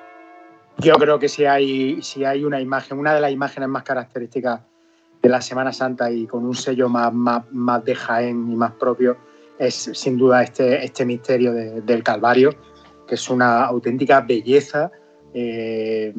Yo 0.79 0.95
creo 0.97 1.19
que 1.19 1.29
si 1.29 1.47
hay, 1.47 2.03
si 2.03 2.25
hay 2.25 2.45
una 2.45 2.61
imagen, 2.61 2.99
una 2.99 3.15
de 3.15 3.21
las 3.21 3.31
imágenes 3.31 3.69
más 3.69 3.85
características 3.85 4.61
de 5.23 5.29
la 5.29 5.41
Semana 5.41 5.73
Santa 5.73 6.11
y 6.11 6.27
con 6.27 6.45
un 6.45 6.55
sello 6.55 6.89
más, 6.89 7.15
más, 7.15 7.45
más 7.53 7.85
de 7.85 7.95
Jaén 7.95 8.51
y 8.51 8.57
más 8.57 8.73
propio, 8.73 9.17
es 9.67 9.91
sin 9.93 10.17
duda 10.17 10.43
este, 10.43 10.85
este 10.85 11.05
misterio 11.05 11.53
de, 11.53 11.81
del 11.81 12.03
Calvario, 12.03 12.51
que 13.07 13.15
es 13.15 13.31
una 13.31 13.65
auténtica 13.65 14.21
belleza, 14.21 14.91
eh, 15.33 16.15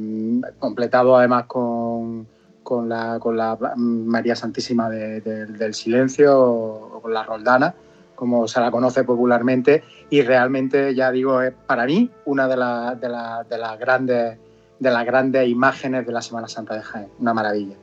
completado 0.59 1.15
además 1.17 1.45
con, 1.45 2.27
con, 2.63 2.89
la, 2.89 3.19
con 3.19 3.37
la 3.37 3.57
María 3.75 4.35
Santísima 4.35 4.89
de, 4.89 5.21
de, 5.21 5.45
del 5.45 5.73
Silencio 5.73 6.39
o 6.39 7.01
con 7.01 7.13
la 7.13 7.23
Roldana, 7.23 7.73
como 8.15 8.47
se 8.47 8.59
la 8.59 8.71
conoce 8.71 9.03
popularmente, 9.03 9.83
y 10.09 10.21
realmente, 10.21 10.95
ya 10.95 11.11
digo, 11.11 11.41
es 11.41 11.53
para 11.65 11.85
mí 11.85 12.09
una 12.25 12.47
de 12.47 12.57
las 12.57 13.79
grandes 13.79 14.37
de 14.79 14.91
las 14.91 15.05
grandes 15.05 15.47
imágenes 15.47 16.05
de 16.05 16.11
la 16.11 16.21
Semana 16.21 16.47
Santa 16.47 16.75
de 16.75 16.81
Jaén, 16.81 17.09
una 17.19 17.33
maravilla. 17.33 17.75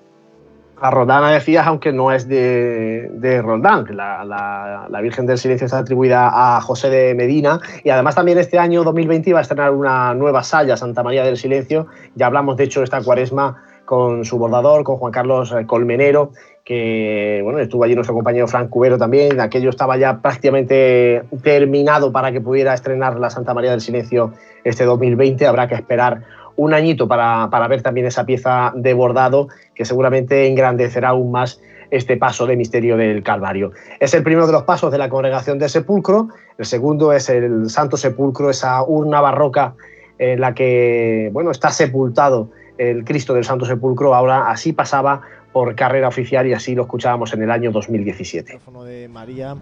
La 0.82 0.90
Roldana 0.90 1.30
decías, 1.30 1.64
aunque 1.64 1.92
no 1.92 2.10
es 2.10 2.26
de, 2.26 3.08
de 3.12 3.40
Roldán, 3.40 3.86
la, 3.92 4.24
la, 4.24 5.00
Virgen 5.00 5.26
del 5.26 5.38
Silencio 5.38 5.66
está 5.66 5.78
atribuida 5.78 6.28
a 6.32 6.60
José 6.60 6.90
de 6.90 7.14
Medina 7.14 7.60
y 7.84 7.90
además 7.90 8.16
también 8.16 8.36
este 8.38 8.58
año 8.58 8.82
2020 8.82 9.32
va 9.32 9.38
a 9.38 9.42
estrenar 9.42 9.70
una 9.70 10.12
nueva 10.14 10.42
saya, 10.42 10.76
Santa 10.76 11.04
María 11.04 11.22
del 11.22 11.36
Silencio. 11.36 11.86
Ya 12.16 12.26
hablamos 12.26 12.56
de 12.56 12.64
hecho 12.64 12.82
esta 12.82 13.00
cuaresma 13.00 13.62
con 13.84 14.24
su 14.24 14.38
bordador, 14.38 14.82
con 14.82 14.96
Juan 14.96 15.12
Carlos 15.12 15.54
Colmenero, 15.68 16.32
que 16.64 17.40
bueno, 17.44 17.60
estuvo 17.60 17.84
allí 17.84 17.94
nuestro 17.94 18.14
compañero 18.16 18.48
Frank 18.48 18.68
Cubero 18.68 18.98
también. 18.98 19.40
Aquello 19.40 19.70
estaba 19.70 19.96
ya 19.96 20.20
prácticamente 20.20 21.22
terminado 21.44 22.10
para 22.10 22.32
que 22.32 22.40
pudiera 22.40 22.74
estrenar 22.74 23.20
la 23.20 23.30
Santa 23.30 23.54
María 23.54 23.70
del 23.70 23.80
Silencio 23.80 24.32
este 24.64 24.84
2020. 24.84 25.46
Habrá 25.46 25.68
que 25.68 25.76
esperar 25.76 26.22
un 26.56 26.74
añito 26.74 27.08
para, 27.08 27.48
para, 27.50 27.68
ver 27.68 27.82
también 27.82 28.06
esa 28.06 28.26
pieza 28.26 28.72
de 28.74 28.94
bordado 28.94 29.48
que 29.74 29.84
seguramente 29.84 30.46
engrandecerá 30.46 31.10
aún 31.10 31.30
más 31.30 31.60
este 31.90 32.16
paso 32.16 32.46
de 32.46 32.56
misterio 32.56 32.96
del 32.96 33.22
Calvario. 33.22 33.72
Es 34.00 34.14
el 34.14 34.22
primero 34.22 34.46
de 34.46 34.52
los 34.52 34.62
pasos 34.62 34.90
de 34.90 34.98
la 34.98 35.08
congregación 35.08 35.58
del 35.58 35.68
sepulcro, 35.68 36.28
el 36.56 36.64
segundo 36.64 37.12
es 37.12 37.28
el 37.28 37.68
Santo 37.68 37.96
Sepulcro, 37.96 38.48
esa 38.50 38.82
urna 38.82 39.20
barroca 39.20 39.74
en 40.18 40.40
la 40.40 40.54
que 40.54 41.30
bueno, 41.32 41.50
está 41.50 41.70
sepultado 41.70 42.48
el 42.78 43.04
Cristo 43.04 43.34
del 43.34 43.44
Santo 43.44 43.66
Sepulcro, 43.66 44.14
ahora 44.14 44.50
así 44.50 44.72
pasaba 44.72 45.20
por 45.52 45.74
carrera 45.74 46.08
oficial 46.08 46.46
y 46.46 46.54
así 46.54 46.74
lo 46.74 46.82
escuchábamos 46.82 47.34
en 47.34 47.42
el 47.42 47.50
año 47.50 47.70
2017. 47.70 48.58
El 48.66 48.84
de 48.86 49.08
María, 49.08 49.54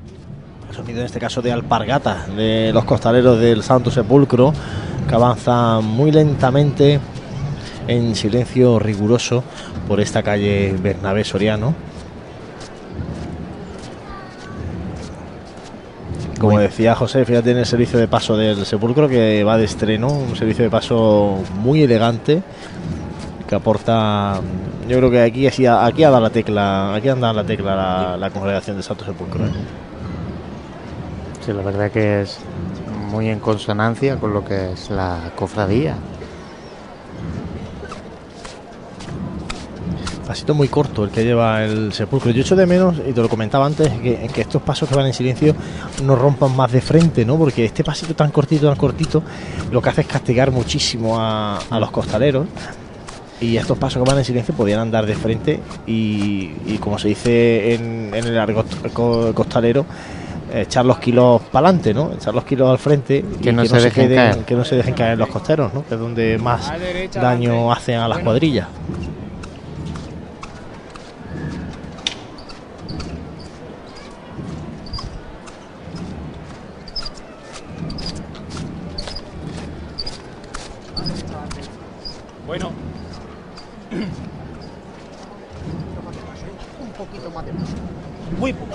sonido 0.71 1.01
en 1.01 1.07
este 1.07 1.19
caso 1.19 1.43
de 1.43 1.51
alpargata 1.51 2.27
de 2.37 2.71
los 2.73 2.85
costaleros 2.85 3.41
del 3.41 3.63
Santo 3.63 3.91
Sepulcro 3.91 4.53
que 5.11 5.17
avanza 5.17 5.81
muy 5.81 6.13
lentamente 6.13 7.01
en 7.89 8.15
silencio 8.15 8.79
riguroso 8.79 9.43
por 9.89 9.99
esta 9.99 10.23
calle 10.23 10.73
Bernabé 10.81 11.25
Soriano. 11.25 11.75
Como 16.39 16.61
decía 16.61 16.95
José, 16.95 17.25
fíjate 17.25 17.51
en 17.51 17.59
el 17.59 17.67
servicio 17.67 17.99
de 17.99 18.07
paso 18.07 18.37
del 18.37 18.65
sepulcro 18.65 19.09
que 19.09 19.43
va 19.43 19.59
de 19.59 19.65
estreno, 19.65 20.13
un 20.13 20.37
servicio 20.37 20.63
de 20.63 20.71
paso 20.71 21.43
muy 21.57 21.83
elegante 21.83 22.45
que 23.49 23.55
aporta, 23.57 24.41
yo 24.89 24.97
creo 24.99 25.11
que 25.11 25.23
aquí 25.23 25.49
aquí 25.49 25.67
ha 25.67 26.11
dado 26.11 26.21
la 26.21 26.31
tecla, 26.31 26.95
aquí 26.95 27.09
anda 27.09 27.33
la 27.33 27.43
tecla 27.43 27.75
la, 27.75 28.17
la 28.17 28.31
congregación 28.31 28.77
de 28.77 28.85
Santo 28.85 29.05
Sepulcro. 29.05 29.45
¿eh? 29.45 29.51
Sí, 31.45 31.53
la 31.53 31.63
verdad 31.63 31.91
que 31.91 32.23
es 32.23 32.39
muy 33.11 33.29
en 33.29 33.41
consonancia 33.41 34.17
con 34.17 34.33
lo 34.33 34.45
que 34.45 34.73
es 34.73 34.89
la 34.91 35.33
cofradía. 35.37 35.97
Pasito 40.27 40.55
muy 40.55 40.69
corto 40.69 41.03
el 41.03 41.11
que 41.11 41.25
lleva 41.25 41.65
el 41.65 41.93
sepulcro. 41.93 42.31
Yo 42.31 42.43
echo 42.43 42.55
de 42.55 42.65
menos, 42.65 42.97
y 43.05 43.13
te 43.13 43.21
lo 43.21 43.29
comentaba 43.29 43.67
antes, 43.67 43.89
que, 43.89 44.31
estos 44.37 44.63
pasos 44.63 44.89
que 44.89 44.95
van 44.95 45.07
en 45.07 45.13
silencio 45.13 45.57
no 46.05 46.15
rompan 46.15 46.55
más 46.55 46.71
de 46.71 46.81
frente, 46.81 47.25
¿no? 47.25 47.37
Porque 47.37 47.65
este 47.65 47.83
pasito 47.83 48.15
tan 48.15 48.31
cortito, 48.31 48.69
tan 48.69 48.77
cortito, 48.77 49.25
lo 49.73 49.83
que 49.83 49.89
hace 49.89 50.03
es 50.03 50.07
castigar 50.07 50.53
muchísimo 50.53 51.19
a, 51.19 51.59
a 51.59 51.81
los 51.81 51.91
costaleros. 51.91 52.47
Y 53.41 53.57
estos 53.57 53.77
pasos 53.77 54.03
que 54.03 54.09
van 54.09 54.19
en 54.19 54.25
silencio 54.25 54.55
podían 54.55 54.81
andar 54.81 55.07
de 55.07 55.15
frente 55.15 55.61
y, 55.87 56.53
y 56.67 56.79
como 56.79 56.99
se 56.99 57.09
dice 57.09 57.75
en, 57.75 58.15
en 58.15 58.25
el 58.27 58.39
argot 58.39 58.93
costalero, 59.35 59.87
echar 60.53 60.85
los 60.85 60.99
kilos 60.99 61.43
para 61.53 61.69
adelante, 61.69 61.95
¿no? 61.95 62.13
Echar 62.13 62.35
los 62.35 62.45
kilos 62.45 62.71
al 62.71 62.79
frente 62.79 63.25
que, 63.43 63.51
y 63.51 63.53
no, 63.53 63.63
que, 63.63 63.69
se 63.69 63.75
no 63.75 63.81
se 63.81 63.85
dejen 63.87 64.09
queden, 64.09 64.33
caer. 64.33 64.45
que 64.45 64.55
no 64.55 64.65
se 64.65 64.77
dejen 64.77 64.95
caer 64.95 65.19
los 65.19 65.29
costeros, 65.29 65.73
¿no? 65.75 65.85
Que 65.87 65.95
es 65.95 66.01
donde 66.01 66.39
más 66.39 66.73
daño 67.13 67.73
hacen 67.73 67.97
a 67.97 68.09
las 68.09 68.19
cuadrillas. 68.19 68.69
Bueno. 82.47 82.73
Un 86.81 86.89
poquito 86.99 87.31
más 87.31 87.47
de 87.47 87.53
Muy 88.39 88.53
poco. 88.53 88.75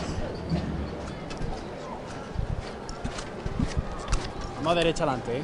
Vamos 4.65 4.77
derecha 4.77 5.03
adelante, 5.03 5.37
¿eh? 5.37 5.41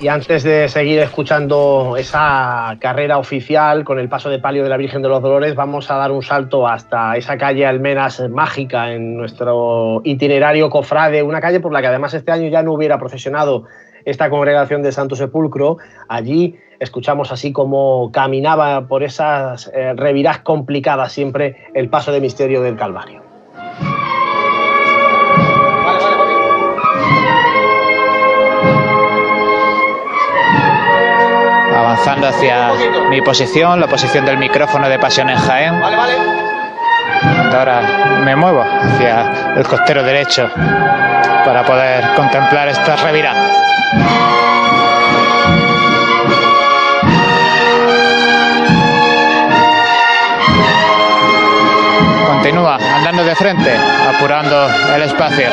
Y 0.00 0.08
antes 0.08 0.42
de 0.44 0.66
seguir 0.70 0.98
escuchando 1.00 1.94
esa 1.98 2.74
carrera 2.80 3.18
oficial 3.18 3.84
con 3.84 3.98
el 3.98 4.08
paso 4.08 4.30
de 4.30 4.38
palio 4.38 4.62
de 4.62 4.70
la 4.70 4.78
Virgen 4.78 5.02
de 5.02 5.10
los 5.10 5.20
Dolores, 5.20 5.54
vamos 5.54 5.90
a 5.90 5.96
dar 5.96 6.10
un 6.10 6.22
salto 6.22 6.66
hasta 6.66 7.18
esa 7.18 7.36
calle 7.36 7.66
Almenas 7.66 8.26
mágica 8.30 8.94
en 8.94 9.18
nuestro 9.18 10.00
itinerario 10.04 10.70
cofrade, 10.70 11.22
una 11.22 11.42
calle 11.42 11.60
por 11.60 11.70
la 11.70 11.82
que 11.82 11.88
además 11.88 12.14
este 12.14 12.32
año 12.32 12.48
ya 12.48 12.62
no 12.62 12.72
hubiera 12.72 12.98
procesionado 12.98 13.66
esta 14.06 14.30
congregación 14.30 14.82
de 14.82 14.90
Santo 14.90 15.16
Sepulcro. 15.16 15.76
Allí 16.08 16.56
escuchamos 16.78 17.30
así 17.30 17.52
como 17.52 18.10
caminaba 18.10 18.88
por 18.88 19.02
esas 19.02 19.70
eh, 19.74 19.92
revirás 19.94 20.38
complicadas 20.38 21.12
siempre 21.12 21.66
el 21.74 21.90
paso 21.90 22.10
de 22.10 22.22
misterio 22.22 22.62
del 22.62 22.78
Calvario. 22.78 23.19
Avanzando 32.00 32.28
hacia 32.28 32.72
mi 33.10 33.20
posición, 33.20 33.78
la 33.78 33.86
posición 33.86 34.24
del 34.24 34.38
micrófono 34.38 34.88
de 34.88 34.98
Pasión 34.98 35.28
en 35.28 35.36
Jaén. 35.36 35.78
Vale, 35.80 35.96
vale. 35.96 36.12
Ahora 37.54 37.82
me 38.24 38.34
muevo 38.36 38.62
hacia 38.62 39.54
el 39.54 39.66
costero 39.66 40.02
derecho 40.02 40.48
para 41.44 41.62
poder 41.62 42.14
contemplar 42.14 42.68
esta 42.68 42.96
revirada. 42.96 43.38
Continúa 52.28 52.78
andando 52.96 53.24
de 53.24 53.34
frente, 53.34 53.76
apurando 54.08 54.68
el 54.94 55.02
espacio. 55.02 55.50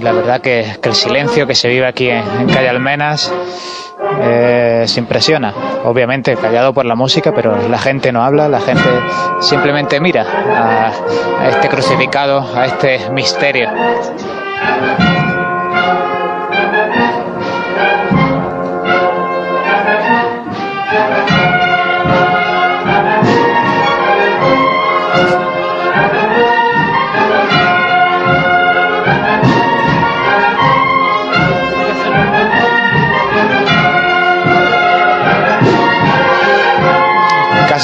Y 0.00 0.02
la 0.02 0.12
verdad 0.12 0.40
que, 0.40 0.64
el 0.82 0.94
silencio 0.94 1.46
que 1.46 1.54
se 1.54 1.68
vive 1.68 1.86
aquí 1.86 2.08
en, 2.08 2.48
Calle 2.48 2.70
Almenas 2.70 3.30
eh, 4.22 4.84
se 4.86 4.98
impresiona. 4.98 5.52
Obviamente 5.84 6.36
callado 6.36 6.72
por 6.72 6.86
la 6.86 6.94
música, 6.94 7.32
pero 7.34 7.68
la 7.68 7.78
gente 7.78 8.10
no 8.10 8.22
habla, 8.22 8.48
la 8.48 8.60
gente 8.60 8.88
simplemente 9.40 10.00
mira 10.00 10.24
a 10.24 11.48
este 11.48 11.68
crucificado, 11.68 12.46
a 12.56 12.64
este 12.64 13.10
misterio. 13.10 13.68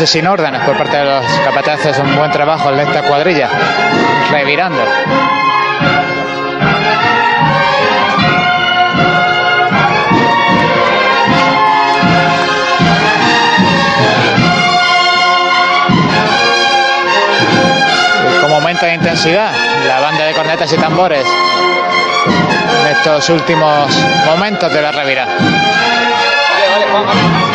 Sin 0.04 0.26
órdenes 0.26 0.60
por 0.62 0.76
parte 0.76 0.98
de 0.98 1.04
los 1.04 1.24
capataces, 1.44 1.98
un 1.98 2.16
buen 2.16 2.30
trabajo 2.30 2.70
en 2.70 2.80
esta 2.80 3.02
cuadrilla, 3.02 3.48
revirando. 4.30 4.82
De 18.80 18.92
intensidad, 18.92 19.52
la 19.88 20.00
banda 20.00 20.26
de 20.26 20.34
cornetas 20.34 20.70
y 20.70 20.76
tambores 20.76 21.26
en 22.82 22.86
estos 22.88 23.30
últimos 23.30 23.90
momentos 24.26 24.70
de 24.70 24.82
la 24.82 24.92
revira. 24.92 25.26
El 26.76 27.45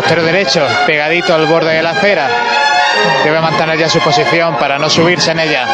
costero 0.00 0.22
derecho, 0.22 0.64
pegadito 0.86 1.34
al 1.34 1.46
borde 1.46 1.74
de 1.74 1.82
la 1.82 1.90
acera, 1.90 2.28
debe 3.24 3.40
mantener 3.40 3.76
ya 3.76 3.88
su 3.88 3.98
posición 3.98 4.54
para 4.56 4.78
no 4.78 4.88
subirse 4.88 5.32
en 5.32 5.40
ella. 5.40 5.66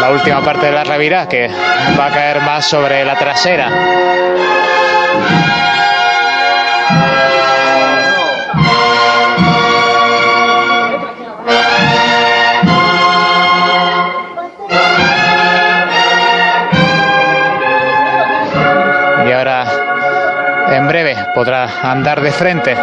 La 0.00 0.10
última 0.12 0.40
parte 0.42 0.66
de 0.66 0.72
la 0.72 0.84
revira 0.84 1.28
que 1.28 1.50
va 1.98 2.06
a 2.06 2.10
caer 2.12 2.40
más 2.42 2.64
sobre 2.64 3.04
la 3.04 3.16
trasera. 3.16 3.68
Podrá 21.42 21.90
andar 21.90 22.20
de 22.20 22.30
frente 22.30 22.76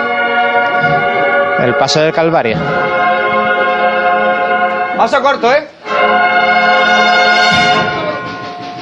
el 1.59 1.75
paso 1.75 2.01
del 2.01 2.11
Calvario. 2.11 2.57
Paso 4.97 5.21
corto, 5.21 5.49
¿eh? 5.49 5.65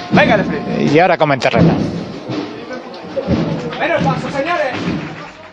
Venga 0.09 0.37
de 0.37 0.43
frente. 0.45 0.83
Y 0.83 0.97
ahora 0.97 1.15
come 1.15 1.35
en 1.35 1.39
terreno. 1.41 1.73
Menos 3.79 4.01
paso, 4.01 4.29
señores. 4.31 4.73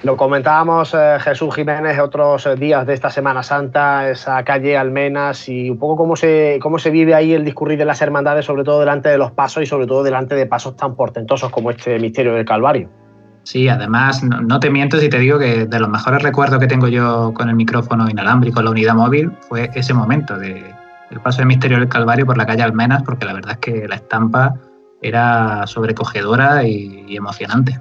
Lo 0.05 0.17
comentábamos 0.17 0.95
eh, 0.95 1.19
Jesús 1.21 1.55
Jiménez 1.55 1.99
otros 1.99 2.47
eh, 2.47 2.57
días 2.57 2.87
de 2.87 2.95
esta 2.95 3.11
Semana 3.11 3.43
Santa, 3.43 4.09
esa 4.09 4.43
calle 4.43 4.79
Almenas 4.79 5.51
y 5.51 5.69
un 5.69 5.79
poco 5.79 5.99
cómo 5.99 6.17
se, 6.17 6.59
cómo 6.63 6.79
se 6.79 6.89
vive 6.89 7.15
ahí 7.15 7.35
el 7.35 7.45
discurrir 7.45 7.77
de 7.77 7.85
las 7.85 8.01
hermandades, 8.01 8.47
sobre 8.47 8.65
todo 8.65 8.81
delante 8.81 9.11
de 9.11 9.19
los 9.19 9.33
pasos 9.33 9.63
y 9.63 9.67
sobre 9.67 9.87
todo 9.87 10.03
delante 10.03 10.35
de 10.35 10.47
pasos 10.47 10.77
tan 10.77 10.97
portentosos 10.97 11.51
como 11.51 11.71
este 11.71 11.99
misterio 11.99 12.33
del 12.33 12.47
Calvario. 12.47 13.04
Sí, 13.45 13.69
además, 13.69 14.23
no, 14.25 14.59
te 14.59 14.71
miento 14.71 14.99
si 14.99 15.11
te 15.11 15.19
digo 15.19 15.39
que 15.39 15.67
de 15.67 15.79
los 15.81 15.89
mejores 15.89 16.23
recuerdos 16.23 16.59
que 16.59 16.67
tengo 16.67 16.89
yo 16.89 17.33
con 17.35 17.51
el 17.51 17.55
micrófono 17.55 18.09
inalámbrico 18.09 18.61
en 18.61 18.65
la 18.65 18.71
unidad 18.71 18.95
móvil 18.95 19.31
fue 19.49 19.71
ese 19.75 19.93
momento 19.93 20.39
de 20.39 20.75
el 21.11 21.21
paso 21.21 21.39
del 21.39 21.49
misterio 21.49 21.79
del 21.79 21.89
Calvario 21.89 22.25
por 22.25 22.39
la 22.39 22.47
calle 22.47 22.63
Almenas, 22.63 23.03
porque 23.03 23.27
la 23.27 23.35
verdad 23.35 23.53
es 23.53 23.59
que 23.59 23.87
la 23.87 23.97
estampa 23.97 24.55
era 25.03 25.67
sobrecogedora 25.67 26.65
y, 26.65 27.15
emocionante. 27.15 27.79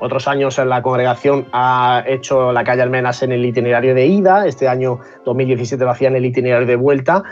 Otros 0.00 0.26
años 0.28 0.58
la 0.58 0.82
congregación 0.82 1.46
ha 1.52 2.02
hecho 2.04 2.52
la 2.52 2.64
calle 2.64 2.82
Almenas 2.82 3.22
en 3.22 3.32
el 3.32 3.44
itinerario 3.44 3.94
de 3.94 4.06
ida, 4.06 4.46
este 4.46 4.68
año 4.68 4.98
2017 5.24 5.82
lo 5.82 5.90
hacía 5.90 6.08
en 6.08 6.16
el 6.16 6.26
itinerario 6.26 6.66
de 6.66 6.76
vuelta 6.76 7.22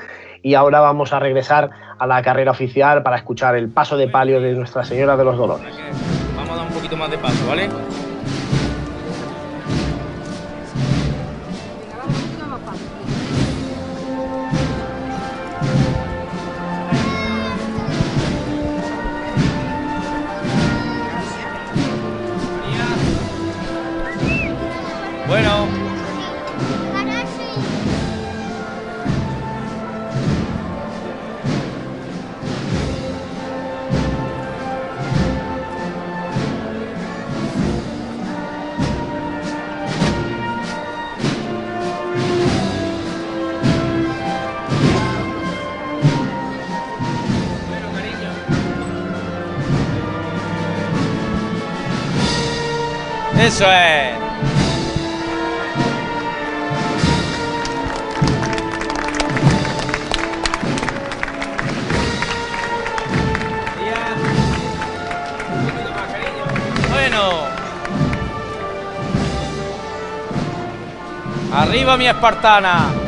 y 0.40 0.55
ahora 0.55 0.81
vamos 0.81 1.12
a 1.12 1.19
regresar 1.19 1.70
a 1.98 2.06
la 2.06 2.23
carrera 2.23 2.52
oficial 2.52 3.02
para 3.02 3.16
escuchar 3.16 3.56
el 3.56 3.69
paso 3.69 3.97
de 3.97 4.09
palio 4.09 4.40
de 4.40 4.52
Nuestra 4.55 4.85
Señora 4.85 5.16
de 5.16 5.24
los 5.24 5.36
Dolores. 5.36 5.74
Más 6.96 7.10
de 7.10 7.18
paso, 7.18 7.46
¿vale? 7.46 7.68
Eso 53.44 53.70
es. 53.70 54.14
Bueno. 66.90 67.32
Arriba 71.52 71.98
mi 71.98 72.06
espartana. 72.06 73.03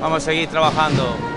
Vamos 0.00 0.18
a 0.18 0.20
seguir 0.20 0.48
trabajando. 0.48 1.29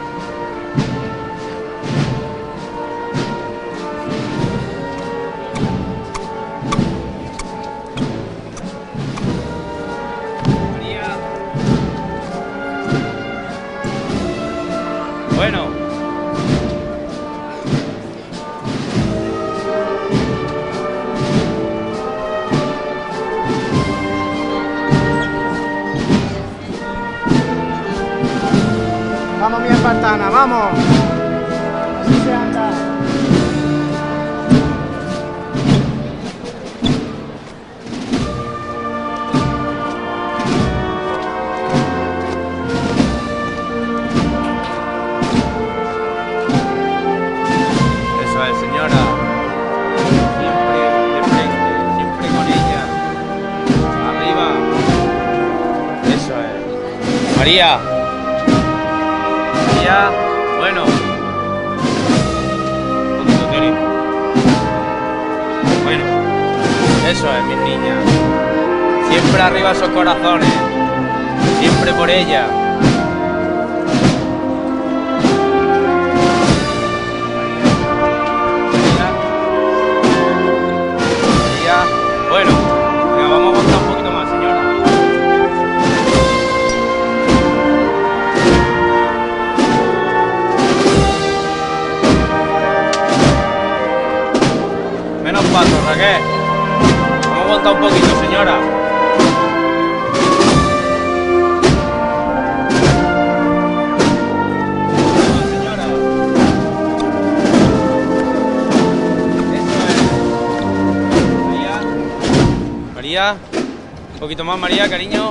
Cariño. 114.90 115.23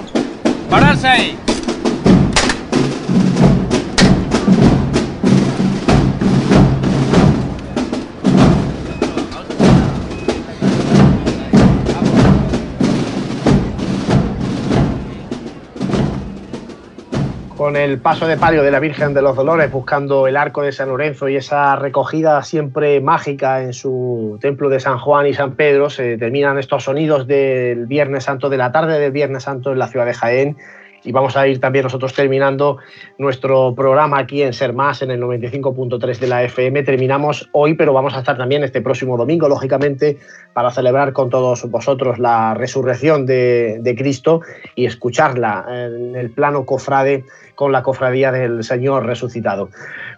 Con 17.73 17.81
el 17.81 18.01
paso 18.01 18.27
de 18.27 18.37
palio 18.37 18.63
de 18.63 18.71
la 18.71 18.81
Virgen 18.81 19.15
de 19.15 19.23
los 19.23 19.35
Dolores 19.35 19.73
buscando 19.73 20.27
el 20.27 20.37
arco 20.37 20.61
de 20.61 20.73
San 20.73 20.91
Lorenzo 20.91 21.31
y 21.31 21.37
esa 21.37 21.75
recogida 21.75 22.43
siempre 22.43 23.01
mágica 23.01 23.63
en 23.63 23.73
su 23.73 24.37
templo 24.43 24.69
de 24.69 24.79
San 24.79 24.99
Juan 24.99 25.27
y 25.27 25.33
San 25.33 25.55
Pedro, 25.55 25.89
se 25.89 26.19
terminan 26.19 26.59
estos 26.59 26.85
sonidos 26.85 27.27
del 27.27 27.87
Viernes 27.87 28.25
Santo, 28.25 28.51
de 28.51 28.59
la 28.59 28.73
tarde 28.73 28.99
del 28.99 29.11
Viernes 29.11 29.45
Santo 29.45 29.73
en 29.73 29.79
la 29.79 29.89
ciudad 29.89 30.05
de 30.05 30.13
Jaén. 30.13 30.59
Y 31.05 31.13
vamos 31.13 31.37
a 31.37 31.47
ir 31.47 31.61
también 31.61 31.85
nosotros 31.85 32.15
terminando 32.15 32.79
nuestro 33.19 33.75
programa 33.75 34.19
aquí 34.19 34.43
en 34.43 34.53
Ser 34.53 34.73
Más, 34.73 35.03
en 35.03 35.11
el 35.11 35.21
95.3 35.21 36.19
de 36.19 36.27
la 36.27 36.45
FM. 36.45 36.83
Terminamos 36.85 37.49
hoy, 37.53 37.75
pero 37.75 37.93
vamos 37.93 38.15
a 38.15 38.21
estar 38.21 38.37
también 38.37 38.63
este 38.63 38.81
próximo 38.81 39.17
domingo, 39.17 39.49
lógicamente, 39.49 40.19
para 40.53 40.71
celebrar 40.71 41.13
con 41.13 41.31
todos 41.31 41.69
vosotros 41.71 42.19
la 42.19 42.55
resurrección 42.55 43.27
de, 43.27 43.95
Cristo 43.97 44.41
y 44.75 44.87
escucharla 44.87 45.67
en 45.69 46.17
el 46.17 46.31
plano 46.31 46.65
cofrade 46.65 47.25
con 47.55 47.73
la 47.73 47.83
cofradía 47.83 48.33
del 48.33 48.65
Señor 48.65 49.05
resucitado. 49.05 49.69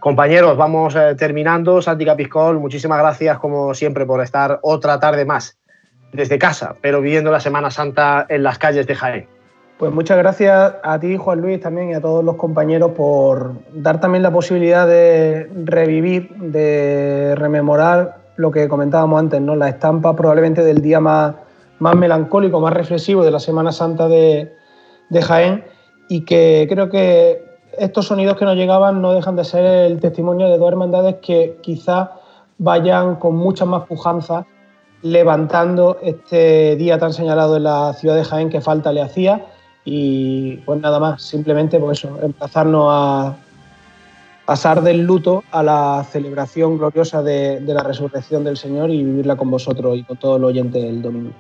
Compañeros, 0.01 0.56
vamos 0.56 0.94
eh, 0.94 1.15
terminando. 1.16 1.82
Santi 1.82 2.05
Capiscol, 2.05 2.61
muchísimas 2.61 2.98
gracias 2.98 3.39
como 3.39 3.74
siempre 3.74 4.06
por 4.06 4.23
estar 4.23 4.61
otra 4.62 5.01
tarde 5.01 5.24
más 5.24 5.59
desde 6.12 6.39
casa, 6.39 6.77
pero 6.81 7.01
viviendo 7.01 7.32
la 7.32 7.40
Semana 7.40 7.70
Santa 7.70 8.24
en 8.28 8.44
las 8.44 8.59
calles 8.59 8.86
de 8.86 8.94
Jaén. 8.94 9.34
Pues 9.79 9.93
muchas 9.93 10.19
gracias 10.19 10.75
a 10.85 11.01
ti, 11.01 11.17
Juan 11.17 11.41
Luis, 11.41 11.61
también 11.61 11.91
y 11.91 11.95
a 11.95 12.01
todos 12.01 12.25
los 12.25 12.37
compañeros 12.37 12.93
por 12.93 13.55
dar 13.73 14.01
también 14.01 14.23
la 14.23 14.31
posibilidad 14.31 14.87
de 14.87 15.51
revivir, 15.65 16.31
de 16.37 17.35
rememorar 17.37 18.19
lo 18.37 18.53
que 18.53 18.69
comentábamos 18.69 19.19
antes, 19.19 19.41
¿no? 19.41 19.57
La 19.57 19.69
estampa 19.69 20.15
probablemente 20.15 20.63
del 20.63 20.81
día 20.81 21.01
más, 21.01 21.35
más 21.81 21.97
melancólico, 21.97 22.61
más 22.61 22.73
reflexivo 22.73 23.25
de 23.25 23.33
la 23.33 23.41
Semana 23.41 23.73
Santa 23.73 24.07
de, 24.07 24.53
de 25.11 25.23
Jaén 25.23 25.65
y 26.09 26.25
que 26.25 26.67
creo 26.69 26.89
que 26.89 27.45
estos 27.77 28.07
sonidos 28.07 28.37
que 28.37 28.45
nos 28.45 28.55
llegaban 28.55 29.03
no 29.03 29.13
dejan 29.13 29.35
de 29.35 29.45
ser 29.45 29.67
el 29.67 29.99
testimonio 29.99 30.49
de 30.49 30.57
dos 30.57 30.69
hermandades 30.69 31.17
que 31.21 31.59
quizás 31.63 32.11
vayan 32.59 33.17
con 33.17 33.35
mucha 33.35 33.65
más 33.65 33.87
pujanza 33.87 34.47
levantando 35.03 35.99
este 36.01 36.77
día 36.77 36.99
tan 36.99 37.13
señalado 37.13 37.57
en 37.57 37.65
la 37.65 37.93
ciudad 37.95 38.15
de 38.15 38.25
Jaén 38.25 38.51
que 38.51 38.61
falta 38.61 38.93
le 38.93 39.03
hacía 39.03 39.47
y 39.85 40.56
pues 40.59 40.81
nada 40.81 40.98
más, 40.98 41.23
simplemente 41.23 41.78
por 41.78 41.93
eso, 41.93 42.19
emplazarnos 42.23 42.86
a 42.90 43.36
pasar 44.47 44.82
del 44.82 45.02
luto 45.02 45.44
a 45.51 45.62
la 45.62 46.06
celebración 46.11 46.78
gloriosa 46.78 47.23
de, 47.23 47.61
de 47.61 47.74
la 47.74 47.82
resurrección 47.82 48.44
del 48.44 48.56
Señor 48.56 48.90
y 48.90 49.02
vivirla 49.02 49.36
con 49.36 49.51
vosotros 49.51 49.97
y 49.98 50.05
con 50.05 50.16
todo 50.16 50.36
el 50.36 50.44
oyente 50.44 50.86
el 50.86 51.02
domingo. 51.02 51.32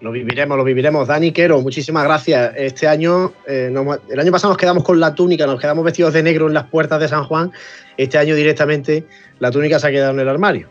Lo 0.00 0.12
viviremos, 0.12 0.56
lo 0.56 0.64
viviremos. 0.64 1.08
Dani 1.08 1.30
Quero, 1.30 1.60
muchísimas 1.60 2.04
gracias. 2.04 2.54
Este 2.56 2.88
año, 2.88 3.32
eh, 3.46 3.68
nos, 3.70 3.98
el 4.08 4.18
año 4.18 4.32
pasado 4.32 4.52
nos 4.52 4.58
quedamos 4.58 4.82
con 4.82 4.98
la 4.98 5.14
túnica, 5.14 5.46
nos 5.46 5.60
quedamos 5.60 5.84
vestidos 5.84 6.14
de 6.14 6.22
negro 6.22 6.48
en 6.48 6.54
las 6.54 6.64
puertas 6.64 7.00
de 7.00 7.08
San 7.08 7.24
Juan. 7.24 7.52
Este 7.98 8.16
año 8.16 8.34
directamente 8.34 9.06
la 9.40 9.50
túnica 9.50 9.78
se 9.78 9.88
ha 9.88 9.90
quedado 9.90 10.12
en 10.12 10.20
el 10.20 10.28
armario. 10.28 10.68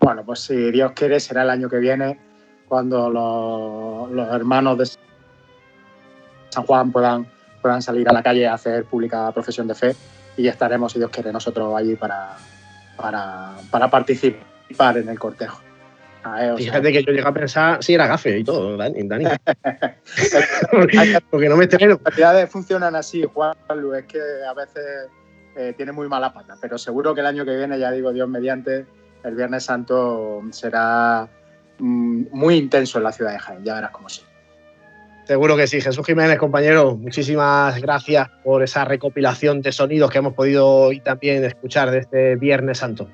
Bueno, 0.00 0.22
pues 0.24 0.40
si 0.40 0.70
Dios 0.70 0.92
quiere, 0.92 1.18
será 1.18 1.44
el 1.44 1.50
año 1.50 1.70
que 1.70 1.78
viene 1.78 2.18
cuando 2.68 3.08
los, 3.08 4.10
los 4.10 4.34
hermanos 4.34 4.76
de 4.76 4.86
San 6.52 6.64
Juan 6.64 6.92
puedan, 6.92 7.26
puedan 7.62 7.80
salir 7.80 8.08
a 8.08 8.12
la 8.12 8.22
calle 8.22 8.46
a 8.46 8.54
hacer 8.54 8.84
pública 8.84 9.32
profesión 9.32 9.66
de 9.66 9.74
fe 9.74 9.96
y 10.36 10.48
estaremos, 10.48 10.92
si 10.92 10.98
Dios 10.98 11.10
quiere, 11.10 11.32
nosotros 11.32 11.74
allí 11.76 11.96
para, 11.96 12.36
para, 12.96 13.52
para 13.70 13.90
participar 13.90 14.98
en 14.98 15.08
el 15.08 15.18
cortejo. 15.18 15.60
Ver, 16.24 16.56
Fíjate 16.56 16.92
que 16.92 17.02
yo 17.02 17.12
llegué 17.12 17.26
a 17.26 17.32
pensar 17.32 17.82
si 17.82 17.94
era 17.94 18.06
gafe 18.06 18.38
y 18.38 18.44
todo, 18.44 18.76
Dani. 18.76 19.08
Dani. 19.08 19.24
Porque 21.30 21.48
no 21.48 21.56
me 21.56 21.64
estreno. 21.64 21.98
Las 22.04 22.16
realidades 22.16 22.50
funcionan 22.50 22.94
así, 22.94 23.24
Juan 23.24 23.56
Luis, 23.74 24.02
es 24.02 24.06
que 24.06 24.20
a 24.48 24.54
veces 24.54 25.08
eh, 25.56 25.74
tiene 25.76 25.90
muy 25.90 26.08
mala 26.08 26.32
pata, 26.32 26.56
pero 26.60 26.78
seguro 26.78 27.12
que 27.14 27.22
el 27.22 27.26
año 27.26 27.44
que 27.44 27.56
viene, 27.56 27.76
ya 27.78 27.90
digo 27.90 28.12
Dios 28.12 28.28
mediante, 28.28 28.86
el 29.24 29.34
Viernes 29.34 29.64
Santo 29.64 30.42
será 30.50 31.28
mm, 31.78 32.26
muy 32.30 32.56
intenso 32.56 32.98
en 32.98 33.04
la 33.04 33.12
ciudad 33.12 33.32
de 33.32 33.40
Jaén, 33.40 33.64
ya 33.64 33.74
verás 33.74 33.90
cómo 33.90 34.08
sí. 34.08 34.22
Seguro 35.24 35.56
que 35.56 35.66
sí. 35.66 35.80
Jesús 35.80 36.04
Jiménez, 36.04 36.38
compañero, 36.38 36.96
muchísimas 36.96 37.80
gracias 37.80 38.28
por 38.42 38.62
esa 38.62 38.84
recopilación 38.84 39.62
de 39.62 39.72
sonidos 39.72 40.10
que 40.10 40.18
hemos 40.18 40.34
podido 40.34 40.66
hoy 40.66 41.00
también 41.00 41.44
escuchar 41.44 41.90
de 41.90 41.98
este 41.98 42.36
Viernes 42.36 42.78
Santo. 42.78 43.08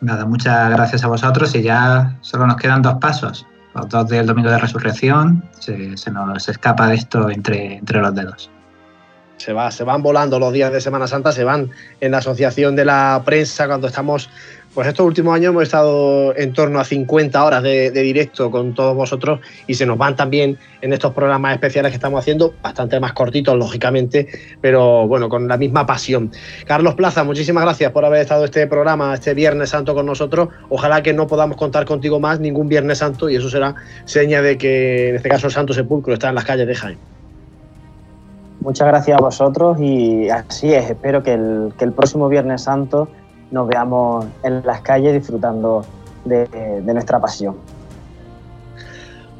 Nada, 0.00 0.24
muchas 0.24 0.70
gracias 0.70 1.04
a 1.04 1.08
vosotros 1.08 1.54
y 1.54 1.62
ya 1.62 2.16
solo 2.20 2.46
nos 2.46 2.56
quedan 2.56 2.82
dos 2.82 2.94
pasos. 3.00 3.46
Los 3.74 3.88
dos 3.88 4.08
del 4.08 4.26
Domingo 4.26 4.50
de 4.50 4.58
Resurrección, 4.58 5.44
se, 5.58 5.96
se 5.98 6.10
nos 6.10 6.48
escapa 6.48 6.92
esto 6.94 7.28
entre, 7.28 7.76
entre 7.76 8.00
los 8.00 8.14
dedos. 8.14 8.50
Se, 9.36 9.52
va, 9.52 9.70
se 9.70 9.84
van 9.84 10.02
volando 10.02 10.38
los 10.38 10.52
días 10.52 10.72
de 10.72 10.80
Semana 10.80 11.06
Santa, 11.06 11.30
se 11.32 11.44
van 11.44 11.70
en 12.00 12.12
la 12.12 12.18
asociación 12.18 12.74
de 12.74 12.86
la 12.86 13.20
prensa 13.24 13.66
cuando 13.66 13.86
estamos 13.86 14.30
pues 14.76 14.88
estos 14.88 15.06
últimos 15.06 15.34
años 15.34 15.52
hemos 15.52 15.62
estado 15.62 16.36
en 16.36 16.52
torno 16.52 16.78
a 16.78 16.84
50 16.84 17.42
horas 17.42 17.62
de, 17.62 17.90
directo 17.90 18.50
con 18.50 18.74
todos 18.74 18.94
vosotros 18.94 19.40
y 19.66 19.72
se 19.72 19.86
nos 19.86 19.96
van 19.96 20.16
también 20.16 20.58
en 20.82 20.92
estos 20.92 21.14
programas 21.14 21.54
especiales 21.54 21.92
que 21.92 21.96
estamos 21.96 22.20
haciendo, 22.20 22.52
bastante 22.62 23.00
más 23.00 23.14
cortitos, 23.14 23.56
lógicamente, 23.56 24.28
pero 24.60 25.08
bueno, 25.08 25.30
con 25.30 25.48
la 25.48 25.56
misma 25.56 25.86
pasión. 25.86 26.30
Carlos 26.66 26.94
Plaza, 26.94 27.24
muchísimas 27.24 27.64
gracias 27.64 27.90
por 27.90 28.04
haber 28.04 28.20
estado 28.20 28.44
este 28.44 28.66
programa, 28.66 29.14
este 29.14 29.32
Viernes 29.32 29.70
Santo 29.70 29.94
con 29.94 30.04
nosotros. 30.04 30.50
Ojalá 30.68 31.02
que 31.02 31.14
no 31.14 31.26
podamos 31.26 31.56
contar 31.56 31.86
contigo 31.86 32.20
más 32.20 32.38
ningún 32.38 32.68
Viernes 32.68 32.98
Santo 32.98 33.30
y 33.30 33.36
eso 33.36 33.48
será 33.48 33.76
seña 34.04 34.42
de 34.42 34.58
que 34.58 35.08
en 35.08 35.16
este 35.16 35.30
caso 35.30 35.46
el 35.46 35.54
Santo 35.54 35.72
Sepulcro 35.72 36.12
está 36.12 36.28
en 36.28 36.34
las 36.34 36.44
calles 36.44 36.66
de 36.66 36.74
Jaén. 36.74 36.98
Muchas 38.60 38.88
gracias 38.88 39.16
a 39.18 39.22
vosotros 39.22 39.78
y 39.80 40.28
así 40.28 40.74
es, 40.74 40.90
espero 40.90 41.22
que 41.22 41.32
el, 41.32 41.72
que 41.78 41.86
el 41.86 41.92
próximo 41.92 42.28
Viernes 42.28 42.64
Santo 42.64 43.08
nos 43.50 43.68
veamos 43.68 44.26
en 44.42 44.64
las 44.64 44.80
calles 44.80 45.14
disfrutando 45.14 45.84
de, 46.24 46.80
nuestra 46.82 47.20
pasión. 47.20 47.56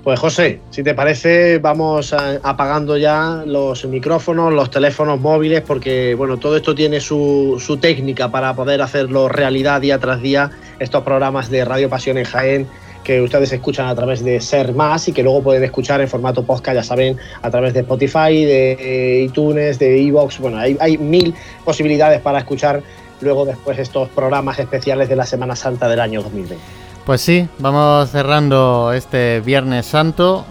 Pues 0.04 0.20
José, 0.20 0.60
si 0.70 0.84
te 0.84 0.94
parece, 0.94 1.58
vamos 1.58 2.14
apagando 2.42 2.96
ya 2.96 3.42
los 3.44 3.84
micrófonos, 3.86 4.52
los 4.52 4.70
teléfonos 4.70 5.20
móviles, 5.20 5.62
porque 5.62 6.14
bueno, 6.14 6.36
todo 6.36 6.56
esto 6.56 6.76
tiene 6.76 7.00
su, 7.00 7.78
técnica 7.80 8.30
para 8.30 8.54
poder 8.54 8.82
hacerlo 8.82 9.28
realidad 9.28 9.80
día 9.80 9.98
tras 9.98 10.22
día, 10.22 10.50
estos 10.78 11.02
programas 11.02 11.50
de 11.50 11.64
Radio 11.64 11.90
Pasión 11.90 12.18
en 12.18 12.24
Jaén 12.24 12.68
que 13.02 13.22
ustedes 13.22 13.52
escuchan 13.52 13.86
a 13.86 13.94
través 13.94 14.24
de 14.24 14.40
Ser 14.40 14.74
Más 14.74 15.06
y 15.06 15.12
que 15.12 15.22
luego 15.22 15.40
pueden 15.40 15.62
escuchar 15.62 16.00
en 16.00 16.08
formato 16.08 16.44
podcast, 16.44 16.74
ya 16.74 16.82
saben, 16.82 17.16
a 17.40 17.48
través 17.52 17.72
de 17.72 17.80
Spotify, 17.80 18.44
de 18.44 19.22
iTunes, 19.28 19.78
de 19.78 20.08
Evox, 20.08 20.40
bueno, 20.40 20.58
hay 20.58 20.98
mil 20.98 21.32
posibilidades 21.64 22.20
para 22.20 22.40
escuchar 22.40 22.82
luego 23.20 23.44
después 23.44 23.78
estos 23.78 24.08
programas 24.08 24.58
especiales 24.58 25.08
de 25.08 25.16
la 25.16 25.26
Semana 25.26 25.56
Santa 25.56 25.88
del 25.88 26.00
año 26.00 26.22
2020. 26.22 26.62
Pues 27.04 27.20
sí, 27.20 27.48
vamos 27.58 28.10
cerrando 28.10 28.92
este 28.92 29.40
Viernes 29.40 29.86
Santo. 29.86 30.44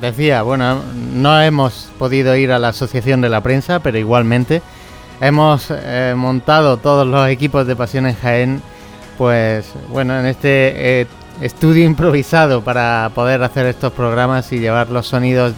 Decía, 0.00 0.42
bueno, 0.42 0.80
no 1.14 1.40
hemos 1.40 1.88
podido 1.98 2.36
ir 2.36 2.52
a 2.52 2.58
la 2.58 2.68
Asociación 2.68 3.20
de 3.20 3.30
la 3.30 3.40
Prensa, 3.40 3.80
pero 3.80 3.96
igualmente 3.98 4.60
hemos 5.20 5.68
eh, 5.70 6.14
montado 6.16 6.76
todos 6.76 7.06
los 7.06 7.28
equipos 7.28 7.66
de 7.66 7.76
Pasión 7.76 8.06
en 8.06 8.14
Jaén, 8.14 8.62
pues 9.16 9.66
bueno, 9.88 10.18
en 10.18 10.26
este 10.26 11.00
eh, 11.00 11.06
estudio 11.40 11.84
improvisado 11.84 12.62
para 12.62 13.10
poder 13.14 13.42
hacer 13.42 13.66
estos 13.66 13.92
programas 13.92 14.52
y 14.52 14.58
llevar 14.58 14.90
los 14.90 15.06
sonidos 15.06 15.54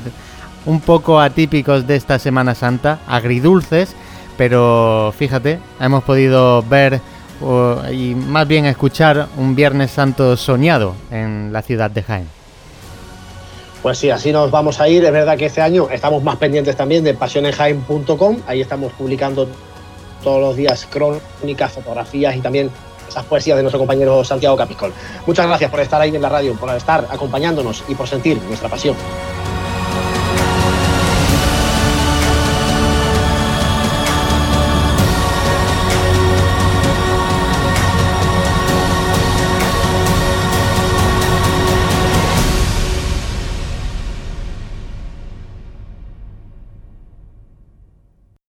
un 0.64 0.80
poco 0.80 1.20
atípicos 1.20 1.86
de 1.86 1.96
esta 1.96 2.18
Semana 2.18 2.54
Santa, 2.54 2.98
agridulces, 3.06 3.96
pero 4.36 5.12
fíjate, 5.16 5.58
hemos 5.80 6.04
podido 6.04 6.62
ver 6.62 7.00
y 7.92 8.14
más 8.14 8.48
bien 8.48 8.64
escuchar 8.66 9.28
un 9.36 9.54
Viernes 9.54 9.90
Santo 9.90 10.36
soñado 10.36 10.94
en 11.10 11.52
la 11.52 11.62
ciudad 11.62 11.90
de 11.90 12.02
Jaén. 12.02 12.28
Pues 13.82 13.98
sí, 13.98 14.10
así 14.10 14.32
nos 14.32 14.50
vamos 14.50 14.80
a 14.80 14.88
ir. 14.88 15.04
Es 15.04 15.12
verdad 15.12 15.36
que 15.36 15.46
este 15.46 15.60
año 15.60 15.88
estamos 15.90 16.22
más 16.22 16.36
pendientes 16.36 16.74
también 16.76 17.04
de 17.04 17.14
pasionenjaén.com. 17.14 18.38
Ahí 18.46 18.60
estamos 18.60 18.92
publicando 18.94 19.48
todos 20.24 20.40
los 20.40 20.56
días 20.56 20.88
crónicas, 20.90 21.72
fotografías 21.72 22.34
y 22.34 22.40
también 22.40 22.70
esas 23.08 23.24
poesías 23.26 23.56
de 23.56 23.62
nuestro 23.62 23.78
compañero 23.78 24.24
Santiago 24.24 24.56
Capiscol. 24.56 24.92
Muchas 25.26 25.46
gracias 25.46 25.70
por 25.70 25.80
estar 25.80 26.00
ahí 26.00 26.14
en 26.14 26.22
la 26.22 26.28
radio, 26.28 26.54
por 26.54 26.74
estar 26.74 27.06
acompañándonos 27.10 27.84
y 27.86 27.94
por 27.94 28.08
sentir 28.08 28.40
nuestra 28.48 28.68
pasión. 28.68 28.96